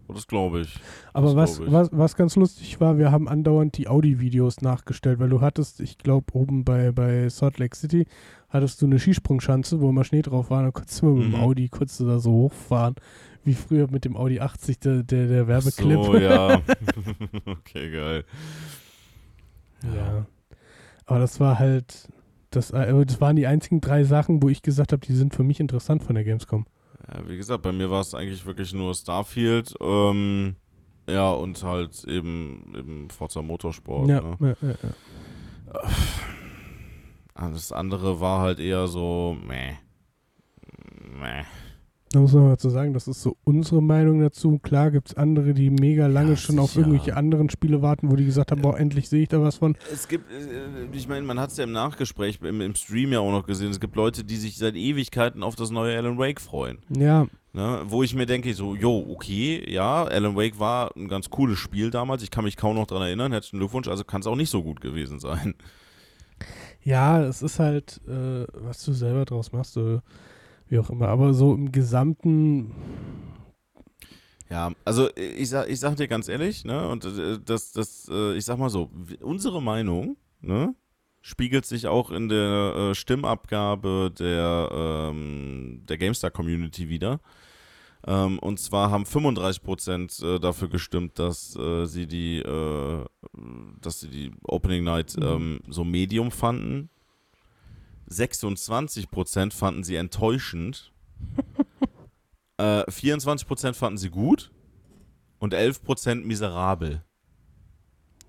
Oh, 0.09 0.13
das 0.13 0.27
glaube 0.27 0.61
ich. 0.61 0.79
Aber 1.15 1.35
was, 1.37 1.59
ich. 1.59 1.73
was, 1.73 1.89
was 1.93 2.17
ganz 2.17 2.37
lustig 2.37 2.81
war, 2.81 2.99
wir 2.99 3.11
haben 3.11 3.29
andauernd 3.29 3.79
die 3.79 3.89
Audi-Videos 3.89 4.61
nachgestellt, 4.61 5.21
weil 5.21 5.31
du 5.31 5.41
hattest, 5.41 5.81
ich 5.81 5.97
glaube, 5.97 6.27
oben 6.35 6.65
bei, 6.65 6.93
bei 6.93 7.29
Salt 7.31 7.59
Lake 7.59 7.77
City 7.77 8.07
hattest 8.51 8.83
du 8.83 8.87
eine 8.87 8.99
Skisprungschanze, 8.99 9.81
wo 9.81 9.89
immer 9.89 10.05
Schnee 10.05 10.23
drauf 10.23 10.51
war, 10.51 10.63
dann 10.63 10.73
konntest 10.73 11.01
du 11.01 11.07
mit 11.07 11.25
dem 11.25 11.31
mhm. 11.31 11.37
Audi 11.37 11.69
kurz 11.69 11.97
da 11.97 12.19
so 12.19 12.33
hochfahren, 12.33 12.97
wie 13.43 13.55
früher 13.55 13.91
mit 13.91 14.05
dem 14.05 14.17
Audi 14.17 14.41
80, 14.41 14.81
der, 14.81 15.03
der, 15.03 15.29
der 15.29 15.49
Werbeclip. 15.49 15.99
Oh 15.99 16.05
so, 16.05 16.19
ja. 16.19 16.61
okay, 17.47 17.91
geil. 17.91 18.25
Ja. 19.83 19.95
ja. 19.95 20.27
Aber 21.11 21.19
das 21.19 21.41
war 21.41 21.59
halt, 21.59 22.09
das, 22.51 22.71
äh, 22.71 23.05
das 23.05 23.21
waren 23.21 23.35
die 23.35 23.49
einzigen 23.49 23.81
drei 23.81 24.05
Sachen, 24.05 24.45
wo 24.45 24.49
ich 24.49 24.63
gesagt 24.63 24.93
habe, 24.93 25.05
die 25.05 25.13
sind 25.13 25.35
für 25.35 25.43
mich 25.43 25.59
interessant 25.59 26.05
von 26.05 26.15
der 26.15 26.23
Gamescom. 26.23 26.67
Ja, 27.09 27.29
wie 27.29 27.37
gesagt, 27.37 27.63
bei 27.63 27.73
mir 27.73 27.91
war 27.91 28.01
es 28.01 28.15
eigentlich 28.15 28.47
wirklich 28.47 28.73
nur 28.73 28.95
Starfield, 28.95 29.75
ähm, 29.81 30.55
ja, 31.09 31.33
und 31.33 31.61
halt 31.65 32.05
eben, 32.05 32.73
eben 32.79 33.11
Forza 33.11 33.43
Motorsport. 33.43 34.09
Ja, 34.09 34.21
ne? 34.21 34.37
ja, 34.41 34.69
ja, 34.69 34.75
ja. 37.35 37.51
Das 37.51 37.73
andere 37.73 38.21
war 38.21 38.43
halt 38.43 38.61
eher 38.61 38.87
so, 38.87 39.37
meh. 39.45 39.73
Meh. 41.19 41.43
Da 42.13 42.19
muss 42.19 42.33
man 42.33 42.49
mal 42.49 42.59
zu 42.59 42.71
sagen, 42.71 42.93
das 42.93 43.07
ist 43.07 43.23
so 43.23 43.37
unsere 43.45 43.81
Meinung 43.81 44.21
dazu. 44.21 44.59
Klar 44.59 44.91
gibt 44.91 45.11
es 45.11 45.17
andere, 45.17 45.55
die 45.55 45.71
mega 45.71 46.09
lange 46.09 46.31
ja, 46.31 46.37
schon 46.37 46.57
sicher. 46.57 46.63
auf 46.65 46.77
irgendwelche 46.77 47.17
anderen 47.17 47.51
Spiele 47.51 47.83
warten, 47.83 48.11
wo 48.11 48.17
die 48.17 48.25
gesagt 48.25 48.51
haben, 48.51 48.63
boah, 48.63 48.77
endlich 48.77 49.09
sehe 49.09 49.23
ich 49.23 49.29
da 49.29 49.41
was 49.41 49.59
von. 49.59 49.77
Es 49.93 50.09
gibt, 50.09 50.29
äh, 50.29 50.89
ich 50.93 51.07
meine, 51.07 51.25
man 51.25 51.39
hat 51.39 51.51
es 51.51 51.57
ja 51.57 51.63
im 51.63 51.71
Nachgespräch, 51.71 52.41
im, 52.43 52.61
im, 52.63 52.75
Stream 52.75 53.13
ja 53.13 53.21
auch 53.21 53.31
noch 53.31 53.47
gesehen, 53.47 53.71
es 53.71 53.79
gibt 53.79 53.95
Leute, 53.95 54.25
die 54.25 54.35
sich 54.35 54.59
seit 54.59 54.75
Ewigkeiten 54.75 55.45
auf 55.45 55.55
das 55.55 55.71
neue 55.71 55.97
Alan 55.97 56.19
Wake 56.19 56.41
freuen. 56.41 56.79
Ja. 56.89 57.29
Ne, 57.53 57.83
wo 57.85 58.03
ich 58.03 58.13
mir 58.15 58.27
denke, 58.27 58.55
so, 58.55 58.75
jo, 58.75 59.07
okay, 59.09 59.65
ja, 59.69 60.05
Alan 60.05 60.35
Wake 60.37 60.59
war 60.59 60.91
ein 60.97 61.07
ganz 61.07 61.31
cooles 61.31 61.59
Spiel 61.59 61.91
damals, 61.91 62.25
ich 62.25 62.31
kann 62.33 62.45
mich 62.45 62.57
kaum 62.57 62.75
noch 62.75 62.87
daran 62.87 63.05
erinnern, 63.05 63.31
herzlichen 63.33 63.59
Glückwunsch, 63.59 63.87
also 63.87 64.03
kann 64.03 64.21
es 64.21 64.27
auch 64.27 64.37
nicht 64.37 64.51
so 64.51 64.63
gut 64.65 64.81
gewesen 64.81 65.21
sein. 65.21 65.55
Ja, 66.83 67.23
es 67.23 67.43
ist 67.43 67.59
halt, 67.59 68.01
äh, 68.09 68.47
was 68.55 68.85
du 68.85 68.93
selber 68.93 69.27
draus 69.27 69.53
machst, 69.53 69.77
äh, 69.77 69.99
wie 70.71 70.79
auch 70.79 70.91
immer. 70.91 71.09
Aber 71.09 71.35
so 71.35 71.55
im 71.55 71.71
Gesamten. 71.73 72.73
Ja, 74.49 74.73
also 74.85 75.09
ich 75.15 75.49
sag, 75.49 75.69
ich 75.69 75.79
sag 75.79 75.97
dir 75.97 76.09
ganz 76.09 76.29
ehrlich, 76.29 76.65
ne, 76.65 76.89
und 76.89 77.05
äh, 77.05 77.39
das, 77.45 77.71
das, 77.73 78.09
äh, 78.11 78.35
ich 78.35 78.45
sag 78.45 78.59
mal 78.59 78.71
so, 78.71 78.91
unsere 79.21 79.63
Meinung, 79.63 80.17
ne, 80.41 80.75
spiegelt 81.21 81.67
sich 81.67 81.87
auch 81.87 82.11
in 82.11 82.29
der 82.29 82.75
äh, 82.91 82.95
Stimmabgabe 82.95 84.13
der, 84.19 84.69
ähm, 84.73 85.83
der 85.89 85.99
GameStar-Community 85.99 86.89
wieder. 86.89 87.21
Ähm, 88.07 88.39
und 88.39 88.59
zwar 88.59 88.91
haben 88.91 89.05
35% 89.05 90.25
äh, 90.25 90.41
dafür 90.41 90.69
gestimmt, 90.69 91.19
dass 91.19 91.55
äh, 91.57 91.85
sie 91.85 92.07
die, 92.07 92.39
äh, 92.39 93.05
dass 93.81 94.01
sie 94.01 94.09
die 94.09 94.33
Opening 94.43 94.85
Night 94.85 95.17
mhm. 95.17 95.23
ähm, 95.23 95.61
so 95.69 95.85
Medium 95.85 96.31
fanden. 96.31 96.89
26% 98.11 99.53
fanden 99.53 99.85
sie 99.85 99.97
enttäuschend. 99.97 100.93
24% 102.59 103.69
äh, 103.69 103.73
fanden 103.73 103.99
sie 103.99 104.11
gut. 104.11 104.51
Und 105.39 105.55
11% 105.55 106.25
miserabel. 106.25 107.03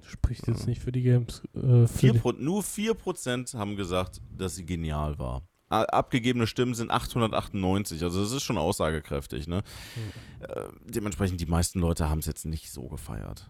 Spricht 0.02 0.48
jetzt 0.48 0.68
nicht 0.68 0.82
für 0.82 0.92
die 0.92 1.04
Games. 1.04 1.42
Äh, 1.54 1.88
für 1.88 2.14
4, 2.14 2.14
die 2.14 2.44
nur 2.44 2.62
4% 2.62 3.58
haben 3.58 3.76
gesagt, 3.76 4.22
dass 4.38 4.56
sie 4.56 4.66
genial 4.66 5.20
war 5.20 5.44
abgegebene 5.72 6.48
Stimmen 6.48 6.74
sind 6.74 6.92
898. 6.92 8.04
Also 8.04 8.22
das 8.22 8.32
ist 8.32 8.44
schon 8.44 8.58
aussagekräftig. 8.58 9.48
Ne? 9.48 9.64
Mhm. 9.96 10.46
Äh, 10.46 10.64
dementsprechend, 10.86 11.40
die 11.40 11.46
meisten 11.46 11.80
Leute 11.80 12.10
haben 12.10 12.20
es 12.20 12.26
jetzt 12.26 12.46
nicht 12.46 12.72
so 12.72 12.88
gefeiert. 12.88 13.50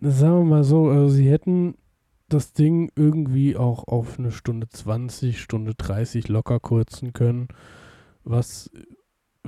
Sagen 0.00 0.38
wir 0.38 0.44
mal 0.44 0.64
so, 0.64 0.88
also 0.88 1.08
sie 1.08 1.30
hätten 1.30 1.76
das 2.28 2.52
Ding 2.52 2.90
irgendwie 2.94 3.56
auch 3.56 3.84
auf 3.88 4.18
eine 4.18 4.30
Stunde 4.30 4.68
20, 4.68 5.40
Stunde 5.40 5.74
30 5.74 6.28
locker 6.28 6.60
kürzen 6.60 7.12
können, 7.12 7.48
was 8.24 8.70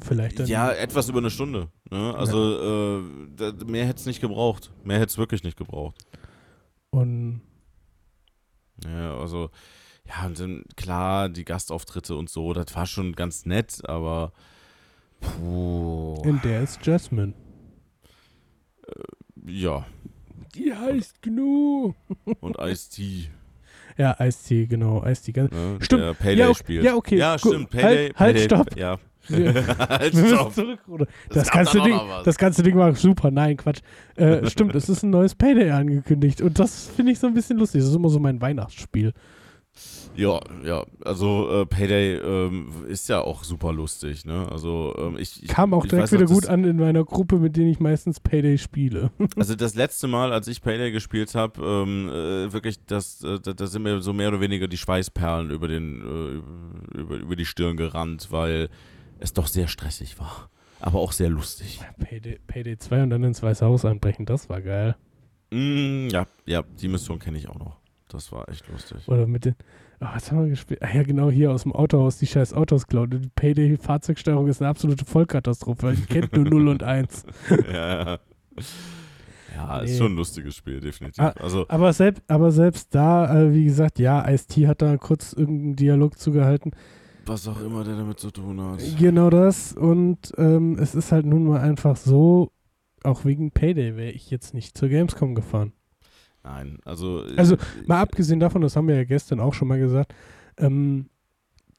vielleicht 0.01 0.41
dann. 0.41 0.47
Ja, 0.47 0.73
etwas 0.73 1.09
über 1.09 1.19
eine 1.19 1.31
Stunde. 1.31 1.69
Ne? 1.91 2.15
Also 2.15 2.99
ja. 3.39 3.49
äh, 3.49 3.65
mehr 3.65 3.87
hätte 3.87 4.01
es 4.01 4.07
nicht 4.07 4.21
gebraucht. 4.21 4.73
Mehr 4.85 4.99
hätte 4.99 5.11
es 5.11 5.19
wirklich 5.19 5.45
nicht 5.45 5.59
gebraucht. 5.59 5.97
Und 6.91 7.43
ja, 8.85 9.17
also 9.19 9.51
ja, 10.09 10.27
und 10.27 10.41
dann 10.41 10.65
klar, 10.77 11.29
die 11.29 11.45
Gastauftritte 11.45 12.17
und 12.17 12.31
so, 12.31 12.53
das 12.53 12.75
war 12.75 12.87
schon 12.87 13.13
ganz 13.13 13.47
nett, 13.47 13.83
aber 13.89 14.33
puh. 15.21 16.15
Und 16.15 16.45
der 16.45 16.63
ist 16.63 16.85
Jasmine. 16.85 17.35
Äh, 18.87 19.53
ja. 19.53 19.87
Die 20.55 20.75
heißt 20.75 21.23
Gnu. 21.23 21.95
Und 22.41 22.57
Ice-T. 22.59 23.31
Ja, 23.97 24.17
Ice-T, 24.19 24.67
genau. 24.67 25.05
Ice-T. 25.05 25.33
Ja, 25.37 25.49
stimmt. 25.81 26.03
Der 26.03 26.15
Payday 26.15 26.39
ja, 26.39 26.49
okay, 26.49 26.59
spielt. 26.59 26.85
Ja, 26.85 26.95
okay. 26.95 27.17
Ja, 27.17 27.39
stimmt. 27.39 27.71
Payday. 27.71 28.09
Halt, 28.09 28.19
halt 28.19 28.35
Payday, 28.35 28.45
stopp. 28.45 28.77
Ja. 28.77 28.99
halt, 29.29 30.17
stopp. 30.17 30.55
Zurück, 30.55 30.81
das, 30.89 31.09
das, 31.29 31.51
ganze 31.51 31.81
Ding, 31.83 32.01
das 32.25 32.39
ganze 32.39 32.63
Ding 32.63 32.77
war 32.77 32.95
super. 32.95 33.31
Nein, 33.31 33.57
Quatsch. 33.57 33.81
Äh, 34.17 34.49
stimmt, 34.49 34.75
es 34.75 34.89
ist 34.89 35.03
ein 35.03 35.11
neues 35.11 35.35
Payday 35.35 35.71
angekündigt. 35.71 36.41
Und 36.41 36.59
das 36.59 36.89
finde 36.89 37.13
ich 37.13 37.19
so 37.19 37.27
ein 37.27 37.35
bisschen 37.35 37.59
lustig. 37.59 37.83
Das 37.83 37.91
ist 37.91 37.97
immer 37.97 38.09
so 38.09 38.19
mein 38.19 38.41
Weihnachtsspiel. 38.41 39.13
Ja, 40.21 40.39
ja, 40.63 40.85
also 41.03 41.63
äh, 41.63 41.65
Payday 41.65 42.17
ähm, 42.17 42.69
ist 42.89 43.09
ja 43.09 43.23
auch 43.23 43.43
super 43.43 43.73
lustig, 43.73 44.27
ne? 44.27 44.47
Also 44.53 44.95
ähm, 44.99 45.17
ich, 45.19 45.43
ich 45.43 45.49
kam 45.49 45.73
auch 45.73 45.87
direkt 45.87 46.13
wieder 46.13 46.27
gut 46.27 46.45
an 46.45 46.63
in 46.65 46.77
meiner 46.77 47.07
Gruppe, 47.07 47.39
mit 47.39 47.57
denen 47.57 47.71
ich 47.71 47.81
meistens 47.81 48.21
Payday 48.21 48.59
spiele. 48.59 49.13
also 49.37 49.55
das 49.55 49.75
letzte 49.75 50.09
Mal, 50.09 50.35
als 50.35 50.47
ich 50.47 50.61
Payday 50.61 50.93
gespielt 50.93 51.35
habe, 51.35 51.63
ähm, 51.65 52.11
äh, 52.11 52.53
wirklich, 52.53 52.85
das, 52.85 53.25
äh, 53.25 53.41
da, 53.41 53.55
da, 53.55 53.67
sind 53.67 53.83
mir 53.83 54.03
so 54.03 54.13
mehr 54.13 54.29
oder 54.29 54.43
weniger 54.43 54.69
die 54.69 54.77
Schweißperlen 54.77 55.49
über 55.49 55.69
den 55.69 56.03
äh, 56.93 56.99
über, 56.99 57.17
über 57.17 57.35
die 57.35 57.47
Stirn 57.47 57.79
gerannt, 57.79 58.29
weil 58.31 58.69
es 59.21 59.33
doch 59.33 59.47
sehr 59.47 59.69
stressig 59.69 60.19
war, 60.21 60.51
aber 60.81 60.99
auch 60.99 61.13
sehr 61.13 61.31
lustig. 61.31 61.81
Payday, 61.99 62.41
Payday 62.47 62.77
2 62.77 63.05
und 63.05 63.11
dann 63.11 63.25
ins 63.25 63.43
Weiße 63.43 63.65
Haus 63.65 63.87
einbrechen, 63.87 64.27
das 64.27 64.51
war 64.51 64.61
geil. 64.61 64.97
Mm, 65.51 66.09
ja, 66.11 66.27
ja, 66.45 66.63
die 66.63 66.89
Mission 66.89 67.19
kenne 67.19 67.39
ich 67.39 67.49
auch 67.49 67.59
noch. 67.59 67.79
Das 68.09 68.33
war 68.33 68.51
echt 68.51 68.69
lustig. 68.69 69.09
Oder 69.09 69.27
mit 69.27 69.47
den 69.47 69.55
Oh, 70.03 70.07
was 70.15 70.31
haben 70.33 70.45
wir 70.45 70.49
gespielt? 70.49 70.83
Ah 70.83 70.89
ja, 70.95 71.03
genau, 71.03 71.31
hier 71.31 71.53
aus 71.53 71.65
dem 71.65 71.73
Autohaus 71.73 72.17
die 72.17 72.27
scheiß 72.27 72.55
Autos 72.55 72.87
klauen. 72.87 73.11
Die 73.11 73.29
Payday-Fahrzeugsteuerung 73.35 74.49
ist 74.49 74.63
eine 74.63 74.71
absolute 74.71 75.05
Vollkatastrophe, 75.05 75.83
weil 75.83 75.95
ich 75.95 76.09
kennt 76.09 76.33
nur 76.35 76.47
0 76.47 76.69
und 76.69 76.83
1. 76.83 77.25
ja, 77.73 78.05
ja. 78.05 78.19
Ja, 79.55 79.79
nee. 79.79 79.91
ist 79.91 79.99
schon 79.99 80.13
ein 80.13 80.17
lustiges 80.17 80.55
Spiel, 80.55 80.81
definitiv. 80.81 81.23
Ah, 81.23 81.35
also, 81.39 81.67
aber, 81.69 81.93
selbst, 81.93 82.23
aber 82.29 82.51
selbst 82.51 82.95
da, 82.95 83.43
äh, 83.43 83.53
wie 83.53 83.65
gesagt, 83.65 83.99
ja, 83.99 84.27
Ice-T 84.27 84.67
hat 84.67 84.81
da 84.81 84.97
kurz 84.97 85.35
irgendeinen 85.35 85.77
Dialog 85.77 86.19
zugehalten. 86.19 86.73
Was 87.27 87.47
auch 87.47 87.61
immer 87.61 87.85
der 87.85 87.97
damit 87.97 88.19
zu 88.19 88.31
tun 88.31 88.61
hat. 88.61 88.81
Genau 88.99 89.29
das. 89.29 89.75
Und 89.75 90.33
ähm, 90.39 90.79
es 90.81 90.95
ist 90.95 91.13
halt 91.13 91.27
nun 91.27 91.45
mal 91.45 91.61
einfach 91.61 91.97
so, 91.97 92.53
auch 93.05 93.25
wegen 93.25 93.51
Payday 93.51 93.97
wäre 93.97 94.13
ich 94.13 94.31
jetzt 94.31 94.55
nicht 94.55 94.79
zur 94.79 94.89
Gamescom 94.89 95.35
gefahren. 95.35 95.73
Nein, 96.43 96.79
also. 96.85 97.23
Also, 97.37 97.57
mal 97.87 98.01
abgesehen 98.01 98.41
davon, 98.41 98.63
das 98.63 98.77
haben 98.77 98.89
wir 98.89 98.97
ja 98.97 99.05
gestern 99.05 99.41
auch 99.41 99.55
schon 99.55 99.69
mal 99.69 99.79
gesagt, 99.79 100.15
ähm, 100.57 101.07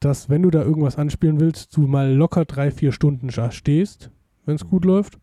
dass, 0.00 0.28
wenn 0.28 0.42
du 0.42 0.50
da 0.50 0.62
irgendwas 0.62 0.96
anspielen 0.96 1.40
willst, 1.40 1.76
du 1.76 1.82
mal 1.86 2.12
locker 2.12 2.44
drei, 2.44 2.70
vier 2.70 2.92
Stunden 2.92 3.30
stehst, 3.30 4.10
wenn 4.44 4.56
es 4.56 4.66
gut 4.66 4.84
läuft. 4.84 5.18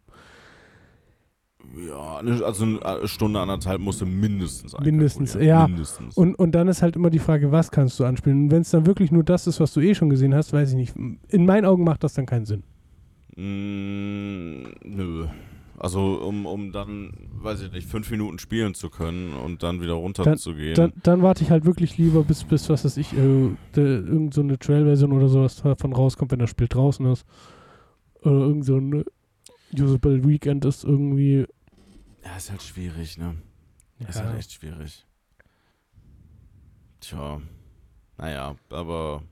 Ja, 1.88 2.22
also 2.44 2.66
eine 2.66 3.08
Stunde, 3.08 3.40
anderthalb 3.40 3.80
musst 3.80 4.02
du 4.02 4.06
mindestens 4.06 4.78
Mindestens, 4.80 5.36
ja. 5.36 5.68
Mindestens. 5.68 6.18
Und, 6.18 6.36
und 6.36 6.54
dann 6.54 6.68
ist 6.68 6.82
halt 6.82 6.96
immer 6.96 7.10
die 7.10 7.20
Frage, 7.20 7.52
was 7.52 7.70
kannst 7.70 8.00
du 8.00 8.06
anspielen? 8.06 8.46
Und 8.46 8.52
wenn 8.52 8.62
es 8.62 8.72
dann 8.72 8.86
wirklich 8.86 9.12
nur 9.12 9.24
das 9.24 9.46
ist, 9.46 9.60
was 9.60 9.74
du 9.74 9.82
eh 9.82 9.94
schon 9.94 10.10
gesehen 10.10 10.34
hast, 10.34 10.52
weiß 10.52 10.72
ich 10.72 10.76
nicht. 10.76 10.96
In 11.28 11.46
meinen 11.46 11.66
Augen 11.66 11.84
macht 11.84 12.04
das 12.04 12.14
dann 12.14 12.26
keinen 12.26 12.46
Sinn. 12.46 12.64
Mm, 13.36 14.64
nö. 14.84 15.28
Also 15.80 16.16
um, 16.16 16.46
um 16.46 16.74
dann, 16.74 17.14
weiß 17.32 17.62
ich 17.62 17.72
nicht, 17.72 17.88
fünf 17.88 18.12
Minuten 18.12 18.38
spielen 18.38 18.74
zu 18.74 18.90
können 18.90 19.34
und 19.34 19.64
dann 19.64 19.82
wieder 19.82 19.94
runterzugehen. 19.94 20.76
Dann, 20.76 20.92
dann, 20.92 21.02
dann, 21.04 21.22
warte 21.22 21.44
ich 21.44 21.52
halt 21.52 21.64
wirklich 21.64 21.98
lieber, 21.98 22.24
bis, 22.26 22.44
bis 22.44 22.70
was 22.70 22.84
weiß 22.84 22.98
ich, 22.98 23.14
äh, 23.14 23.52
irgend 23.76 24.34
so 24.34 24.44
Trail-Version 24.44 25.14
oder 25.14 25.30
sowas 25.30 25.56
davon 25.56 25.94
rauskommt, 25.94 26.32
wenn 26.32 26.40
das 26.40 26.50
Spiel 26.50 26.68
draußen 26.68 27.06
ist. 27.06 27.26
Oder 28.22 28.40
irgend 28.40 28.66
so 28.66 28.76
ein 28.76 29.06
Usable 29.74 30.28
Weekend 30.28 30.66
ist 30.66 30.84
irgendwie. 30.84 31.46
Ja, 32.26 32.36
ist 32.36 32.52
halt 32.52 32.62
schwierig, 32.62 33.18
ne? 33.18 33.38
Ja. 34.00 34.10
Ist 34.10 34.22
halt 34.22 34.38
echt 34.38 34.52
schwierig. 34.52 35.06
Tja. 37.00 37.42
Naja, 38.18 38.56
aber 38.70 39.24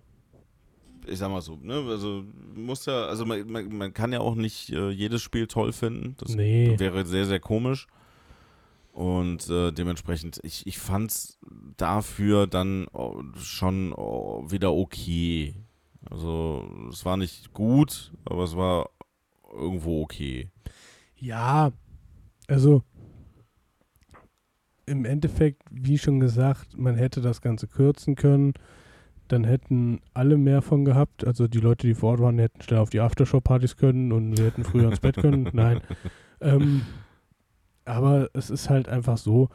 ich 1.07 1.19
sag 1.19 1.29
mal 1.29 1.41
so, 1.41 1.57
ne, 1.61 1.85
also 1.87 2.23
muss 2.55 2.85
ja, 2.85 3.05
also 3.05 3.25
man, 3.25 3.49
man, 3.49 3.75
man 3.75 3.93
kann 3.93 4.13
ja 4.13 4.19
auch 4.19 4.35
nicht 4.35 4.69
äh, 4.71 4.89
jedes 4.89 5.21
Spiel 5.21 5.47
toll 5.47 5.73
finden. 5.73 6.15
Das 6.17 6.35
nee. 6.35 6.75
wäre 6.77 7.05
sehr, 7.05 7.25
sehr 7.25 7.39
komisch. 7.39 7.87
Und 8.91 9.47
äh, 9.49 9.71
dementsprechend, 9.71 10.39
ich, 10.43 10.65
ich 10.65 10.79
fand's 10.79 11.37
dafür 11.77 12.47
dann 12.47 12.87
oh, 12.93 13.21
schon 13.37 13.93
oh, 13.93 14.43
wieder 14.49 14.73
okay. 14.73 15.53
Also 16.09 16.67
es 16.89 17.05
war 17.05 17.17
nicht 17.17 17.53
gut, 17.53 18.11
aber 18.25 18.43
es 18.43 18.55
war 18.55 18.89
irgendwo 19.53 20.01
okay. 20.01 20.49
Ja, 21.15 21.71
also 22.47 22.81
im 24.87 25.05
Endeffekt, 25.05 25.61
wie 25.69 25.97
schon 25.97 26.19
gesagt, 26.19 26.77
man 26.77 26.95
hätte 26.95 27.21
das 27.21 27.41
Ganze 27.41 27.67
kürzen 27.67 28.15
können 28.15 28.53
dann 29.27 29.43
hätten 29.43 29.99
alle 30.13 30.37
mehr 30.37 30.61
von 30.61 30.85
gehabt. 30.85 31.25
Also 31.25 31.47
die 31.47 31.59
Leute, 31.59 31.87
die 31.87 31.93
vor 31.93 32.11
Ort 32.11 32.21
waren, 32.21 32.39
hätten 32.39 32.61
schnell 32.61 32.79
auf 32.79 32.89
die 32.89 32.99
Aftershow-Partys 32.99 33.77
können 33.77 34.11
und 34.11 34.37
wir 34.37 34.45
hätten 34.45 34.63
früher 34.63 34.89
ins 34.89 34.99
Bett 34.99 35.17
können. 35.17 35.49
Nein. 35.53 35.81
Ähm, 36.41 36.81
aber 37.85 38.29
es 38.33 38.49
ist 38.49 38.69
halt 38.69 38.89
einfach 38.89 39.17
so, 39.17 39.49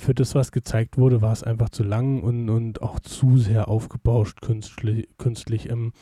für 0.00 0.14
das, 0.14 0.34
was 0.34 0.52
gezeigt 0.52 0.96
wurde, 0.96 1.22
war 1.22 1.32
es 1.32 1.42
einfach 1.42 1.70
zu 1.70 1.82
lang 1.82 2.22
und, 2.22 2.48
und 2.48 2.82
auch 2.82 3.00
zu 3.00 3.36
sehr 3.36 3.68
aufgebauscht 3.68 4.40
künstlich. 4.40 5.08
künstlich. 5.18 5.68
Ähm, 5.68 5.92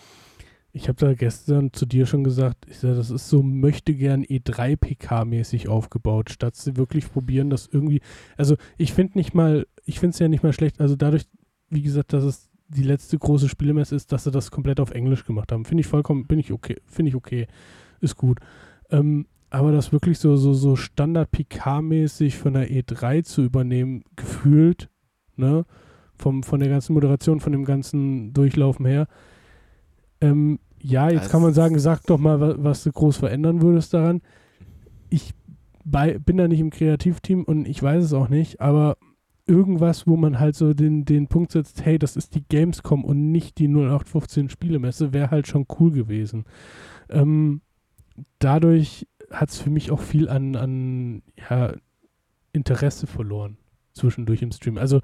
ich 0.73 0.89
habe 0.89 0.99
da 0.99 1.15
gestern 1.15 1.73
zu 1.73 1.87
dir 1.87 2.05
schon 2.05 2.23
gesagt, 2.23 2.67
ich 2.69 2.79
sage, 2.79 2.97
das 2.97 3.11
ist 3.11 3.31
so 3.31 3.43
möchte 3.43 3.95
gern 3.95 4.23
E3-PK-mäßig 4.25 5.69
aufgebaut, 5.69 6.29
statt 6.31 6.55
sie 6.55 6.77
wirklich 6.77 7.11
probieren, 7.11 7.49
das 7.49 7.67
irgendwie. 7.67 8.03
Also 8.37 8.57
ich 8.77 8.93
finde 8.93 9.17
nicht 9.17 9.33
mal, 9.33 9.67
ich 9.87 9.99
finde 9.99 10.13
es 10.13 10.19
ja 10.19 10.29
nicht 10.29 10.43
mal 10.43 10.53
schlecht, 10.53 10.81
also 10.81 10.95
dadurch, 10.95 11.25
wie 11.71 11.83
gesagt, 11.83 12.13
dass 12.13 12.25
es 12.25 12.46
die 12.69 12.83
letzte 12.83 13.19
große 13.19 13.49
Spielemesse 13.49 13.95
ist, 13.95 14.13
dass 14.13 14.25
sie 14.25 14.31
das 14.31 14.51
komplett 14.51 14.81
auf 14.81 14.91
Englisch 14.91 15.25
gemacht 15.25 15.53
haben. 15.53 15.65
Finde 15.65 15.83
ich 15.83 15.87
vollkommen, 15.87 16.27
bin 16.27 16.39
ich 16.39 16.53
okay, 16.53 16.77
finde 16.85 17.11
ich 17.11 17.15
okay, 17.15 17.47
ist 18.01 18.17
gut. 18.17 18.41
Ähm, 18.91 19.27
aber 19.51 19.73
das 19.73 19.93
wirklich 19.93 20.19
so, 20.19 20.37
so, 20.37 20.53
so 20.53 20.75
Standard-PK-mäßig 20.77 22.37
von 22.37 22.55
der 22.55 22.69
E3 22.69 23.23
zu 23.23 23.43
übernehmen, 23.43 24.03
gefühlt, 24.17 24.91
ne, 25.37 25.65
vom, 26.17 26.43
von 26.43 26.61
der 26.61 26.69
ganzen 26.69 26.95
Moderation, 26.95 27.41
von 27.41 27.53
dem 27.53 27.65
ganzen 27.65 28.33
Durchlaufen 28.33 28.87
her, 28.87 29.07
ähm, 30.21 30.59
ja, 30.81 31.11
jetzt 31.11 31.25
das 31.25 31.31
kann 31.31 31.43
man 31.43 31.55
sagen, 31.55 31.79
sag 31.79 32.03
doch 32.05 32.19
mal, 32.19 32.41
was, 32.41 32.55
was 32.59 32.85
du 32.85 32.93
groß 32.93 33.17
verändern 33.17 33.63
würdest 33.63 33.95
daran. 33.95 34.23
Ich 35.09 35.35
bei, 35.85 36.19
bin 36.19 36.37
da 36.37 36.49
nicht 36.49 36.61
im 36.61 36.71
Kreativteam 36.71 37.45
und 37.45 37.67
ich 37.67 37.83
weiß 37.83 38.05
es 38.05 38.13
auch 38.13 38.29
nicht, 38.29 38.61
aber 38.61 38.97
irgendwas, 39.47 40.07
wo 40.07 40.17
man 40.17 40.39
halt 40.39 40.57
so 40.57 40.75
den, 40.75 41.05
den 41.05 41.29
Punkt 41.29 41.53
setzt, 41.53 41.85
hey, 41.85 41.99
das 41.99 42.17
ist 42.17 42.35
die 42.35 42.45
Gamescom 42.49 43.05
und 43.05 43.31
nicht 43.31 43.59
die 43.59 43.69
0815 43.69 44.49
Spielemesse, 44.49 45.13
wäre 45.13 45.31
halt 45.31 45.47
schon 45.47 45.67
cool 45.79 45.93
gewesen. 45.93 46.45
Ähm, 47.09 47.61
dadurch 48.39 49.07
hat 49.31 49.51
es 49.51 49.61
für 49.61 49.71
mich 49.71 49.91
auch 49.91 50.01
viel 50.01 50.29
an, 50.29 50.57
an 50.57 51.23
ja, 51.49 51.75
Interesse 52.53 53.07
verloren 53.07 53.57
zwischendurch 53.93 54.43
im 54.43 54.53
Stream. 54.53 54.79
Also 54.79 55.01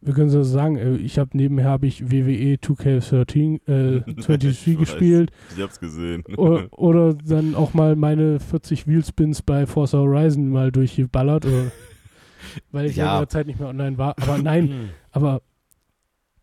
wir 0.00 0.12
können 0.12 0.28
so 0.28 0.42
sagen, 0.42 0.76
äh, 0.76 0.96
ich 0.96 1.18
habe 1.18 1.30
nebenher 1.34 1.70
habe 1.70 1.86
ich 1.86 2.10
WWE 2.10 2.56
2K13 2.56 3.68
äh, 3.68 4.00
23 4.20 4.78
gespielt. 4.78 5.30
Ich 5.56 5.62
hab's 5.62 5.80
gesehen. 5.80 6.24
oder, 6.36 6.68
oder, 6.78 7.14
dann 7.14 7.54
auch 7.54 7.74
mal 7.74 7.96
meine 7.96 8.40
40 8.40 8.86
Wheelspins 8.86 9.42
bei 9.42 9.66
Forza 9.66 9.98
Horizon 9.98 10.48
mal 10.48 10.70
durchgeballert 10.72 11.46
oder 11.46 11.72
weil 12.72 12.86
ich 12.86 12.96
ja. 12.96 13.14
in 13.14 13.20
der 13.20 13.28
Zeit 13.28 13.46
nicht 13.46 13.58
mehr 13.58 13.68
online 13.68 13.98
war. 13.98 14.14
Aber 14.20 14.38
nein, 14.38 14.68
hm. 14.68 14.90
aber 15.10 15.42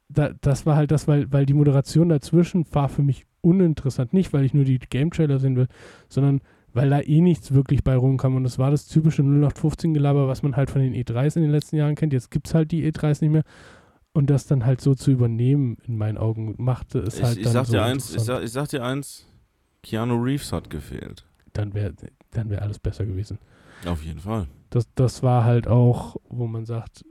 da, 0.09 0.31
das 0.41 0.65
war 0.65 0.75
halt 0.75 0.91
das, 0.91 1.07
weil, 1.07 1.31
weil 1.31 1.45
die 1.45 1.53
Moderation 1.53 2.09
dazwischen 2.09 2.65
war 2.73 2.89
für 2.89 3.01
mich 3.01 3.25
uninteressant. 3.41 4.13
Nicht, 4.13 4.33
weil 4.33 4.45
ich 4.45 4.53
nur 4.53 4.65
die 4.65 4.79
Game-Trailer 4.79 5.39
sehen 5.39 5.55
will, 5.55 5.67
sondern 6.09 6.41
weil 6.73 6.89
da 6.89 7.01
eh 7.01 7.21
nichts 7.21 7.53
wirklich 7.53 7.83
bei 7.83 7.95
rumkam. 7.95 8.35
Und 8.35 8.43
das 8.43 8.59
war 8.59 8.71
das 8.71 8.87
typische 8.87 9.23
0815-Gelaber, 9.23 10.27
was 10.27 10.43
man 10.43 10.55
halt 10.55 10.69
von 10.69 10.81
den 10.81 10.93
E3s 10.93 11.35
in 11.35 11.43
den 11.43 11.51
letzten 11.51 11.75
Jahren 11.75 11.95
kennt. 11.95 12.13
Jetzt 12.13 12.31
gibt 12.31 12.47
es 12.47 12.53
halt 12.53 12.71
die 12.71 12.89
E3s 12.89 13.21
nicht 13.21 13.31
mehr. 13.31 13.43
Und 14.13 14.29
das 14.29 14.45
dann 14.45 14.65
halt 14.65 14.81
so 14.81 14.93
zu 14.93 15.11
übernehmen, 15.11 15.77
in 15.87 15.97
meinen 15.97 16.17
Augen, 16.17 16.55
machte 16.57 16.99
es 16.99 17.17
ich, 17.17 17.23
halt 17.23 17.37
ich 17.37 17.43
dann 17.43 17.53
sag 17.53 17.65
so 17.65 17.73
dir 17.73 17.83
eins, 17.83 18.13
ich 18.13 18.21
sag, 18.21 18.43
ich 18.43 18.51
sag 18.51 18.67
dir 18.67 18.83
eins, 18.83 19.25
Keanu 19.83 20.15
Reeves 20.15 20.51
hat 20.51 20.69
gefehlt. 20.69 21.25
Dann 21.53 21.73
wäre 21.73 21.93
dann 22.31 22.49
wär 22.49 22.61
alles 22.61 22.79
besser 22.79 23.05
gewesen. 23.05 23.39
Auf 23.85 24.03
jeden 24.03 24.19
Fall 24.19 24.47
das, 24.71 24.87
das 24.95 25.21
war 25.21 25.43
halt 25.43 25.67
auch, 25.67 26.15
wo 26.29 26.47
man 26.47 26.65
sagt, 26.65 27.05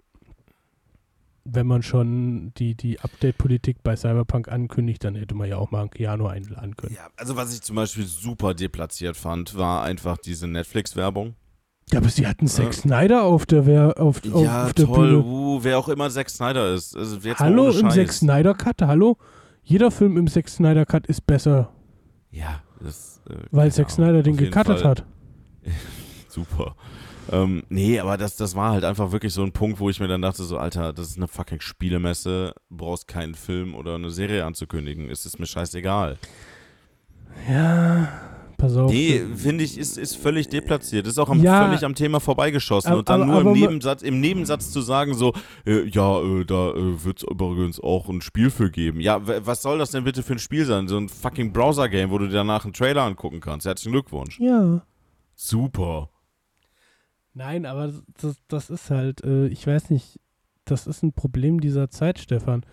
wenn 1.44 1.66
man 1.66 1.82
schon 1.82 2.52
die, 2.56 2.74
die 2.74 3.00
Update-Politik 3.00 3.82
bei 3.82 3.96
Cyberpunk 3.96 4.48
ankündigt, 4.48 5.04
dann 5.04 5.14
hätte 5.14 5.34
man 5.34 5.48
ja 5.48 5.56
auch 5.56 5.70
mal 5.70 5.82
einen 5.82 5.90
Keanu 5.90 6.26
einladen 6.26 6.76
können. 6.76 6.94
Ja, 6.94 7.08
also 7.16 7.36
was 7.36 7.54
ich 7.54 7.62
zum 7.62 7.76
Beispiel 7.76 8.04
super 8.04 8.54
deplatziert 8.54 9.16
fand, 9.16 9.56
war 9.56 9.82
einfach 9.82 10.16
diese 10.18 10.46
Netflix-Werbung. 10.46 11.34
Ja, 11.92 11.98
aber 11.98 12.08
sie 12.08 12.26
hatten 12.26 12.46
Zack 12.46 12.72
Snyder 12.72 13.24
auf 13.24 13.46
der, 13.46 13.66
Wer 13.66 14.00
auf, 14.00 14.22
auf, 14.32 14.42
ja, 14.42 14.64
auf 14.64 14.74
der 14.74 14.86
toll. 14.86 15.08
Bühne. 15.08 15.24
Uh, 15.24 15.58
wer 15.62 15.78
auch 15.78 15.88
immer 15.88 16.08
Zack 16.08 16.30
Snyder 16.30 16.72
ist. 16.72 16.96
Also 16.96 17.18
hallo 17.34 17.70
im 17.70 17.90
Zack 17.90 18.12
Snyder 18.12 18.54
Cut, 18.54 18.80
hallo? 18.82 19.16
Jeder 19.64 19.90
Film 19.90 20.16
im 20.16 20.28
Zack 20.28 20.48
Snyder 20.48 20.86
Cut 20.86 21.06
ist 21.08 21.26
besser. 21.26 21.72
Ja, 22.30 22.62
das. 22.80 23.20
Äh, 23.28 23.34
Weil 23.50 23.72
Zack 23.72 23.90
Snyder 23.90 24.22
den 24.22 24.36
gecuttet 24.36 24.84
hat. 24.84 25.04
Super. 26.28 26.76
Ähm, 27.30 27.62
nee, 27.68 28.00
aber 28.00 28.16
das, 28.16 28.36
das 28.36 28.56
war 28.56 28.72
halt 28.72 28.84
einfach 28.84 29.12
wirklich 29.12 29.32
so 29.32 29.42
ein 29.42 29.52
Punkt, 29.52 29.78
wo 29.78 29.88
ich 29.88 30.00
mir 30.00 30.08
dann 30.08 30.22
dachte, 30.22 30.42
so, 30.42 30.58
Alter, 30.58 30.92
das 30.92 31.10
ist 31.10 31.16
eine 31.16 31.28
fucking 31.28 31.60
Spielemesse, 31.60 32.54
du 32.68 32.76
brauchst 32.76 33.06
keinen 33.06 33.34
Film 33.34 33.74
oder 33.74 33.94
eine 33.94 34.10
Serie 34.10 34.44
anzukündigen, 34.44 35.08
ist 35.08 35.26
es 35.26 35.38
mir 35.38 35.46
scheißegal. 35.46 36.18
Ja, 37.48 38.08
pass 38.56 38.76
auf. 38.76 38.90
Nee, 38.90 39.22
finde 39.36 39.62
ich, 39.62 39.78
ist, 39.78 39.96
ist 39.96 40.16
völlig 40.16 40.48
deplatziert. 40.48 41.06
Ist 41.06 41.18
auch 41.18 41.28
am, 41.28 41.40
ja, 41.40 41.66
völlig 41.66 41.84
am 41.84 41.94
Thema 41.94 42.18
vorbeigeschossen. 42.18 42.90
Aber, 42.90 42.98
und 42.98 43.08
dann 43.08 43.22
aber, 43.22 43.44
nur 43.44 43.52
im, 43.52 43.60
Nebensatz, 43.60 44.02
im 44.02 44.20
Nebensatz 44.20 44.72
zu 44.72 44.80
sagen, 44.80 45.14
so, 45.14 45.32
äh, 45.64 45.84
ja, 45.86 46.20
äh, 46.20 46.44
da 46.44 46.70
äh, 46.70 47.04
wird 47.04 47.18
es 47.18 47.22
übrigens 47.22 47.80
auch 47.80 48.08
ein 48.08 48.20
Spiel 48.20 48.50
für 48.50 48.70
geben. 48.70 49.00
Ja, 49.00 49.20
was 49.22 49.62
soll 49.62 49.78
das 49.78 49.92
denn 49.92 50.04
bitte 50.04 50.22
für 50.22 50.32
ein 50.34 50.38
Spiel 50.40 50.64
sein? 50.64 50.88
So 50.88 50.98
ein 50.98 51.08
fucking 51.08 51.52
Browser-Game, 51.52 52.10
wo 52.10 52.18
du 52.18 52.26
dir 52.26 52.34
danach 52.34 52.64
einen 52.64 52.74
Trailer 52.74 53.02
angucken 53.02 53.40
kannst. 53.40 53.66
Herzlichen 53.66 53.92
Glückwunsch. 53.92 54.38
Ja. 54.40 54.82
Super. 55.36 56.10
Nein, 57.34 57.66
aber 57.66 57.92
das, 58.20 58.36
das 58.48 58.70
ist 58.70 58.90
halt, 58.90 59.22
äh, 59.24 59.46
ich 59.46 59.66
weiß 59.66 59.90
nicht, 59.90 60.20
das 60.64 60.86
ist 60.86 61.02
ein 61.02 61.12
Problem 61.12 61.60
dieser 61.60 61.90
Zeit, 61.90 62.18
Stefan. 62.18 62.64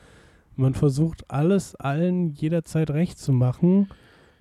Man 0.56 0.74
versucht 0.74 1.30
alles 1.30 1.76
allen 1.76 2.32
jederzeit 2.32 2.90
recht 2.90 3.20
zu 3.20 3.32
machen 3.32 3.90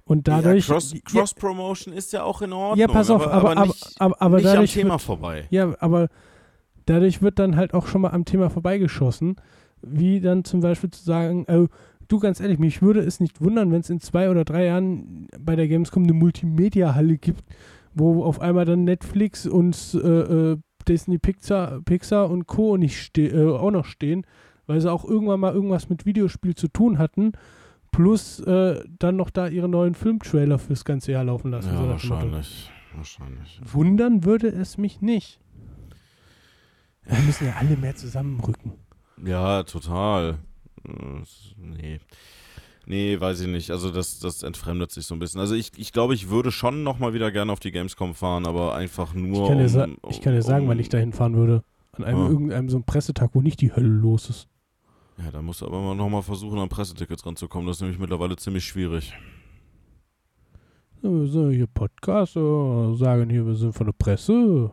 und 0.04 0.28
dadurch. 0.28 0.68
Ja, 0.68 0.78
Cross-Promotion 1.04 1.92
Cross 1.92 2.04
ist 2.04 2.12
ja 2.12 2.22
auch 2.22 2.40
in 2.40 2.52
Ordnung. 2.52 2.78
Ja, 2.78 2.86
pass 2.86 3.10
auf, 3.10 3.26
aber, 3.26 3.50
aber, 3.50 3.66
nicht, 3.66 4.00
aber, 4.00 4.22
aber 4.22 4.36
nicht 4.36 4.46
dadurch 4.46 4.70
am 4.76 4.80
Thema 4.80 4.94
wird, 4.94 5.02
vorbei. 5.02 5.46
Ja, 5.50 5.74
aber 5.80 6.08
dadurch 6.86 7.20
wird 7.20 7.38
dann 7.38 7.56
halt 7.56 7.74
auch 7.74 7.86
schon 7.86 8.00
mal 8.00 8.10
am 8.10 8.24
Thema 8.24 8.48
vorbeigeschossen, 8.48 9.36
wie 9.82 10.20
dann 10.20 10.44
zum 10.44 10.60
Beispiel 10.60 10.90
zu 10.90 11.04
sagen, 11.04 11.44
oh, 11.48 11.66
du 12.08 12.18
ganz 12.18 12.40
ehrlich, 12.40 12.58
mich 12.58 12.82
würde 12.82 13.00
es 13.00 13.20
nicht 13.20 13.40
wundern, 13.42 13.72
wenn 13.72 13.80
es 13.80 13.90
in 13.90 14.00
zwei 14.00 14.30
oder 14.30 14.44
drei 14.44 14.66
Jahren 14.66 15.28
bei 15.38 15.56
der 15.56 15.68
Gamescom 15.68 16.04
eine 16.04 16.12
Multimedia-Halle 16.12 17.18
gibt, 17.18 17.44
wo 17.96 18.24
auf 18.24 18.40
einmal 18.40 18.66
dann 18.66 18.84
Netflix 18.84 19.46
und 19.46 19.94
äh, 19.94 20.52
äh, 20.52 20.56
Disney 20.86 21.18
Pixar, 21.18 21.80
Pixar 21.80 22.30
und 22.30 22.46
Co. 22.46 22.76
Nicht 22.76 23.18
äh, 23.18 23.46
auch 23.46 23.70
noch 23.70 23.86
stehen, 23.86 24.24
weil 24.66 24.80
sie 24.80 24.92
auch 24.92 25.04
irgendwann 25.04 25.40
mal 25.40 25.54
irgendwas 25.54 25.88
mit 25.88 26.06
Videospiel 26.06 26.54
zu 26.54 26.68
tun 26.68 26.98
hatten. 26.98 27.32
Plus 27.90 28.40
äh, 28.40 28.84
dann 28.98 29.16
noch 29.16 29.30
da 29.30 29.48
ihre 29.48 29.68
neuen 29.68 29.94
Filmtrailer 29.94 30.58
fürs 30.58 30.84
ganze 30.84 31.12
Jahr 31.12 31.24
laufen 31.24 31.50
lassen. 31.50 31.72
Ja, 31.72 31.88
wahrscheinlich. 31.88 32.70
wahrscheinlich. 32.94 33.60
Wundern 33.64 34.24
würde 34.24 34.48
es 34.48 34.76
mich 34.76 35.00
nicht. 35.00 35.40
Wir 37.04 37.18
müssen 37.20 37.46
ja 37.46 37.54
alle 37.58 37.76
mehr 37.76 37.96
zusammenrücken. 37.96 38.72
Ja, 39.24 39.62
total. 39.62 40.38
Äh, 40.86 41.22
nee. 41.56 42.00
Nee, 42.88 43.20
weiß 43.20 43.40
ich 43.40 43.48
nicht. 43.48 43.72
Also 43.72 43.90
das, 43.90 44.20
das 44.20 44.44
entfremdet 44.44 44.92
sich 44.92 45.06
so 45.06 45.16
ein 45.16 45.18
bisschen. 45.18 45.40
Also 45.40 45.56
ich, 45.56 45.72
ich 45.76 45.92
glaube, 45.92 46.14
ich 46.14 46.30
würde 46.30 46.52
schon 46.52 46.84
nochmal 46.84 47.12
wieder 47.14 47.32
gerne 47.32 47.50
auf 47.50 47.58
die 47.58 47.72
Gamescom 47.72 48.14
fahren, 48.14 48.46
aber 48.46 48.76
einfach 48.76 49.12
nur. 49.12 49.42
Ich 49.42 49.48
kann 49.48 49.58
dir, 49.58 49.84
um, 49.84 49.98
um, 50.02 50.10
ich 50.10 50.20
kann 50.20 50.34
dir 50.34 50.42
sagen, 50.42 50.64
um, 50.64 50.68
wann 50.70 50.78
ich 50.78 50.88
dahin 50.88 51.12
fahren 51.12 51.34
würde. 51.34 51.64
An 51.92 52.04
einem 52.04 52.18
ja. 52.18 52.28
irgendeinem 52.28 52.68
so 52.68 52.76
einem 52.76 52.84
Pressetag, 52.84 53.30
wo 53.32 53.40
nicht 53.40 53.60
die 53.60 53.74
Hölle 53.74 53.88
los 53.88 54.30
ist. 54.30 54.48
Ja, 55.18 55.32
da 55.32 55.42
musst 55.42 55.62
du 55.62 55.66
aber 55.66 55.80
mal 55.80 55.96
nochmal 55.96 56.22
versuchen, 56.22 56.58
an 56.58 56.68
Pressetickets 56.68 57.26
ranzukommen. 57.26 57.66
Das 57.66 57.78
ist 57.78 57.80
nämlich 57.80 57.98
mittlerweile 57.98 58.36
ziemlich 58.36 58.64
schwierig. 58.64 59.12
Wir 61.02 61.26
sind 61.26 61.52
hier 61.52 61.66
Podcast, 61.66 62.34
sagen 62.34 63.30
hier, 63.30 63.46
wir 63.46 63.54
sind 63.54 63.72
von 63.72 63.86
der 63.86 63.94
Presse. 63.94 64.70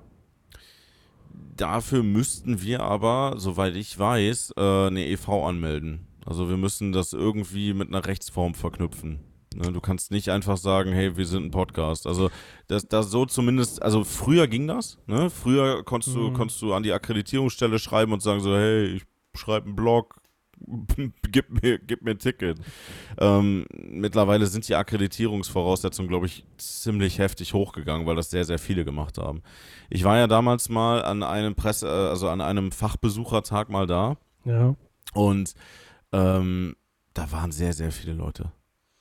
Dafür 1.56 2.04
müssten 2.04 2.62
wir 2.62 2.82
aber, 2.82 3.36
soweit 3.38 3.76
ich 3.76 3.98
weiß, 3.98 4.54
äh, 4.58 4.88
eine 4.88 5.08
EV 5.08 5.30
anmelden. 5.48 6.08
Also 6.26 6.50
wir 6.50 6.58
müssen 6.58 6.92
das 6.92 7.14
irgendwie 7.14 7.74
mit 7.74 7.90
einer 7.90 8.06
Rechtsform 8.06 8.54
verknüpfen. 8.54 9.20
Ne, 9.56 9.72
du 9.72 9.82
kannst 9.82 10.12
nicht 10.12 10.30
einfach 10.30 10.58
sagen, 10.58 10.92
hey, 10.92 11.16
wir 11.16 11.26
sind 11.26 11.46
ein 11.46 11.52
Podcast. 11.52 12.08
Also 12.08 12.30
das, 12.68 12.88
das 12.88 13.12
so 13.12 13.26
zumindest, 13.26 13.82
also 13.82 14.04
früher 14.04 14.48
ging 14.48 14.68
das. 14.68 14.98
Ne? 15.06 15.30
Früher 15.30 15.84
konntest, 15.84 16.16
mhm. 16.16 16.22
du, 16.22 16.34
konntest 16.34 16.62
du 16.62 16.74
an 16.74 16.84
die 16.84 16.94
Akkreditierungsstelle 16.94 17.80
schreiben 17.80 18.14
und 18.14 18.22
sagen 18.22 18.40
so, 18.40 18.56
hey, 18.56 18.86
ich 18.86 19.04
schreibe 19.36 19.68
einen 19.68 19.76
Blog, 19.76 20.22
gib, 21.32 21.62
mir, 21.62 21.78
gib 21.80 22.04
mir 22.04 22.12
ein 22.12 22.20
Ticket. 22.20 22.60
Ähm, 23.20 23.66
mittlerweile 23.72 24.46
sind 24.48 24.68
die 24.68 24.76
Akkreditierungsvoraussetzungen, 24.76 26.10
glaube 26.10 26.26
ich, 26.26 26.46
ziemlich 26.58 27.20
heftig 27.20 27.54
hochgegangen, 27.54 28.08
weil 28.08 28.16
das 28.16 28.30
sehr, 28.30 28.46
sehr 28.46 28.60
viele 28.60 28.86
gemacht 28.86 29.18
haben. 29.18 29.42
Ich 29.90 30.04
war 30.04 30.18
ja 30.18 30.28
damals 30.28 30.70
mal 30.70 31.04
an 31.04 31.24
einem 31.24 31.56
Presse, 31.56 31.88
äh, 31.88 32.10
also 32.10 32.30
an 32.30 32.42
einem 32.42 32.72
Fachbesuchertag 32.72 33.70
mal 33.70 33.88
da. 33.88 34.18
Ja. 34.46 34.76
Und 35.14 35.54
ähm, 36.14 36.76
da 37.14 37.32
waren 37.32 37.52
sehr, 37.52 37.74
sehr 37.74 37.92
viele 37.92 38.14
Leute. 38.14 38.52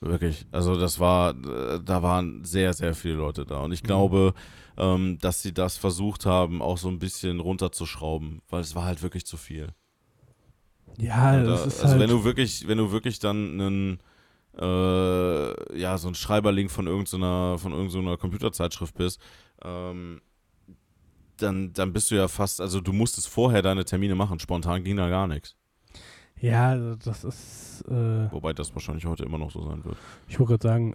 Wirklich. 0.01 0.47
Also 0.51 0.77
das 0.77 0.99
war, 0.99 1.33
da 1.35 2.03
waren 2.03 2.45
sehr, 2.45 2.73
sehr 2.73 2.95
viele 2.95 3.15
Leute 3.15 3.47
da. 3.47 3.61
Und 3.61 3.71
ich 3.71 3.85
mhm. 3.85 3.87
glaube, 3.87 4.35
ähm, 4.77 5.19
dass 5.21 5.43
sie 5.43 5.55
das 5.55 5.77
versucht 5.77 6.27
haben, 6.27 6.61
auch 6.61 6.79
so 6.79 6.89
ein 6.89 6.99
bisschen 6.99 7.39
runterzuschrauben, 7.39 8.43
weil 8.49 8.63
es 8.63 8.75
war 8.75 8.85
halt 8.85 9.03
wirklich 9.03 9.27
zu 9.27 9.37
viel. 9.37 9.69
Ja, 10.99 11.37
da, 11.37 11.45
das 11.45 11.67
ist 11.67 11.81
also 11.81 11.93
halt 11.93 12.01
wenn 12.01 12.11
du 12.11 12.25
wirklich, 12.25 12.67
wenn 12.67 12.79
du 12.79 12.91
wirklich 12.91 13.21
dann 13.21 13.61
einen, 13.61 13.99
äh, 14.59 15.79
ja, 15.79 15.97
so 15.99 16.09
ein 16.09 16.15
Schreiberling 16.15 16.69
von 16.69 16.87
irgendeiner, 16.89 17.59
von 17.59 17.73
irgendeiner 17.73 18.17
Computerzeitschrift 18.17 18.95
bist, 18.97 19.21
ähm, 19.63 20.21
dann, 21.37 21.73
dann 21.73 21.93
bist 21.93 22.11
du 22.11 22.17
ja 22.17 22.27
fast, 22.29 22.61
also 22.61 22.81
du 22.81 22.93
musstest 22.93 23.29
vorher 23.29 23.63
deine 23.63 23.85
Termine 23.85 24.17
machen, 24.17 24.41
spontan 24.41 24.83
ging 24.83 24.97
da 24.97 25.09
gar 25.09 25.29
nichts. 25.29 25.57
Ja, 26.43 26.77
das 26.97 27.25
ist. 27.25 27.85
Äh, 27.89 28.33
Wobei 28.33 28.53
das 28.53 28.75
wahrscheinlich 28.75 29.07
heute 29.07 29.25
immer 29.25 29.39
noch 29.39 29.53
so 29.53 29.63
sein 29.63 29.85
wird. 29.85 29.97
Ich 30.29 30.39
wollte 30.39 30.59
gerade 30.59 30.69
sagen, 30.69 30.95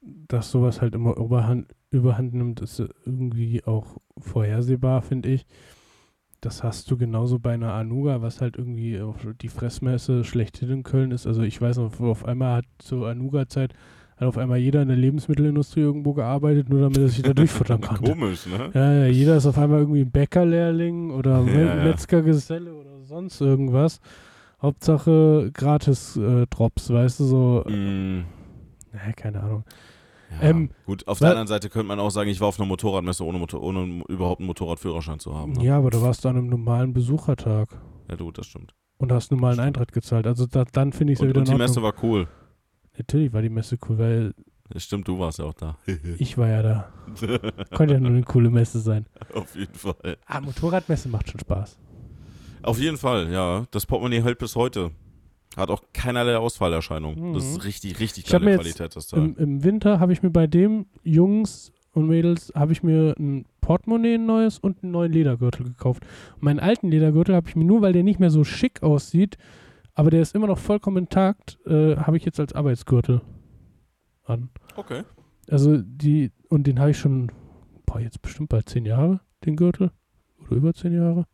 dass 0.00 0.50
sowas 0.50 0.80
halt 0.80 0.94
immer 0.94 1.16
überhand, 1.16 1.66
überhand 1.90 2.34
nimmt, 2.34 2.60
ist 2.60 2.78
irgendwie 3.04 3.64
auch 3.64 3.96
vorhersehbar, 4.18 5.02
finde 5.02 5.30
ich. 5.30 5.46
Das 6.40 6.62
hast 6.62 6.88
du 6.90 6.96
genauso 6.96 7.40
bei 7.40 7.54
einer 7.54 7.72
Anuga, 7.72 8.22
was 8.22 8.40
halt 8.40 8.56
irgendwie 8.56 9.00
die 9.40 9.48
Fressmesse 9.48 10.22
schlechthin 10.22 10.70
in 10.70 10.82
Köln 10.84 11.10
ist. 11.10 11.26
Also 11.26 11.42
ich 11.42 11.60
weiß 11.60 11.78
noch, 11.78 11.98
auf 11.98 12.24
einmal 12.24 12.58
hat 12.58 12.66
zur 12.78 13.08
Anuga-Zeit 13.08 13.74
hat 14.16 14.28
auf 14.28 14.38
einmal 14.38 14.58
jeder 14.58 14.82
in 14.82 14.88
der 14.88 14.96
Lebensmittelindustrie 14.96 15.80
irgendwo 15.80 16.14
gearbeitet, 16.14 16.68
nur 16.68 16.80
damit 16.80 16.98
er 16.98 17.08
sich 17.08 17.22
da 17.22 17.34
durchfuttern 17.34 17.80
kann. 17.80 17.96
Komisch, 17.96 18.46
ne? 18.46 18.70
Ja, 18.72 18.92
ja, 18.92 19.06
jeder 19.06 19.36
ist 19.36 19.46
auf 19.46 19.58
einmal 19.58 19.80
irgendwie 19.80 20.04
Bäckerlehrling 20.04 21.10
oder 21.10 21.42
ja, 21.46 21.84
Metzgergeselle 21.84 22.72
oder 22.72 23.02
sonst 23.02 23.40
irgendwas. 23.40 24.00
Hauptsache 24.60 25.50
gratis 25.52 26.16
äh, 26.16 26.46
Drops, 26.46 26.90
weißt 26.90 27.20
du, 27.20 27.24
so. 27.24 27.64
Mm. 27.66 28.24
Äh, 28.92 29.12
keine 29.14 29.42
Ahnung. 29.42 29.64
Ja, 30.30 30.48
ähm, 30.48 30.70
gut, 30.86 31.06
auf 31.06 31.18
der 31.18 31.28
anderen 31.30 31.46
Seite 31.46 31.68
könnte 31.68 31.86
man 31.86 32.00
auch 32.00 32.10
sagen, 32.10 32.30
ich 32.30 32.40
war 32.40 32.48
auf 32.48 32.58
einer 32.58 32.66
Motorradmesse, 32.66 33.24
ohne, 33.24 33.38
Motor 33.38 33.62
ohne 33.62 34.02
überhaupt 34.08 34.40
einen 34.40 34.48
Motorradführerschein 34.48 35.18
zu 35.18 35.34
haben. 35.34 35.52
Ne? 35.52 35.64
Ja, 35.64 35.78
aber 35.78 35.90
du 35.90 36.02
warst 36.02 36.24
an 36.26 36.36
einem 36.36 36.48
normalen 36.48 36.92
Besuchertag. 36.92 37.68
Ja, 38.08 38.16
du, 38.16 38.32
das 38.32 38.46
stimmt. 38.46 38.74
Und 38.98 39.12
hast 39.12 39.30
normalen 39.30 39.60
Eintritt 39.60 39.92
gezahlt. 39.92 40.26
Also 40.26 40.46
da, 40.46 40.64
dann 40.64 40.92
finde 40.92 41.12
ich 41.12 41.18
es 41.18 41.22
ja 41.22 41.28
wieder 41.28 41.40
Und 41.40 41.48
die 41.48 41.54
Messe 41.54 41.82
war 41.82 41.94
cool. 42.02 42.26
Natürlich 42.96 43.32
war 43.32 43.42
die 43.42 43.50
Messe 43.50 43.78
cool, 43.88 43.98
weil. 43.98 44.34
Ja, 44.72 44.80
stimmt, 44.80 45.06
du 45.06 45.18
warst 45.18 45.38
ja 45.38 45.44
auch 45.44 45.54
da. 45.54 45.76
ich 46.18 46.38
war 46.38 46.48
ja 46.48 46.62
da. 46.62 46.92
Konnte 47.74 47.94
ja 47.94 48.00
nur 48.00 48.10
eine 48.10 48.22
coole 48.22 48.50
Messe 48.50 48.80
sein. 48.80 49.06
Auf 49.34 49.54
jeden 49.54 49.74
Fall. 49.74 50.16
Ah, 50.26 50.40
Motorradmesse 50.40 51.08
macht 51.08 51.30
schon 51.30 51.40
Spaß. 51.40 51.78
Auf 52.66 52.80
jeden 52.80 52.96
Fall, 52.96 53.30
ja. 53.32 53.64
Das 53.70 53.86
Portemonnaie 53.86 54.22
hält 54.22 54.38
bis 54.38 54.56
heute. 54.56 54.90
Hat 55.56 55.70
auch 55.70 55.82
keinerlei 55.92 56.36
Ausfallerscheinung. 56.36 57.30
Mhm. 57.30 57.34
Das 57.34 57.44
ist 57.44 57.64
richtig, 57.64 57.98
richtig 58.00 58.26
geile 58.26 58.56
Qualität, 58.56 58.94
das 58.94 59.06
Teil. 59.06 59.20
Im, 59.20 59.36
Im 59.36 59.64
Winter 59.64 60.00
habe 60.00 60.12
ich 60.12 60.22
mir 60.22 60.30
bei 60.30 60.46
dem 60.46 60.86
Jungs 61.02 61.72
und 61.92 62.08
Mädels 62.08 62.52
habe 62.54 62.72
ich 62.72 62.82
mir 62.82 63.14
ein 63.18 63.46
Portemonnaie 63.62 64.16
ein 64.16 64.26
neues 64.26 64.58
und 64.58 64.82
einen 64.82 64.92
neuen 64.92 65.12
Ledergürtel 65.12 65.64
gekauft. 65.64 66.04
Und 66.34 66.42
meinen 66.42 66.60
alten 66.60 66.90
Ledergürtel 66.90 67.34
habe 67.34 67.48
ich 67.48 67.56
mir 67.56 67.64
nur, 67.64 67.80
weil 67.80 67.94
der 67.94 68.02
nicht 68.02 68.20
mehr 68.20 68.30
so 68.30 68.44
schick 68.44 68.82
aussieht, 68.82 69.38
aber 69.94 70.10
der 70.10 70.20
ist 70.20 70.34
immer 70.34 70.46
noch 70.46 70.58
vollkommen 70.58 70.98
intakt, 70.98 71.58
äh, 71.66 71.96
habe 71.96 72.18
ich 72.18 72.24
jetzt 72.26 72.38
als 72.38 72.52
Arbeitsgürtel 72.52 73.22
an. 74.24 74.50
Okay. 74.76 75.04
Also 75.48 75.78
die, 75.78 76.32
und 76.50 76.66
den 76.66 76.78
habe 76.78 76.90
ich 76.90 76.98
schon, 76.98 77.32
boah, 77.86 77.98
jetzt 77.98 78.20
bestimmt 78.20 78.50
bald 78.50 78.68
zehn 78.68 78.84
Jahre, 78.84 79.20
den 79.46 79.56
Gürtel. 79.56 79.90
Oder 80.42 80.56
über 80.56 80.74
zehn 80.74 80.92
Jahre. 80.92 81.24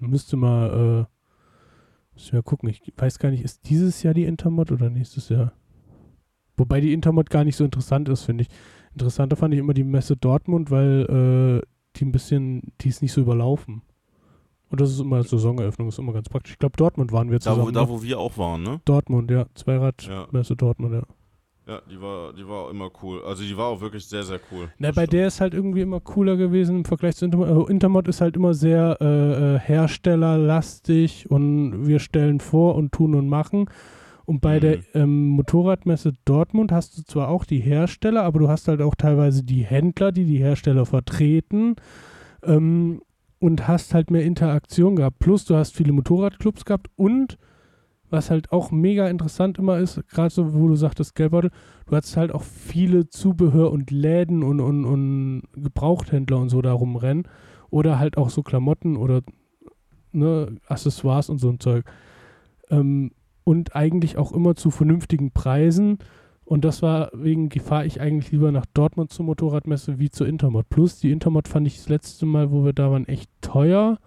Müsste 0.00 0.36
mal, 0.36 1.06
äh, 1.06 2.14
müsste 2.14 2.36
mal 2.36 2.42
gucken. 2.42 2.68
Ich 2.68 2.82
weiß 2.96 3.18
gar 3.18 3.30
nicht, 3.30 3.42
ist 3.42 3.68
dieses 3.68 4.02
Jahr 4.02 4.14
die 4.14 4.24
Intermod 4.24 4.72
oder 4.72 4.90
nächstes 4.90 5.28
Jahr? 5.28 5.52
Wobei 6.56 6.80
die 6.80 6.92
Intermod 6.92 7.30
gar 7.30 7.44
nicht 7.44 7.56
so 7.56 7.64
interessant 7.64 8.08
ist, 8.08 8.24
finde 8.24 8.42
ich. 8.42 8.48
Interessanter 8.92 9.36
fand 9.36 9.54
ich 9.54 9.60
immer 9.60 9.74
die 9.74 9.84
Messe 9.84 10.16
Dortmund, 10.16 10.70
weil 10.70 11.62
äh, 11.62 11.66
die 11.96 12.04
ein 12.04 12.12
bisschen, 12.12 12.72
die 12.80 12.88
ist 12.88 13.02
nicht 13.02 13.12
so 13.12 13.20
überlaufen. 13.20 13.82
Und 14.70 14.80
das 14.80 14.90
ist 14.90 15.00
immer 15.00 15.22
Saisoneröffnung, 15.22 15.88
ist 15.88 15.98
immer 15.98 16.12
ganz 16.12 16.28
praktisch. 16.28 16.52
Ich 16.52 16.58
glaube, 16.58 16.76
Dortmund 16.76 17.12
waren 17.12 17.30
wir 17.30 17.40
zusammen. 17.40 17.60
Da, 17.60 17.66
wo, 17.66 17.70
da, 17.70 17.82
ne? 17.82 17.88
wo 17.88 18.02
wir 18.02 18.18
auch 18.18 18.36
waren, 18.36 18.62
ne? 18.62 18.80
Dortmund, 18.84 19.30
ja. 19.30 19.46
Zweiradmesse 19.54 20.52
Ja. 20.52 20.56
Dortmund, 20.56 20.94
ja. 20.94 21.02
Ja, 21.68 21.82
die 21.90 22.00
war, 22.00 22.32
die 22.32 22.48
war 22.48 22.70
immer 22.70 22.90
cool. 23.02 23.22
Also 23.26 23.44
die 23.44 23.54
war 23.54 23.66
auch 23.66 23.82
wirklich 23.82 24.06
sehr, 24.06 24.22
sehr 24.22 24.40
cool. 24.50 24.68
Na, 24.78 24.90
bei 24.90 25.04
der 25.06 25.26
ist 25.26 25.42
halt 25.42 25.52
irgendwie 25.52 25.82
immer 25.82 26.00
cooler 26.00 26.36
gewesen 26.38 26.76
im 26.78 26.84
Vergleich 26.86 27.16
zu 27.16 27.26
Intermod. 27.26 27.48
Also 27.48 27.66
Intermod 27.68 28.08
ist 28.08 28.22
halt 28.22 28.36
immer 28.36 28.54
sehr 28.54 28.96
äh, 29.02 29.56
äh, 29.56 29.58
herstellerlastig 29.58 31.30
und 31.30 31.86
wir 31.86 31.98
stellen 31.98 32.40
vor 32.40 32.74
und 32.74 32.92
tun 32.92 33.14
und 33.14 33.28
machen. 33.28 33.66
Und 34.24 34.40
bei 34.40 34.56
Mhm. 34.56 34.60
der 34.60 34.78
ähm, 34.94 35.28
Motorradmesse 35.28 36.12
Dortmund 36.24 36.72
hast 36.72 36.96
du 36.98 37.02
zwar 37.02 37.28
auch 37.28 37.44
die 37.44 37.60
Hersteller, 37.60 38.22
aber 38.24 38.38
du 38.40 38.48
hast 38.48 38.68
halt 38.68 38.82
auch 38.82 38.94
teilweise 38.94 39.42
die 39.42 39.62
Händler, 39.64 40.12
die 40.12 40.24
die 40.24 40.38
Hersteller 40.38 40.84
vertreten 40.86 41.76
ähm, 42.42 43.00
und 43.40 43.68
hast 43.68 43.94
halt 43.94 44.10
mehr 44.10 44.24
Interaktion 44.24 44.96
gehabt. 44.96 45.18
Plus 45.18 45.44
du 45.44 45.54
hast 45.54 45.74
viele 45.74 45.92
Motorradclubs 45.92 46.64
gehabt 46.64 46.88
und 46.96 47.38
was 48.10 48.30
halt 48.30 48.52
auch 48.52 48.70
mega 48.70 49.08
interessant 49.08 49.58
immer 49.58 49.78
ist, 49.78 50.06
gerade 50.08 50.30
so, 50.30 50.54
wo 50.54 50.68
du 50.68 50.76
sagtest, 50.76 51.14
Geldbeutel, 51.14 51.50
du 51.86 51.96
hattest 51.96 52.16
halt 52.16 52.32
auch 52.32 52.42
viele 52.42 53.08
Zubehör 53.08 53.70
und 53.70 53.90
Läden 53.90 54.42
und, 54.42 54.60
und, 54.60 54.84
und 54.84 55.42
Gebrauchthändler 55.54 56.38
und 56.38 56.48
so 56.48 56.62
da 56.62 56.72
rumrennen. 56.72 57.28
Oder 57.70 57.98
halt 57.98 58.16
auch 58.16 58.30
so 58.30 58.42
Klamotten 58.42 58.96
oder 58.96 59.20
ne, 60.12 60.56
Accessoires 60.66 61.28
und 61.28 61.38
so 61.38 61.50
ein 61.50 61.60
Zeug. 61.60 61.84
Ähm, 62.70 63.12
und 63.44 63.74
eigentlich 63.74 64.16
auch 64.18 64.32
immer 64.32 64.56
zu 64.56 64.70
vernünftigen 64.70 65.32
Preisen. 65.32 65.98
Und 66.44 66.64
das 66.64 66.80
war 66.80 67.10
wegen 67.12 67.50
fahre 67.60 67.86
ich 67.86 68.00
eigentlich 68.00 68.32
lieber 68.32 68.52
nach 68.52 68.64
Dortmund 68.72 69.12
zur 69.12 69.26
Motorradmesse 69.26 69.98
wie 69.98 70.10
zur 70.10 70.26
Intermod. 70.26 70.68
Plus 70.70 70.98
die 70.98 71.10
Intermod 71.10 71.46
fand 71.46 71.66
ich 71.66 71.76
das 71.76 71.88
letzte 71.88 72.24
Mal, 72.24 72.50
wo 72.50 72.64
wir 72.64 72.72
da 72.72 72.90
waren, 72.90 73.06
echt 73.06 73.30
teuer 73.42 73.98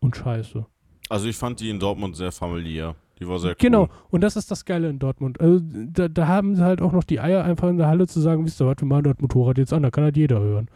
und 0.00 0.16
scheiße. 0.16 0.66
Also 1.08 1.28
ich 1.28 1.36
fand 1.36 1.60
die 1.60 1.70
in 1.70 1.78
Dortmund 1.78 2.16
sehr 2.16 2.32
familiär. 2.32 2.94
Die 3.18 3.26
war 3.28 3.38
sehr 3.38 3.50
cool. 3.52 3.56
Genau, 3.58 3.88
und 4.10 4.20
das 4.22 4.36
ist 4.36 4.50
das 4.50 4.64
Geile 4.64 4.88
in 4.90 4.98
Dortmund. 4.98 5.40
Also 5.40 5.60
da, 5.62 6.08
da 6.08 6.28
haben 6.28 6.54
sie 6.54 6.62
halt 6.62 6.82
auch 6.82 6.92
noch 6.92 7.04
die 7.04 7.18
Eier, 7.20 7.44
einfach 7.44 7.68
in 7.68 7.78
der 7.78 7.86
Halle 7.86 8.06
zu 8.06 8.20
sagen, 8.20 8.44
wisst 8.44 8.60
ihr 8.60 8.66
was, 8.66 8.76
wir 8.78 8.86
machen 8.86 9.04
das 9.04 9.16
Motorrad 9.20 9.56
jetzt 9.58 9.72
an, 9.72 9.82
da 9.82 9.90
kann 9.90 10.04
halt 10.04 10.16
jeder 10.16 10.38
hören. 10.40 10.68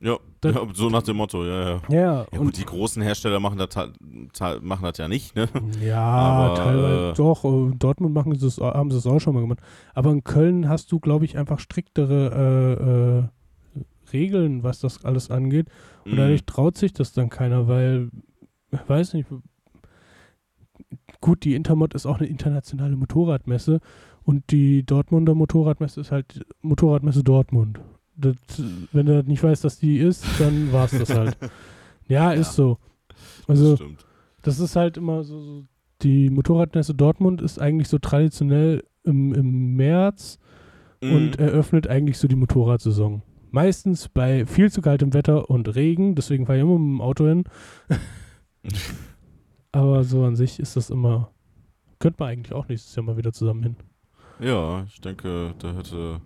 Ja, 0.00 0.18
Das- 0.40 0.54
ja, 0.54 0.60
so 0.74 0.90
nach 0.90 1.02
dem 1.02 1.16
Motto, 1.16 1.44
ja, 1.44 1.70
ja. 1.70 1.80
Ja, 1.88 2.26
Ja 2.30 2.38
gut, 2.38 2.56
die 2.58 2.64
großen 2.64 3.00
Hersteller 3.02 3.40
machen 3.40 3.58
das, 3.58 3.68
ta- 3.70 4.58
machen 4.60 4.82
das 4.84 4.98
ja 4.98 5.08
nicht, 5.08 5.34
ne? 5.34 5.48
ja 5.84 6.00
aber, 6.00 6.54
teilweise 6.56 7.10
äh, 7.10 7.14
doch. 7.14 7.44
äh, 7.44 7.48
In 7.48 7.78
Dortmund 7.78 8.12
machen 8.14 8.34
sie 8.34 8.48
haben 8.62 8.90
sie 8.90 8.98
es 8.98 9.06
auch 9.06 9.18
schon 9.20 9.34
mal 9.34 9.40
gemacht. 9.40 9.60
Aber 9.94 10.10
in 10.10 10.22
Köln 10.22 10.68
hast 10.68 10.92
du, 10.92 11.00
glaube 11.00 11.24
ich, 11.24 11.38
einfach 11.38 11.58
striktere 11.58 13.24
äh, 13.74 13.80
äh, 13.80 13.82
Regeln, 14.12 14.62
was 14.62 14.80
das 14.80 15.04
alles 15.04 15.30
angeht. 15.30 15.68
Und 16.04 16.12
Mhm. 16.12 16.16
dadurch 16.18 16.44
traut 16.44 16.76
sich 16.76 16.92
das 16.92 17.12
dann 17.12 17.30
keiner, 17.30 17.66
weil, 17.68 18.10
ich 18.72 18.88
weiß 18.88 19.14
nicht, 19.14 19.28
gut, 21.24 21.44
die 21.44 21.54
Intermod 21.54 21.94
ist 21.94 22.04
auch 22.04 22.18
eine 22.18 22.28
internationale 22.28 22.96
Motorradmesse 22.96 23.80
und 24.24 24.50
die 24.50 24.84
Dortmunder 24.84 25.34
Motorradmesse 25.34 26.02
ist 26.02 26.12
halt 26.12 26.44
Motorradmesse 26.60 27.24
Dortmund. 27.24 27.80
Das, 28.14 28.36
wenn 28.92 29.06
du 29.06 29.24
nicht 29.24 29.42
weißt, 29.42 29.64
dass 29.64 29.78
die 29.78 29.96
ist, 29.96 30.22
dann 30.38 30.70
war 30.70 30.84
es 30.84 30.90
das 30.90 31.10
halt. 31.10 31.36
Ja, 32.06 32.32
ist 32.32 32.52
so. 32.52 32.76
Also, 33.48 33.76
das 33.76 33.86
das 34.42 34.60
ist 34.60 34.76
halt 34.76 34.98
immer 34.98 35.24
so, 35.24 35.40
so 35.40 35.64
die 36.02 36.28
Motorradmesse 36.28 36.94
Dortmund 36.94 37.40
ist 37.40 37.58
eigentlich 37.58 37.88
so 37.88 37.98
traditionell 37.98 38.84
im, 39.04 39.32
im 39.32 39.74
März 39.76 40.38
und 41.00 41.38
Mhm. 41.38 41.44
eröffnet 41.44 41.86
eigentlich 41.88 42.18
so 42.18 42.28
die 42.28 42.36
Motorradsaison. 42.36 43.22
Meistens 43.50 44.10
bei 44.10 44.44
viel 44.44 44.70
zu 44.70 44.82
kaltem 44.82 45.14
Wetter 45.14 45.48
und 45.48 45.74
Regen, 45.74 46.14
deswegen 46.14 46.44
fahre 46.44 46.58
ich 46.58 46.62
immer 46.64 46.78
mit 46.78 46.98
dem 46.98 47.00
Auto 47.00 47.26
hin. 47.26 47.44
Aber 49.74 50.04
so 50.04 50.24
an 50.24 50.36
sich 50.36 50.60
ist 50.60 50.76
das 50.76 50.88
immer, 50.90 51.32
könnte 51.98 52.22
man 52.22 52.28
eigentlich 52.28 52.52
auch 52.52 52.68
nächstes 52.68 52.94
Jahr 52.94 53.04
mal 53.04 53.16
wieder 53.16 53.32
zusammen 53.32 53.62
hin. 53.64 53.76
Ja, 54.38 54.84
ich 54.84 55.00
denke, 55.00 55.54
da 55.58 55.74
hätte, 55.74 56.20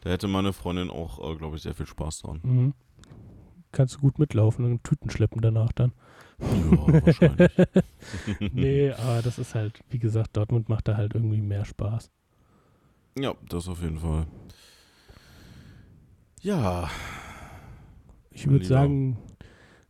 da 0.00 0.10
hätte 0.10 0.28
meine 0.28 0.52
Freundin 0.52 0.90
auch, 0.90 1.18
äh, 1.32 1.36
glaube 1.36 1.56
ich, 1.56 1.62
sehr 1.62 1.74
viel 1.74 1.86
Spaß 1.86 2.20
dran. 2.20 2.40
Mhm. 2.42 2.74
Kannst 3.72 3.96
du 3.96 4.00
gut 4.00 4.18
mitlaufen 4.18 4.64
und 4.66 4.84
Tüten 4.84 5.08
schleppen 5.10 5.40
danach 5.40 5.72
dann. 5.72 5.92
Ja, 6.38 7.06
wahrscheinlich. 7.06 7.50
nee, 8.52 8.90
aber 8.92 9.22
das 9.22 9.38
ist 9.38 9.54
halt, 9.54 9.80
wie 9.88 9.98
gesagt, 9.98 10.36
Dortmund 10.36 10.68
macht 10.68 10.88
da 10.88 10.96
halt 10.96 11.14
irgendwie 11.14 11.40
mehr 11.40 11.64
Spaß. 11.64 12.10
Ja, 13.18 13.34
das 13.48 13.68
auf 13.68 13.80
jeden 13.82 13.98
Fall. 13.98 14.26
Ja, 16.42 16.90
Ich 18.30 18.46
würde 18.48 18.66
sagen, 18.66 19.16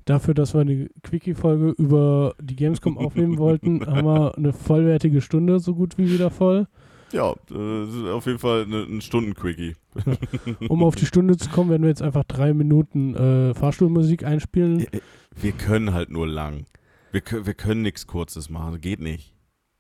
dafür, 0.07 0.33
dass 0.33 0.55
wir 0.55 0.63
eine 0.63 0.89
Quickie-Folge 1.03 1.71
über 1.77 2.35
die 2.41 2.57
Gamescom 2.57 2.97
aufnehmen 3.07 3.37
wollten, 3.39 3.85
haben 3.87 4.07
wir 4.07 4.37
eine 4.39 4.53
vollwertige 4.55 5.21
Stunde 5.21 5.61
so 5.61 5.75
gut 5.75 5.99
wie 5.99 6.11
wieder 6.11 6.31
voll. 6.31 6.67
ja, 7.13 7.35
äh, 7.51 8.11
auf 8.11 8.25
jeden 8.27 8.39
Fall 8.39 8.63
eine, 8.65 8.85
ein 8.85 9.01
Stunden-Quickie. 9.03 9.77
Um 10.69 10.83
auf 10.83 10.95
die 10.97 11.07
Stunde 11.07 11.37
zu 11.37 11.49
kommen, 11.51 11.71
werden 11.71 11.83
wir 11.83 11.89
jetzt 11.91 12.03
einfach 12.03 12.25
drei 12.25 12.53
Minuten 12.55 13.15
äh, 13.15 13.55
Fahrstuhlmusik 13.55 14.25
einspielen. 14.25 14.81
Äh, 14.81 15.01
Wir 15.41 15.53
können 15.53 15.93
halt 15.95 16.11
nur 16.11 16.27
lang. 16.27 16.67
Wir, 17.13 17.23
wir 17.47 17.55
können 17.55 17.83
nichts 17.83 18.07
Kurzes 18.07 18.51
machen, 18.51 18.81
geht 18.81 19.01
nicht. 19.01 19.35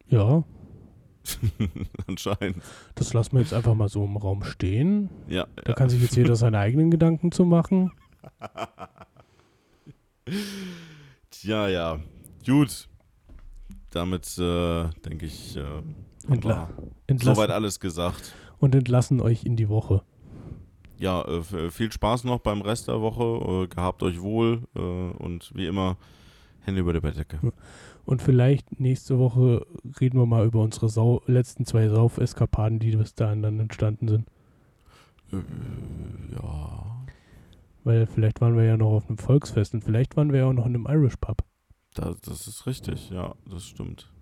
Ja, 0.09 0.45
Anscheinend. 2.07 2.62
das 2.95 3.12
lassen 3.12 3.33
wir 3.33 3.41
jetzt 3.41 3.53
einfach 3.53 3.74
mal 3.74 3.89
so 3.89 4.05
im 4.05 4.16
Raum 4.16 4.45
stehen. 4.45 5.11
Ja, 5.29 5.47
Da 5.57 5.70
ja. 5.70 5.74
kann 5.74 5.89
sich 5.89 6.01
jetzt 6.01 6.14
jeder 6.16 6.37
seine 6.37 6.59
eigenen 6.61 6.91
Gedanken 6.91 7.33
zu 7.33 7.45
machen. 7.45 7.91
Tja, 11.31 11.68
ja. 11.68 12.01
Gut. 12.45 12.89
Damit 13.91 14.27
äh, 14.39 14.89
denke 15.05 15.27
ich, 15.27 15.57
äh, 15.57 15.62
Entla 16.29 16.68
soweit 17.35 17.51
alles 17.51 17.81
gesagt. 17.81 18.35
und 18.59 18.74
entlassen 18.74 19.20
euch 19.20 19.45
in 19.45 19.57
die 19.57 19.68
Woche. 19.68 20.03
Ja, 20.99 21.22
äh, 21.22 21.39
f- 21.39 21.72
viel 21.72 21.93
Spaß 21.93 22.24
noch 22.24 22.41
beim 22.41 22.61
Rest 22.62 22.89
der 22.89 23.01
Woche. 23.01 23.64
Äh, 23.64 23.68
gehabt 23.68 24.03
euch 24.03 24.20
wohl 24.20 24.62
äh, 24.74 24.81
und 24.81 25.53
wie 25.55 25.66
immer 25.66 25.97
Hände 26.62 26.81
über 26.81 26.93
der 26.93 27.01
Bettdecke. 27.01 27.39
Und 28.05 28.22
vielleicht 28.22 28.81
nächste 28.81 29.18
Woche 29.18 29.64
reden 30.01 30.18
wir 30.18 30.27
mal 30.27 30.45
über 30.47 30.61
unsere 30.62 30.89
Sau 30.89 31.22
letzten 31.27 31.64
zwei 31.64 31.89
Sauf-Eskapaden, 31.89 32.79
die 32.79 32.97
bis 32.97 33.14
dahin 33.14 33.43
dann 33.43 33.61
entstanden 33.61 34.09
sind. 34.09 34.27
Äh, 35.33 36.35
ja. 36.35 36.97
Weil 37.87 38.09
vielleicht 38.09 38.41
waren 38.41 38.57
wir 38.57 38.64
ja 38.64 38.76
noch 38.76 38.91
auf 38.91 39.07
einem 39.07 39.16
Volksfest 39.16 39.72
und 39.72 39.84
vielleicht 39.84 40.16
waren 40.16 40.32
wir 40.32 40.41
ja 40.41 40.47
auch 40.47 40.53
noch 40.53 40.66
in 40.66 40.74
einem 40.74 40.89
Irish 40.89 41.14
Pub. 41.18 41.45
Das, 41.95 42.20
das 42.20 42.49
ist 42.49 42.66
richtig, 42.66 43.11
ja, 43.11 43.37
das 43.49 43.64
stimmt. 43.64 44.12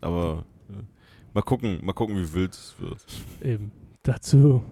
Aber 0.00 0.46
äh, 0.70 0.82
mal 1.34 1.42
gucken, 1.42 1.84
mal 1.84 1.92
gucken, 1.92 2.16
wie 2.16 2.32
wild 2.32 2.54
es 2.54 2.74
wird. 2.78 3.04
Eben. 3.42 3.70
Dazu. 4.02 4.64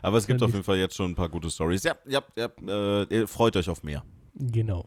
Aber 0.00 0.16
es 0.16 0.28
gibt 0.28 0.44
auf 0.44 0.52
jeden 0.52 0.62
Fall 0.62 0.76
jetzt 0.76 0.94
schon 0.94 1.10
ein 1.10 1.14
paar 1.16 1.28
gute 1.28 1.50
Stories. 1.50 1.82
Ja, 1.82 1.96
ja, 2.06 2.22
ja, 2.36 2.48
äh, 2.68 3.06
ihr 3.12 3.26
freut 3.26 3.56
euch 3.56 3.68
auf 3.68 3.82
mehr. 3.82 4.04
Genau. 4.36 4.86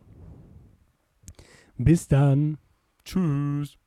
Bis 1.78 2.08
dann. 2.08 2.58
Tschüss. 3.04 3.78